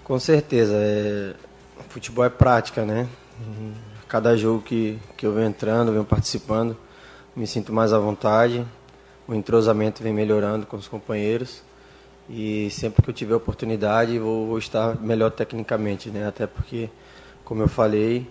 Com 0.04 0.20
certeza. 0.20 0.74
É... 0.76 1.34
Futebol 1.90 2.24
é 2.24 2.30
prática, 2.30 2.86
né? 2.86 3.08
cada 4.12 4.36
jogo 4.36 4.62
que, 4.62 5.00
que 5.16 5.26
eu 5.26 5.34
venho 5.34 5.48
entrando, 5.48 5.94
venho 5.94 6.04
participando, 6.04 6.76
me 7.34 7.48
sinto 7.48 7.72
mais 7.72 7.94
à 7.94 7.98
vontade, 7.98 8.66
o 9.26 9.34
entrosamento 9.34 10.04
vem 10.04 10.12
melhorando 10.12 10.66
com 10.66 10.76
os 10.76 10.86
companheiros 10.86 11.64
e 12.30 12.70
sempre 12.72 13.02
que 13.02 13.10
eu 13.10 13.14
tiver 13.14 13.36
oportunidade 13.36 14.20
vou, 14.20 14.48
vou 14.48 14.58
estar 14.58 14.98
melhor 14.98 15.32
tecnicamente, 15.32 16.10
né? 16.10 16.28
Até 16.28 16.46
porque, 16.46 16.90
como 17.46 17.62
eu 17.62 17.70
falei, 17.70 18.28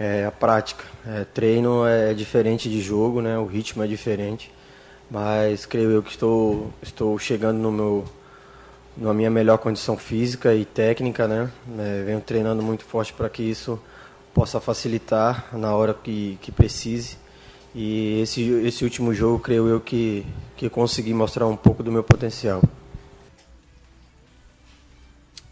é, 0.00 0.24
a 0.24 0.30
prática, 0.30 0.82
é, 1.06 1.24
treino 1.24 1.84
é 1.84 2.14
diferente 2.14 2.70
de 2.70 2.80
jogo, 2.80 3.20
né? 3.20 3.36
O 3.38 3.44
ritmo 3.44 3.84
é 3.84 3.86
diferente, 3.86 4.50
mas 5.10 5.66
creio 5.66 5.90
eu 5.90 6.02
que 6.02 6.10
estou 6.10 6.72
estou 6.82 7.18
chegando 7.18 7.58
no 7.58 7.70
meu 7.70 8.04
na 8.96 9.12
minha 9.12 9.30
melhor 9.30 9.58
condição 9.58 9.98
física 9.98 10.54
e 10.54 10.64
técnica, 10.64 11.28
né? 11.28 11.50
É, 11.78 12.02
venho 12.04 12.20
treinando 12.22 12.62
muito 12.62 12.82
forte 12.82 13.12
para 13.12 13.28
que 13.28 13.42
isso 13.42 13.78
possa 14.32 14.58
facilitar 14.58 15.48
na 15.52 15.74
hora 15.74 15.92
que, 15.92 16.38
que 16.40 16.50
precise. 16.50 17.18
E 17.74 18.22
esse, 18.22 18.42
esse 18.66 18.84
último 18.84 19.12
jogo, 19.12 19.38
creio 19.38 19.68
eu 19.68 19.80
que, 19.80 20.24
que 20.56 20.70
consegui 20.70 21.12
mostrar 21.12 21.46
um 21.46 21.56
pouco 21.56 21.82
do 21.82 21.92
meu 21.92 22.02
potencial. 22.02 22.62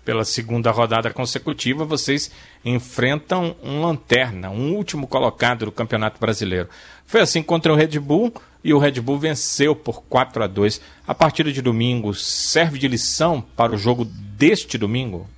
Pela 0.08 0.24
segunda 0.24 0.70
rodada 0.70 1.12
consecutiva, 1.12 1.84
vocês 1.84 2.30
enfrentam 2.64 3.54
um 3.62 3.82
lanterna, 3.82 4.48
um 4.48 4.74
último 4.74 5.06
colocado 5.06 5.66
do 5.66 5.70
Campeonato 5.70 6.18
Brasileiro. 6.18 6.66
Foi 7.04 7.20
assim 7.20 7.42
contra 7.42 7.70
o 7.70 7.76
Red 7.76 7.98
Bull 8.00 8.32
e 8.64 8.72
o 8.72 8.78
Red 8.78 9.02
Bull 9.02 9.18
venceu 9.18 9.76
por 9.76 10.02
4 10.04 10.44
a 10.44 10.46
2. 10.46 10.80
A 11.06 11.14
partida 11.14 11.52
de 11.52 11.60
domingo 11.60 12.14
serve 12.14 12.78
de 12.78 12.88
lição 12.88 13.44
para 13.54 13.74
o 13.74 13.76
jogo 13.76 14.06
deste 14.06 14.78
domingo? 14.78 15.28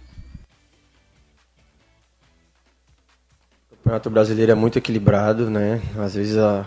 Campeonato 3.82 4.08
Brasileiro 4.08 4.52
é 4.52 4.54
muito 4.54 4.78
equilibrado, 4.78 5.50
né? 5.50 5.82
Às 5.98 6.14
vezes 6.14 6.38
a, 6.38 6.64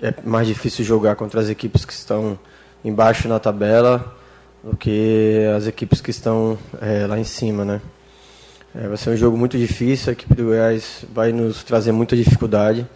é 0.00 0.14
mais 0.24 0.46
difícil 0.46 0.82
jogar 0.82 1.14
contra 1.14 1.42
as 1.42 1.50
equipes 1.50 1.84
que 1.84 1.92
estão 1.92 2.38
embaixo 2.82 3.28
na 3.28 3.38
tabela 3.38 4.23
do 4.64 4.76
que 4.76 5.44
as 5.56 5.66
equipes 5.66 6.00
que 6.00 6.10
estão 6.10 6.58
é, 6.80 7.06
lá 7.06 7.18
em 7.18 7.24
cima, 7.24 7.64
né? 7.64 7.80
É, 8.74 8.88
vai 8.88 8.96
ser 8.96 9.10
um 9.10 9.16
jogo 9.16 9.36
muito 9.36 9.58
difícil, 9.58 10.10
a 10.10 10.12
equipe 10.12 10.34
do 10.34 10.46
Goiás 10.46 11.04
vai 11.12 11.30
nos 11.30 11.62
trazer 11.62 11.92
muita 11.92 12.16
dificuldade. 12.16 12.86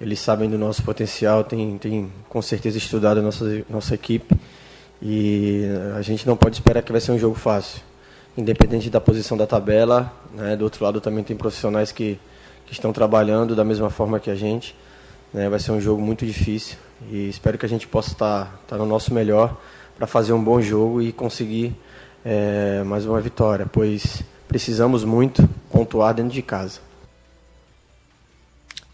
Eles 0.00 0.18
sabem 0.18 0.50
do 0.50 0.58
nosso 0.58 0.82
potencial, 0.82 1.42
tem, 1.44 1.78
tem 1.78 2.12
com 2.28 2.42
certeza 2.42 2.76
estudado 2.76 3.20
a 3.20 3.22
nossa, 3.22 3.64
nossa 3.70 3.94
equipe 3.94 4.36
e 5.00 5.64
a 5.96 6.02
gente 6.02 6.26
não 6.26 6.36
pode 6.36 6.56
esperar 6.56 6.82
que 6.82 6.92
vai 6.92 7.00
ser 7.00 7.12
um 7.12 7.18
jogo 7.18 7.34
fácil. 7.34 7.80
Independente 8.36 8.90
da 8.90 9.00
posição 9.00 9.36
da 9.36 9.46
tabela, 9.46 10.12
né? 10.34 10.54
do 10.56 10.64
outro 10.64 10.84
lado 10.84 11.00
também 11.00 11.24
tem 11.24 11.34
profissionais 11.34 11.92
que 11.92 12.18
que 12.66 12.72
estão 12.72 12.92
trabalhando 12.92 13.54
da 13.54 13.64
mesma 13.64 13.88
forma 13.88 14.18
que 14.20 14.30
a 14.30 14.34
gente. 14.34 14.74
Né? 15.32 15.48
Vai 15.48 15.58
ser 15.58 15.70
um 15.70 15.80
jogo 15.80 16.02
muito 16.02 16.26
difícil 16.26 16.76
e 17.10 17.28
espero 17.28 17.56
que 17.56 17.64
a 17.64 17.68
gente 17.68 17.86
possa 17.86 18.12
estar, 18.12 18.60
estar 18.62 18.76
no 18.76 18.86
nosso 18.86 19.14
melhor 19.14 19.56
para 19.96 20.06
fazer 20.06 20.32
um 20.32 20.42
bom 20.42 20.60
jogo 20.60 21.00
e 21.00 21.12
conseguir 21.12 21.74
é, 22.24 22.82
mais 22.84 23.06
uma 23.06 23.20
vitória, 23.20 23.66
pois 23.66 24.22
precisamos 24.46 25.04
muito 25.04 25.48
pontuar 25.70 26.14
dentro 26.14 26.32
de 26.32 26.42
casa. 26.42 26.80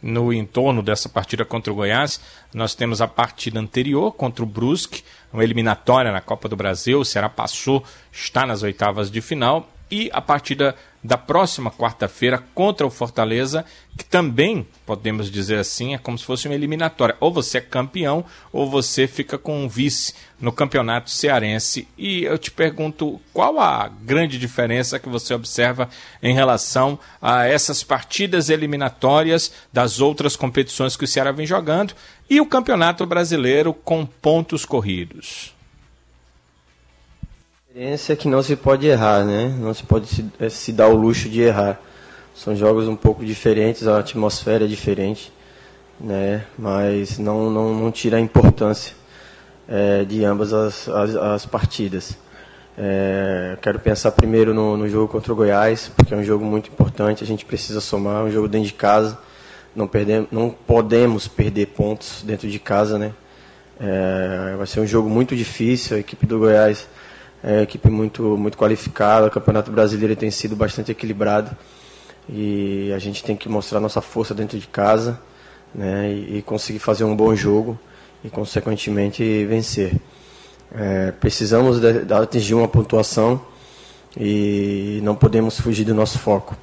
No 0.01 0.33
entorno 0.33 0.83
dessa 0.83 1.09
partida 1.09 1.45
contra 1.45 1.73
o 1.73 1.77
Goiás, 1.77 2.21
nós 2.53 2.75
temos 2.75 3.01
a 3.01 3.07
partida 3.07 3.61
anterior 3.61 4.11
contra 4.13 4.43
o 4.43 4.47
Brusque, 4.47 5.05
uma 5.33 5.45
eliminatória 5.45 6.11
na 6.11 6.21
Copa 6.21 6.49
do 6.49 6.57
Brasil. 6.57 6.99
O 6.99 7.05
Ceará 7.05 7.29
passou, 7.29 7.85
está 8.11 8.45
nas 8.45 8.65
oitavas 8.65 9.11
de 9.11 9.21
final 9.21 9.69
e 9.93 10.09
a 10.11 10.23
partida 10.23 10.75
da 11.05 11.19
próxima 11.19 11.71
quarta-feira 11.71 12.43
contra 12.55 12.87
o 12.87 12.91
Fortaleza, 12.91 13.63
que 13.95 14.03
também, 14.03 14.67
podemos 14.87 15.31
dizer 15.31 15.59
assim, 15.59 15.93
é 15.93 15.99
como 15.99 16.17
se 16.17 16.25
fosse 16.25 16.49
uma 16.49 16.55
eliminatória. 16.55 17.15
Ou 17.21 17.31
você 17.31 17.59
é 17.59 17.61
campeão, 17.61 18.25
ou 18.51 18.71
você 18.71 19.07
fica 19.07 19.37
com 19.37 19.65
um 19.65 19.69
vice 19.69 20.15
no 20.41 20.51
campeonato 20.51 21.11
cearense. 21.11 21.87
E 21.99 22.25
eu 22.25 22.39
te 22.39 22.51
pergunto, 22.51 23.21
qual 23.35 23.61
a 23.61 23.87
grande 23.87 24.39
diferença 24.39 24.99
que 24.99 25.11
você 25.11 25.35
observa 25.35 25.91
em 26.23 26.33
relação 26.33 26.99
a 27.21 27.45
essas 27.45 27.85
partidas 27.85 28.49
eliminatórias 28.49 29.53
das 29.71 30.01
outras 30.01 30.37
competições 30.37 30.97
que 30.97 31.05
o 31.05 31.09
Ceará 31.09 31.33
vem 31.33 31.45
jogando 31.45 31.95
e 32.31 32.41
o 32.41 32.47
campeonato 32.47 33.05
brasileiro 33.05 33.75
com 33.75 34.07
pontos 34.07 34.65
corridos? 34.65 35.53
Experiência 37.73 38.15
que 38.15 38.29
não 38.29 38.43
se 38.43 38.55
pode 38.55 38.87
errar, 38.87 39.25
né? 39.25 39.49
Não 39.59 39.73
se 39.73 39.83
pode 39.83 40.07
se, 40.07 40.27
é, 40.39 40.51
se, 40.51 40.75
dar 40.75 40.89
o 40.89 40.95
luxo 40.95 41.27
de 41.27 41.41
errar. 41.41 41.81
São 42.35 42.55
jogos 42.55 42.87
um 42.87 42.95
pouco 42.95 43.25
diferentes, 43.25 43.87
a 43.87 43.99
atmosfera 43.99 44.67
é 44.67 44.69
diferente, 44.69 45.33
né? 45.99 46.45
Mas 46.59 47.19
não, 47.19 47.51
não, 47.51 47.75
não 47.75 47.91
tira 47.91 48.19
a 48.19 48.21
importância 48.21 48.95
é, 49.67 50.05
de 50.05 50.23
ambas 50.23 50.53
as, 50.53 50.87
as, 50.87 51.17
as 51.17 51.47
partidas. 51.47 52.15
É, 52.77 53.57
quero 53.63 53.79
pensar 53.79 54.13
primeiro 54.13 54.53
no, 54.53 54.77
no, 54.77 54.87
jogo 54.87 55.09
contra 55.11 55.33
o 55.33 55.37
Goiás, 55.37 55.91
porque 55.97 56.13
é 56.13 56.17
um 56.17 56.25
jogo 56.25 56.45
muito 56.45 56.69
importante, 56.69 57.25
a 57.25 57.27
gente 57.27 57.47
precisa 57.47 57.81
somar, 57.81 58.21
é 58.21 58.25
um 58.25 58.31
jogo 58.31 58.49
dentro 58.49 58.67
de 58.67 58.75
casa, 58.75 59.19
não, 59.75 59.89
perdemos, 59.89 60.29
não 60.31 60.51
podemos 60.51 61.27
perder 61.27 61.69
pontos 61.69 62.23
dentro 62.23 62.51
de 62.51 62.59
casa, 62.59 62.99
né? 62.99 63.15
É, 63.81 64.57
vai 64.59 64.67
ser 64.67 64.81
um 64.81 64.87
jogo 64.87 65.09
muito 65.09 65.35
difícil. 65.35 65.97
A 65.97 66.01
equipe 66.01 66.27
do 66.27 66.39
Goiás 66.39 66.87
é 67.43 67.63
equipe 67.63 67.91
muito, 67.91 68.37
muito 68.37 68.57
qualificada. 68.57 69.27
O 69.27 69.31
Campeonato 69.31 69.71
Brasileiro 69.71 70.15
tem 70.15 70.31
sido 70.31 70.55
bastante 70.55 70.93
equilibrado 70.93 71.57
e 72.29 72.93
a 72.95 72.99
gente 72.99 73.25
tem 73.25 73.37
que 73.37 73.49
mostrar 73.49 73.81
nossa 73.81 74.01
força 74.01 74.35
dentro 74.35 74.59
de 74.59 74.67
casa 74.67 75.21
né, 75.75 76.13
e, 76.13 76.39
e 76.39 76.43
conseguir 76.43 76.79
fazer 76.79 77.05
um 77.05 77.17
bom 77.17 77.35
jogo 77.35 77.79
e, 78.25 78.31
consequentemente, 78.31 79.45
vencer. 79.47 79.95
É, 80.75 81.11
precisamos 81.13 81.81
de, 81.81 82.05
de 82.05 82.15
atingir 82.15 82.55
uma 82.55 82.69
pontuação 82.69 83.45
e 84.17 85.01
não 85.03 85.15
podemos 85.15 85.59
fugir 85.59 85.85
do 85.85 85.95
nosso 85.95 86.19
foco. 86.19 86.57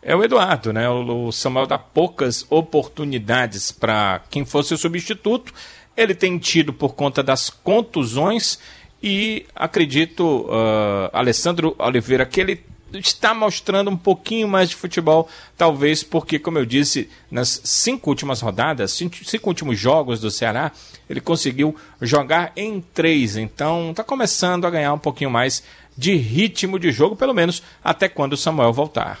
É 0.00 0.14
o 0.14 0.22
Eduardo, 0.22 0.72
né? 0.72 0.88
O 0.88 1.32
Samuel 1.32 1.66
dá 1.66 1.76
poucas 1.76 2.46
oportunidades 2.48 3.72
para 3.72 4.22
quem 4.30 4.44
fosse 4.44 4.72
o 4.72 4.78
substituto. 4.78 5.52
Ele 5.96 6.14
tem 6.14 6.38
tido 6.38 6.72
por 6.72 6.94
conta 6.94 7.22
das 7.22 7.48
contusões 7.48 8.58
e 9.02 9.46
acredito, 9.54 10.46
uh, 10.48 11.10
Alessandro 11.12 11.74
Oliveira, 11.78 12.26
que 12.26 12.40
ele 12.40 12.64
está 12.92 13.34
mostrando 13.34 13.90
um 13.90 13.96
pouquinho 13.96 14.48
mais 14.48 14.70
de 14.70 14.76
futebol, 14.76 15.28
talvez 15.56 16.02
porque, 16.02 16.38
como 16.38 16.58
eu 16.58 16.64
disse, 16.64 17.08
nas 17.30 17.60
cinco 17.64 18.10
últimas 18.10 18.40
rodadas, 18.40 18.92
cinco, 18.92 19.16
cinco 19.24 19.48
últimos 19.48 19.78
jogos 19.78 20.20
do 20.20 20.30
Ceará, 20.30 20.72
ele 21.08 21.20
conseguiu 21.20 21.74
jogar 22.00 22.52
em 22.56 22.80
três. 22.80 23.36
Então, 23.36 23.90
está 23.90 24.04
começando 24.04 24.66
a 24.66 24.70
ganhar 24.70 24.92
um 24.92 24.98
pouquinho 24.98 25.30
mais 25.30 25.62
de 25.96 26.14
ritmo 26.14 26.78
de 26.78 26.92
jogo, 26.92 27.16
pelo 27.16 27.34
menos 27.34 27.62
até 27.82 28.08
quando 28.08 28.34
o 28.34 28.36
Samuel 28.36 28.72
voltar. 28.72 29.20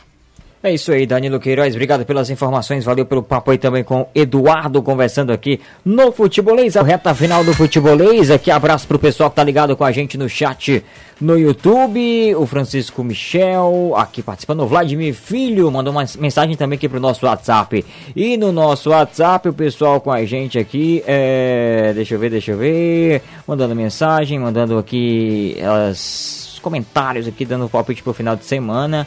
É 0.62 0.72
isso 0.72 0.90
aí, 0.90 1.06
Danilo 1.06 1.38
Queiroz. 1.38 1.74
Obrigado 1.74 2.04
pelas 2.04 2.30
informações. 2.30 2.84
Valeu 2.84 3.04
pelo 3.04 3.22
papo 3.22 3.50
aí 3.50 3.58
também 3.58 3.84
com 3.84 4.08
Eduardo 4.14 4.82
conversando 4.82 5.30
aqui 5.30 5.60
no 5.84 6.10
Futebolês. 6.10 6.76
A 6.76 6.82
reta 6.82 7.14
final 7.14 7.44
do 7.44 7.54
Futebolês. 7.54 8.30
Aqui 8.30 8.50
abraço 8.50 8.86
pro 8.86 8.98
pessoal 8.98 9.30
que 9.30 9.36
tá 9.36 9.44
ligado 9.44 9.76
com 9.76 9.84
a 9.84 9.92
gente 9.92 10.16
no 10.16 10.28
chat 10.28 10.82
no 11.20 11.38
YouTube. 11.38 12.34
O 12.36 12.46
Francisco 12.46 13.04
Michel 13.04 13.94
aqui 13.96 14.22
participando. 14.22 14.60
O 14.60 14.66
Vladimir 14.66 15.14
Filho 15.14 15.70
mandou 15.70 15.92
uma 15.92 16.04
mensagem 16.18 16.56
também 16.56 16.76
aqui 16.78 16.88
pro 16.88 16.98
nosso 16.98 17.26
WhatsApp. 17.26 17.84
E 18.16 18.36
no 18.36 18.50
nosso 18.50 18.90
WhatsApp 18.90 19.50
o 19.50 19.52
pessoal 19.52 20.00
com 20.00 20.10
a 20.10 20.24
gente 20.24 20.58
aqui. 20.58 21.04
É... 21.06 21.92
Deixa 21.94 22.14
eu 22.14 22.18
ver, 22.18 22.30
deixa 22.30 22.52
eu 22.52 22.58
ver. 22.58 23.22
Mandando 23.46 23.76
mensagem, 23.76 24.38
mandando 24.38 24.78
aqui 24.78 25.58
os 25.92 26.45
comentários 26.66 27.28
aqui, 27.28 27.44
dando 27.44 27.68
palpite 27.68 28.02
pro 28.02 28.12
final 28.12 28.34
de 28.34 28.44
semana. 28.44 29.06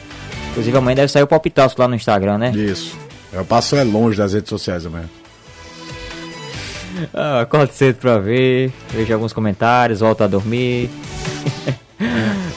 Inclusive 0.50 0.78
amanhã 0.78 0.94
deve 0.96 1.08
sair 1.12 1.22
o 1.22 1.26
palpitaço 1.26 1.76
lá 1.78 1.86
no 1.86 1.94
Instagram, 1.94 2.38
né? 2.38 2.52
Isso. 2.52 2.96
Eu 3.30 3.44
passo 3.44 3.76
é 3.76 3.84
longe 3.84 4.16
das 4.16 4.32
redes 4.32 4.48
sociais 4.48 4.86
amanhã. 4.86 5.04
Ah, 7.14 7.40
acordo 7.40 7.72
cedo 7.72 7.96
pra 7.96 8.18
ver, 8.18 8.70
vejo 8.90 9.14
alguns 9.14 9.32
comentários, 9.32 10.00
volto 10.00 10.22
a 10.22 10.26
dormir. 10.26 10.90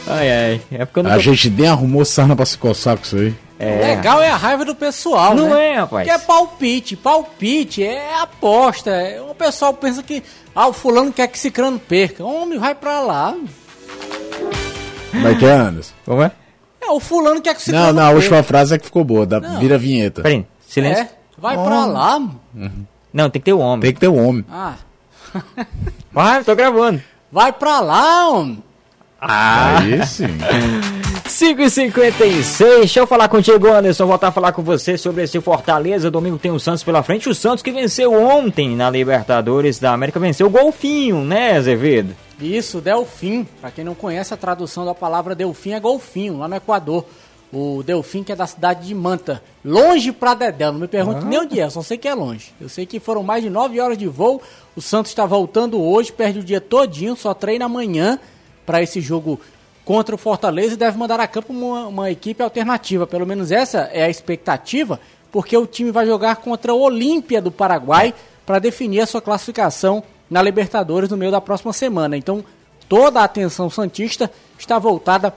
ai, 0.05 0.31
ai. 0.31 0.61
É 0.71 0.83
porque 0.85 1.07
A 1.07 1.17
gente 1.17 1.49
nem 1.49 1.67
arrumou 1.67 2.03
sarna 2.03 2.35
pra 2.35 2.45
se 2.45 2.57
coçar 2.57 2.97
com 2.97 3.03
isso 3.03 3.15
aí. 3.15 3.33
É. 3.57 3.95
Legal 3.95 4.21
é 4.21 4.29
a 4.29 4.35
raiva 4.35 4.65
do 4.65 4.75
pessoal, 4.75 5.33
Não 5.33 5.49
né? 5.51 5.69
é, 5.69 5.75
rapaz. 5.77 6.05
Que 6.05 6.11
é 6.11 6.17
palpite. 6.17 6.97
Palpite 6.97 7.83
é 7.83 8.19
aposta. 8.19 8.91
O 9.29 9.35
pessoal 9.35 9.73
pensa 9.73 10.03
que, 10.03 10.21
ah, 10.53 10.67
o 10.67 10.73
fulano 10.73 11.13
quer 11.13 11.27
que 11.27 11.37
esse 11.37 11.49
crânio 11.51 11.79
perca. 11.79 12.25
Homem, 12.25 12.59
vai 12.59 12.75
pra 12.75 12.99
lá. 12.99 13.33
Como 15.14 15.28
é 15.28 15.36
que 15.36 15.45
é, 15.45 15.53
Anderson? 15.53 15.93
Como 16.05 16.22
é? 16.22 16.32
É, 16.82 16.91
o 16.91 16.99
fulano 16.99 17.41
quer 17.41 17.55
que 17.55 17.61
esse 17.61 17.72
Não, 17.72 17.93
não, 17.93 18.03
a 18.03 18.09
última 18.09 18.43
frase 18.43 18.76
é 18.76 18.78
que 18.78 18.86
ficou 18.86 19.03
boa. 19.05 19.26
Dá, 19.26 19.39
vira 19.39 19.76
a 19.76 19.78
vinheta. 19.78 20.22
Peraí, 20.22 20.45
silêncio. 20.68 21.03
É, 21.03 21.09
vai 21.38 21.55
pra 21.55 21.86
lá. 21.86 22.20
Não, 23.14 23.30
tem 23.30 23.39
que 23.41 23.45
ter 23.45 23.53
o 23.53 23.59
homem. 23.59 23.80
Tem 23.82 23.93
que 23.93 23.99
ter 23.99 24.07
um 24.09 24.28
homem. 24.28 24.45
Ah, 24.51 24.74
Vai, 26.11 26.43
tô 26.43 26.55
gravando. 26.55 27.01
vai 27.32 27.51
pra 27.53 27.80
lá, 27.80 28.30
homem. 28.30 28.61
Aí 29.22 30.05
sim. 30.05 30.26
5h56, 31.26 32.80
deixa 32.80 32.99
eu 32.99 33.07
falar 33.07 33.30
contigo, 33.30 33.67
Anderson. 33.67 34.05
Voltar 34.05 34.28
a 34.28 34.32
falar 34.32 34.51
com 34.51 34.61
você 34.61 34.97
sobre 34.97 35.24
esse 35.24 35.39
Fortaleza. 35.39 36.11
Domingo 36.11 36.38
tem 36.38 36.51
o 36.51 36.59
Santos 36.59 36.84
pela 36.84 37.01
frente. 37.01 37.30
O 37.30 37.34
Santos 37.34 37.63
que 37.63 37.71
venceu 37.71 38.13
ontem 38.13 38.76
na 38.76 38.89
Libertadores 38.89 39.80
da 39.80 39.93
América, 39.93 40.19
venceu 40.19 40.47
o 40.47 40.49
Golfinho, 40.49 41.24
né, 41.24 41.55
Azevedo? 41.55 42.13
Isso, 42.39 42.82
Delfim. 42.82 43.47
Pra 43.61 43.71
quem 43.71 43.86
não 43.86 43.95
conhece, 43.95 44.34
a 44.34 44.38
tradução 44.38 44.86
da 44.86 44.93
palavra 44.93 45.34
Delfim 45.34 45.71
é 45.71 45.80
golfinho, 45.80 46.39
lá 46.39 46.47
no 46.47 46.55
Equador. 46.55 47.05
O 47.53 47.82
Delfim, 47.84 48.24
que 48.24 48.32
é 48.32 48.36
da 48.36 48.47
cidade 48.47 48.88
de 48.88 48.93
Manta. 48.93 49.41
Longe 49.63 50.11
pra 50.11 50.34
Dedé, 50.34 50.65
não 50.65 50.80
me 50.80 50.88
pergunte 50.88 51.24
nem 51.24 51.39
onde 51.39 51.59
é, 51.59 51.69
só 51.69 51.82
sei 51.82 51.97
que 51.97 52.07
é 52.07 52.13
longe. 52.13 52.51
Eu 52.59 52.67
sei 52.67 52.86
que 52.86 52.99
foram 52.99 53.24
mais 53.24 53.43
de 53.43 53.49
nove 53.49 53.80
horas 53.80 53.97
de 53.97 54.07
voo. 54.07 54.41
O 54.76 54.82
Santos 54.82 55.11
está 55.11 55.26
voltando 55.26 55.82
hoje, 55.82 56.11
perde 56.11 56.39
o 56.39 56.43
dia 56.43 56.59
todinho, 56.59 57.15
só 57.15 57.34
treina 57.34 57.65
amanhã 57.65 58.19
para 58.65 58.82
esse 58.82 58.99
jogo 58.99 59.39
contra 59.86 60.15
o 60.15 60.17
Fortaleza 60.17 60.73
e 60.73 60.77
deve 60.77 60.97
mandar 60.97 61.19
a 61.19 61.27
campo 61.27 61.51
uma, 61.51 61.88
uma 61.88 62.11
equipe 62.11 62.41
alternativa. 62.41 63.05
Pelo 63.05 63.25
menos 63.25 63.51
essa 63.51 63.89
é 63.93 64.03
a 64.03 64.09
expectativa, 64.09 64.99
porque 65.31 65.57
o 65.57 65.65
time 65.65 65.91
vai 65.91 66.05
jogar 66.05 66.38
contra 66.38 66.73
o 66.73 66.79
Olímpia 66.79 67.41
do 67.41 67.51
Paraguai 67.51 68.13
para 68.45 68.59
definir 68.59 69.01
a 69.01 69.05
sua 69.05 69.21
classificação 69.21 70.03
na 70.29 70.41
Libertadores 70.41 71.09
no 71.09 71.17
meio 71.17 71.31
da 71.31 71.41
próxima 71.41 71.73
semana. 71.73 72.17
Então, 72.17 72.43
toda 72.88 73.21
a 73.21 73.23
atenção 73.23 73.69
santista 73.69 74.31
está 74.57 74.79
voltada 74.79 75.34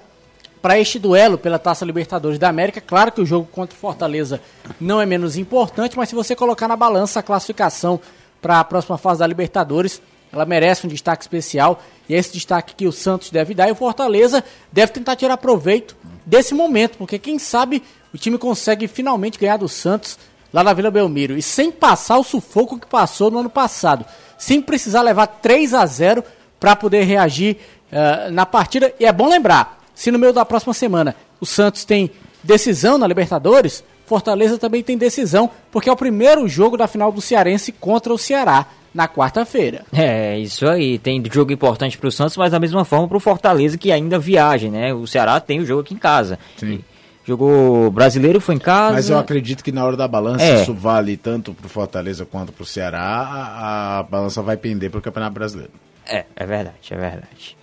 para 0.63 0.79
este 0.79 0.99
duelo 0.99 1.39
pela 1.39 1.59
Taça 1.59 1.85
Libertadores 1.85 2.39
da 2.39 2.49
América. 2.49 2.81
Claro 2.81 3.13
que 3.13 3.21
o 3.21 3.27
jogo 3.27 3.49
contra 3.53 3.77
o 3.77 3.79
Fortaleza 3.79 4.41
não 4.81 5.01
é 5.01 5.07
menos 5.07 5.37
importante, 5.37 5.97
mas 5.97 6.09
se 6.09 6.15
você 6.15 6.35
colocar 6.35 6.67
na 6.67 6.77
balança 6.77 7.21
a 7.21 7.23
classificação 7.23 8.01
para 8.41 8.61
a 8.61 8.65
próxima 8.65 8.99
fase 8.99 9.21
da 9.21 9.27
Libertadores, 9.27 10.01
ela 10.33 10.45
merece 10.45 10.87
um 10.87 10.89
destaque 10.91 11.23
especial. 11.23 11.83
E 12.09 12.15
é 12.15 12.19
esse 12.19 12.33
destaque 12.33 12.75
que 12.75 12.87
o 12.87 12.93
Santos 12.93 13.31
deve 13.31 13.55
dar. 13.55 13.69
E 13.69 13.73
o 13.73 13.75
Fortaleza 13.77 14.45
deve 14.73 14.93
tentar 14.93 15.17
tirar 15.17 15.37
proveito 15.37 15.97
desse 16.25 16.55
momento, 16.55 16.99
porque 16.99 17.19
quem 17.19 17.39
sabe 17.39 17.83
o 18.13 18.19
time 18.19 18.39
consegue 18.39 18.89
finalmente 18.89 19.39
ganhar 19.39 19.57
do 19.57 19.69
Santos 19.69 20.19
lá 20.53 20.65
na 20.65 20.73
Vila 20.73 20.91
Belmiro. 20.91 21.37
E 21.37 21.43
sem 21.43 21.71
passar 21.71 22.19
o 22.19 22.25
sufoco 22.25 22.79
que 22.79 22.87
passou 22.87 23.31
no 23.31 23.39
ano 23.39 23.51
passado, 23.51 24.05
sem 24.39 24.61
precisar 24.61 25.03
levar 25.03 25.27
3 25.27 25.75
a 25.75 25.85
0 25.87 26.25
para 26.59 26.75
poder 26.75 27.05
reagir 27.05 27.59
eh, 27.93 28.31
na 28.31 28.47
partida. 28.47 28.93
E 28.99 29.05
é 29.05 29.13
bom 29.13 29.29
lembrar, 29.29 29.81
se 29.95 30.11
no 30.11 30.19
meio 30.19 30.33
da 30.33 30.45
próxima 30.45 30.75
semana 30.75 31.15
o 31.41 31.47
Santos 31.47 31.85
tem 31.85 32.11
decisão 32.43 32.97
na 32.97 33.07
Libertadores, 33.07 33.85
Fortaleza 34.07 34.57
também 34.57 34.83
tem 34.83 34.97
decisão, 34.97 35.51
porque 35.71 35.89
é 35.89 35.93
o 35.93 35.97
primeiro 35.97 36.49
jogo 36.49 36.77
da 36.77 36.87
final 36.87 37.11
do 37.11 37.21
Cearense 37.21 37.73
contra 37.73 38.15
o 38.15 38.19
Ceará 38.19 38.67
na 38.97 39.07
quarta-feira. 39.07 39.85
É, 39.93 40.39
isso 40.39 40.67
aí. 40.67 40.99
Tem 40.99 41.23
jogo 41.31 41.53
importante 41.53 41.99
pro 41.99 42.11
Santos, 42.11 42.37
mas 42.37 42.51
da 42.53 42.59
mesma 42.59 42.85
forma 42.85 43.07
pro 43.07 43.21
Fortaleza, 43.21 43.77
que 43.77 43.93
ainda 43.93 44.19
viaja, 44.19 44.71
né? 44.71 44.95
O 44.95 45.07
Ceará 45.07 45.39
tem 45.39 45.61
o 45.61 45.67
jogo 45.67 45.83
aqui 45.83 45.93
em 45.95 45.99
casa. 45.99 46.39
Sim. 46.57 46.81
Jogou 47.25 47.91
brasileiro, 47.91 48.41
foi 48.41 48.55
em 48.55 48.59
casa. 48.59 48.95
Mas 48.95 49.11
eu 49.11 49.19
acredito 49.19 49.63
que 49.63 49.73
na 49.73 49.85
hora 49.85 49.97
da 49.97 50.07
balança, 50.09 50.45
É. 50.45 50.63
isso 50.63 50.73
vale 50.73 51.17
tanto 51.17 51.53
pro 51.53 51.69
Fortaleza 51.69 52.25
quanto 52.25 52.53
pro 52.53 52.65
Ceará, 52.65 53.01
a, 53.01 53.99
a 53.99 54.03
balança 54.05 54.41
vai 54.43 54.57
pender 54.57 54.91
pro 54.91 55.03
Campeonato 55.03 55.35
Brasileiro. 55.35 55.73
É, 56.09 56.25
é 56.37 56.47
verdade, 56.47 56.77
é 56.89 56.97
verdade. 56.97 57.57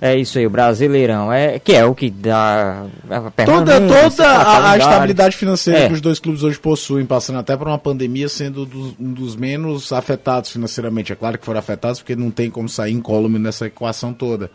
É 0.00 0.16
isso 0.16 0.38
aí, 0.38 0.46
o 0.46 0.50
Brasileirão. 0.50 1.30
É, 1.32 1.58
que 1.58 1.72
é 1.74 1.84
o 1.84 1.94
que 1.94 2.08
dá. 2.10 2.86
a 3.10 3.44
Toda, 3.44 3.80
toda 3.80 4.26
a, 4.26 4.70
a 4.72 4.78
estabilidade 4.78 5.36
financeira 5.36 5.80
É. 5.80 5.86
que 5.88 5.92
os 5.94 6.00
dois 6.00 6.18
clubes 6.18 6.42
hoje 6.42 6.58
possuem, 6.58 7.04
passando 7.04 7.38
até 7.38 7.54
por 7.56 7.66
uma 7.68 7.78
pandemia, 7.78 8.28
sendo 8.28 8.64
dos- 8.64 8.94
um 8.98 9.12
dos 9.12 9.36
menos 9.36 9.92
afetados 9.92 10.50
financeiramente. 10.50 11.12
É 11.12 11.16
claro 11.16 11.36
que 11.38 11.44
foram 11.44 11.60
afetados 11.60 12.00
porque 12.00 12.16
não 12.16 12.30
tem 12.30 12.50
como 12.50 12.68
sair 12.68 12.92
incólume 12.92 13.38
nessa 13.38 13.66
equação 13.66 14.12
toda. 14.14 14.50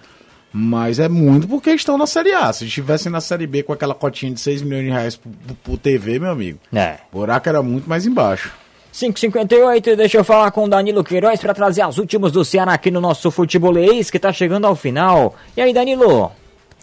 Mas 0.52 1.00
é 1.00 1.10
muito 1.10 1.48
porque 1.48 1.70
estão 1.72 1.98
na 1.98 2.08
Série 2.08 2.32
A. 2.32 2.52
Se 2.54 2.66
estivessem 2.66 3.12
na 3.12 3.20
Série 3.20 3.46
B 3.46 3.62
com 3.62 3.74
aquela 3.74 3.94
cotinha 3.94 4.32
de 4.34 4.40
6 4.40 4.62
milhões 4.62 4.86
de 4.86 4.90
reais 4.90 5.16
por, 5.18 5.30
por 5.64 5.78
TV, 5.78 6.18
meu 6.18 6.32
amigo, 6.32 6.60
É. 6.74 6.96
o 7.12 7.18
buraco 7.20 7.48
era 7.50 7.62
muito 7.62 7.88
mais 7.90 8.06
embaixo. 8.08 8.52
558, 8.98 9.98
deixa 9.98 10.20
eu 10.20 10.24
falar 10.24 10.50
com 10.52 10.64
o 10.64 10.70
Danilo 10.70 11.04
Queiroz 11.04 11.42
para 11.42 11.54
trazer 11.54 11.82
as 11.82 11.98
últimas 11.98 12.32
do 12.32 12.46
Ceará 12.46 12.72
aqui 12.72 12.90
no 12.90 13.02
nosso 13.02 13.30
futebolês, 13.30 14.10
que 14.10 14.18
tá 14.18 14.32
chegando 14.32 14.66
ao 14.66 14.74
final. 14.74 15.36
E 15.58 15.62
aí, 15.62 15.74
Danilo? 15.74 16.32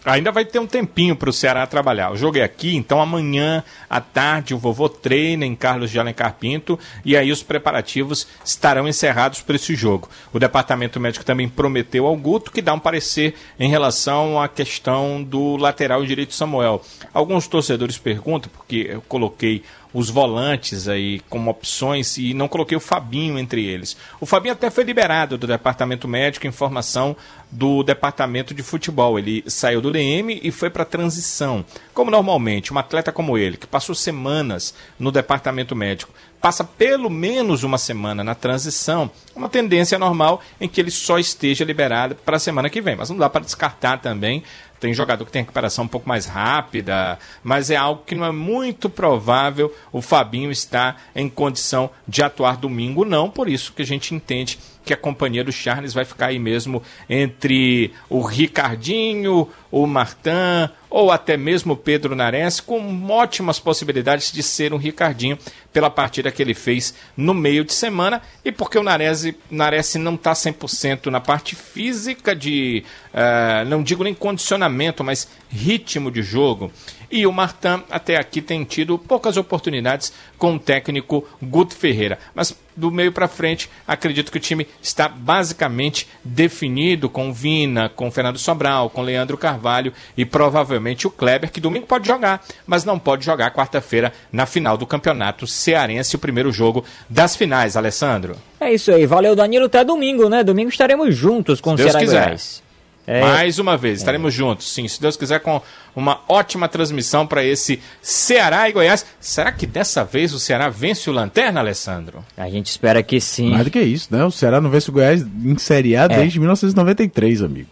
Ainda 0.05 0.33
vai 0.33 0.45
ter 0.45 0.59
um 0.59 0.67
tempinho 0.67 1.15
para 1.15 1.31
o 1.31 1.33
Ceará 1.33 1.65
trabalhar. 1.65 2.11
O 2.11 2.17
jogo 2.17 2.37
é 2.37 2.43
aqui, 2.43 2.77
então 2.77 3.01
amanhã 3.01 3.63
à 3.89 4.01
tarde 4.01 4.53
o 4.53 4.59
vovô 4.59 4.89
treina 4.89 5.47
em 5.47 5.55
Carlos 5.55 5.93
de 5.93 5.99
Alencar 5.99 6.35
Pinto 6.35 6.77
e 7.05 7.17
aí 7.17 7.31
os 7.31 7.43
preparativos 7.43 8.27
estarão 8.45 8.89
encerrados 8.89 9.41
para 9.41 9.55
esse 9.55 9.77
jogo. 9.77 10.09
O 10.33 10.41
departamento 10.41 10.99
médico 10.99 11.25
também 11.25 11.49
prometeu 11.49 12.05
ao 12.05 12.17
Guto 12.17 12.51
que 12.51 12.61
dá 12.61 12.75
um 12.75 12.81
parecer 12.81 13.37
em 13.61 13.71
relação 13.71 14.43
à 14.43 14.49
questão 14.49 15.23
do 15.23 15.57
lateral 15.57 16.05
direito 16.05 16.35
Samuel. 16.35 16.83
Alguns 17.15 17.47
torcedores 17.47 17.97
perguntam, 17.97 18.51
porque 18.53 18.89
eu 18.91 19.03
coloquei 19.03 19.63
os 19.93 20.09
volantes 20.09 20.88
aí 20.88 21.20
como 21.28 21.51
opções 21.51 22.16
e 22.16 22.32
não 22.34 22.49
coloquei 22.49 22.76
o 22.76 22.80
Fabinho 22.80 23.38
entre 23.38 23.64
eles. 23.64 23.97
O 24.20 24.26
Fabinho 24.26 24.55
até 24.55 24.70
foi 24.70 24.84
liberado 24.84 25.36
do 25.36 25.47
departamento 25.47 26.09
médico, 26.09 26.47
informação 26.47 27.16
do 27.51 27.82
departamento 27.82 28.55
de 28.55 28.62
futebol. 28.62 29.18
Ele 29.18 29.45
saiu 29.47 29.80
do 29.80 29.90
DM 29.90 30.40
e 30.43 30.51
foi 30.51 30.70
para 30.70 30.84
transição. 30.84 31.64
Como 31.93 32.11
normalmente, 32.11 32.72
um 32.72 32.78
atleta 32.78 33.12
como 33.12 33.36
ele, 33.36 33.57
que 33.57 33.66
passou 33.66 33.95
semanas 33.95 34.74
no 34.99 35.12
departamento 35.12 35.76
médico, 35.76 36.12
passa 36.40 36.64
pelo 36.64 37.09
menos 37.11 37.62
uma 37.62 37.78
semana 37.78 38.24
na 38.24 38.34
transição, 38.34 39.11
uma 39.36 39.49
tendência 39.49 39.99
normal 39.99 40.40
em 40.61 40.68
que 40.68 40.80
ele 40.80 40.90
só 40.90 41.18
esteja 41.18 41.64
liberado 41.64 42.16
para 42.16 42.36
a 42.36 42.40
semana 42.40 42.70
que 42.70 42.80
vem. 42.80 42.97
Mas 42.97 43.11
não 43.11 43.18
dá 43.18 43.28
para 43.28 43.45
descartar 43.45 43.99
também 43.99 44.43
tem 44.83 44.93
jogador 44.93 45.24
que 45.24 45.30
tem 45.30 45.43
recuperação 45.43 45.85
um 45.85 45.89
pouco 45.89 46.09
mais 46.09 46.26
rápida, 46.26 47.16
mas 47.41 47.70
é 47.70 47.76
algo 47.76 48.03
que 48.05 48.16
não 48.16 48.26
é 48.26 48.33
muito 48.33 48.91
provável 48.91 49.72
o 49.93 50.03
Fabinho 50.03 50.51
estar 50.51 51.01
em 51.14 51.28
condição 51.28 51.89
de 52.07 52.20
atuar 52.20 52.57
domingo, 52.57 53.05
não. 53.05 53.30
Por 53.30 53.49
isso 53.49 53.72
que 53.72 53.83
a 53.83 53.87
gente 53.87 54.12
entende 54.12 54.59
que 54.85 54.93
a 54.93 54.97
companhia 54.97 55.45
do 55.45 55.53
Charles 55.53 55.95
vai 55.95 56.05
ficar 56.05 56.26
aí 56.26 56.39
mesmo 56.39 56.83
entre 57.09 57.93
o 58.09 58.20
Ricardinho, 58.20 59.49
o 59.70 59.87
Martin 59.87 60.70
ou 60.93 61.11
até 61.11 61.39
mesmo 61.39 61.72
o 61.72 61.76
Pedro 61.76 62.14
Nares, 62.14 62.61
com 62.61 63.11
ótimas 63.11 63.59
possibilidades 63.59 64.30
de 64.30 64.43
ser 64.43 64.74
um 64.74 64.76
Ricardinho 64.76 65.39
pela 65.72 65.89
partida 65.89 66.30
que 66.30 66.43
ele 66.43 66.53
fez 66.53 66.95
no 67.16 67.33
meio 67.33 67.64
de 67.64 67.72
semana 67.72 68.20
e 68.45 68.53
porque 68.53 68.78
o 68.78 68.83
Nares, 68.83 69.33
Nares 69.51 69.95
não 69.95 70.14
está 70.14 70.33
100% 70.33 71.07
na 71.07 71.18
parte 71.18 71.57
física 71.57 72.37
de, 72.37 72.85
uh, 73.14 73.64
não 73.66 73.83
digo 73.83 74.05
nem 74.05 74.12
condicionamento, 74.12 75.03
mas 75.03 75.26
ritmo 75.49 76.11
de 76.11 76.22
jogo. 76.22 76.70
E 77.11 77.26
o 77.26 77.33
Martin 77.33 77.83
até 77.91 78.16
aqui 78.16 78.43
tem 78.43 78.62
tido 78.64 78.99
poucas 78.99 79.39
oportunidades 79.39 80.12
com 80.37 80.57
o 80.57 80.59
técnico 80.59 81.26
Guto 81.43 81.74
Ferreira. 81.74 82.18
Mas 82.35 82.55
do 82.77 82.91
meio 82.91 83.12
para 83.12 83.29
frente, 83.29 83.68
acredito 83.87 84.31
que 84.31 84.39
o 84.39 84.41
time 84.41 84.66
está 84.81 85.09
basicamente 85.09 86.09
definido 86.25 87.09
com 87.09 87.31
o 87.31 87.33
Vina, 87.33 87.89
com 87.89 88.09
o 88.09 88.11
Fernando 88.11 88.39
Sobral, 88.39 88.91
com 88.91 89.01
o 89.01 89.05
Leandro 89.05 89.37
Carvalho 89.37 89.93
e 90.16 90.25
provavelmente 90.25 91.07
o 91.07 91.11
Kleber, 91.11 91.51
que 91.51 91.61
domingo 91.61 91.87
pode 91.87 92.07
jogar, 92.07 92.45
mas 92.66 92.85
não 92.85 92.99
pode 92.99 93.25
jogar 93.25 93.53
quarta-feira 93.53 94.12
na 94.33 94.47
final 94.47 94.77
do 94.77 94.87
campeonato 94.87 95.47
cearense, 95.47 96.16
o 96.16 96.18
primeiro 96.18 96.53
jogo 96.53 96.85
das 97.09 97.37
finais, 97.37 97.77
Alessandro. 97.77 98.37
É 98.61 98.73
isso 98.73 98.93
aí, 98.93 99.07
valeu 99.07 99.35
Danilo, 99.35 99.66
até 99.66 99.85
domingo, 99.85 100.29
né? 100.29 100.45
Domingo 100.45 100.70
estaremos 100.70 101.14
juntos 101.14 101.61
com 101.61 101.73
o 101.73 101.77
Deus 101.77 101.91
Ceará 101.91 102.05
quiser. 102.05 102.25
Goiás. 102.25 102.62
É. 103.07 103.20
Mais 103.20 103.59
uma 103.59 103.76
vez, 103.76 103.98
estaremos 103.98 104.32
é. 104.32 104.36
juntos, 104.36 104.72
sim, 104.72 104.86
se 104.86 105.00
Deus 105.00 105.16
quiser, 105.16 105.40
com 105.40 105.61
uma 105.94 106.20
ótima 106.28 106.68
transmissão 106.68 107.26
para 107.26 107.44
esse 107.44 107.80
Ceará 108.00 108.68
e 108.68 108.72
Goiás. 108.72 109.05
Será 109.20 109.50
que 109.50 109.66
dessa 109.66 110.05
vez 110.05 110.32
o 110.32 110.38
Ceará 110.38 110.68
vence 110.68 111.11
o 111.11 111.12
Lanterna, 111.12 111.61
Alessandro? 111.61 112.24
A 112.36 112.48
gente 112.48 112.66
espera 112.66 113.03
que 113.03 113.20
sim. 113.20 113.50
Mais 113.50 113.64
do 113.64 113.70
que 113.70 113.80
isso, 113.80 114.09
né? 114.14 114.24
O 114.24 114.30
Ceará 114.30 114.61
não 114.61 114.70
vence 114.70 114.88
o 114.88 114.92
Goiás 114.92 115.22
em 115.22 115.59
Série 115.59 115.96
A 115.96 116.05
é. 116.05 116.09
desde 116.09 116.38
1993, 116.38 117.42
amigo. 117.42 117.68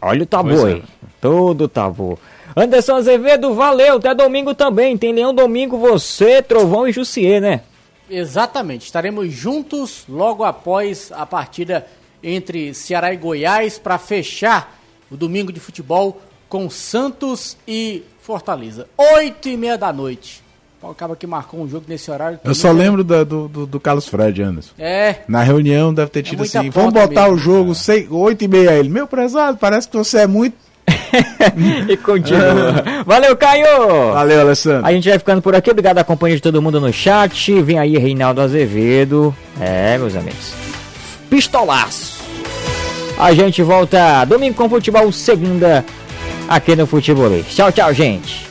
Olha 0.00 0.22
o 0.22 0.26
tabu 0.26 0.64
aí, 0.64 0.82
todo 1.20 1.66
tabu. 1.66 2.18
Anderson 2.56 2.96
Azevedo, 2.96 3.54
valeu, 3.54 3.96
até 3.96 4.14
domingo 4.14 4.54
também. 4.54 4.96
Tem 4.96 5.12
Leão 5.12 5.34
domingo, 5.34 5.76
você, 5.76 6.40
Trovão 6.40 6.86
e 6.86 6.92
Jussier, 6.92 7.40
né? 7.40 7.62
Exatamente, 8.08 8.86
estaremos 8.86 9.30
juntos 9.30 10.04
logo 10.08 10.42
após 10.42 11.12
a 11.12 11.26
partida 11.26 11.86
entre 12.22 12.74
Ceará 12.74 13.12
e 13.12 13.16
Goiás 13.16 13.78
para 13.78 13.98
fechar 13.98 14.78
o 15.10 15.16
domingo 15.16 15.52
de 15.52 15.60
futebol 15.60 16.20
com 16.48 16.68
Santos 16.70 17.56
e 17.66 18.02
Fortaleza. 18.20 18.86
Oito 19.14 19.48
e 19.48 19.56
meia 19.56 19.76
da 19.76 19.92
noite. 19.92 20.42
Acaba 20.82 21.16
que 21.16 21.26
marcou 21.26 21.60
um 21.60 21.68
jogo 21.68 21.86
nesse 21.88 22.08
horário. 22.08 22.38
Eu 22.44 22.54
só 22.54 22.70
lembro 22.70 23.02
do, 23.02 23.48
do, 23.48 23.66
do, 23.66 23.80
Carlos 23.80 24.06
Fred, 24.06 24.40
Anderson. 24.40 24.74
É. 24.78 25.16
Na 25.26 25.42
reunião 25.42 25.92
deve 25.92 26.10
ter 26.10 26.20
é 26.20 26.22
tido 26.22 26.44
é 26.44 26.46
assim: 26.46 26.70
vamos 26.70 26.92
botar 26.92 27.22
mesmo, 27.22 27.34
o 27.34 27.38
jogo 27.38 27.74
seis, 27.74 28.08
oito 28.08 28.44
e 28.44 28.48
meia. 28.48 28.74
Ele, 28.74 28.88
meu 28.88 29.06
prezado, 29.06 29.58
parece 29.58 29.88
que 29.88 29.96
você 29.96 30.18
é 30.18 30.26
muito. 30.26 30.56
e 31.88 31.96
continua. 31.96 32.84
Valeu, 33.04 33.36
Caio! 33.36 34.12
Valeu, 34.12 34.40
Alessandro. 34.40 34.86
A 34.86 34.92
gente 34.92 35.08
vai 35.08 35.18
ficando 35.18 35.42
por 35.42 35.54
aqui. 35.54 35.70
Obrigado 35.70 35.98
a 35.98 36.04
companhia 36.04 36.36
de 36.36 36.42
todo 36.42 36.62
mundo 36.62 36.80
no 36.80 36.92
chat. 36.92 37.60
Vem 37.60 37.78
aí, 37.78 37.98
Reinaldo 37.98 38.40
Azevedo. 38.40 39.34
É, 39.60 39.98
meus 39.98 40.14
amigos 40.14 40.77
pistolaço. 41.28 42.18
A 43.18 43.34
gente 43.34 43.62
volta 43.62 44.24
domingo 44.24 44.54
com 44.54 44.68
futebol, 44.68 45.10
segunda, 45.10 45.84
aqui 46.48 46.76
no 46.76 46.86
Futebolês. 46.86 47.46
Tchau, 47.54 47.72
tchau, 47.72 47.92
gente. 47.92 48.47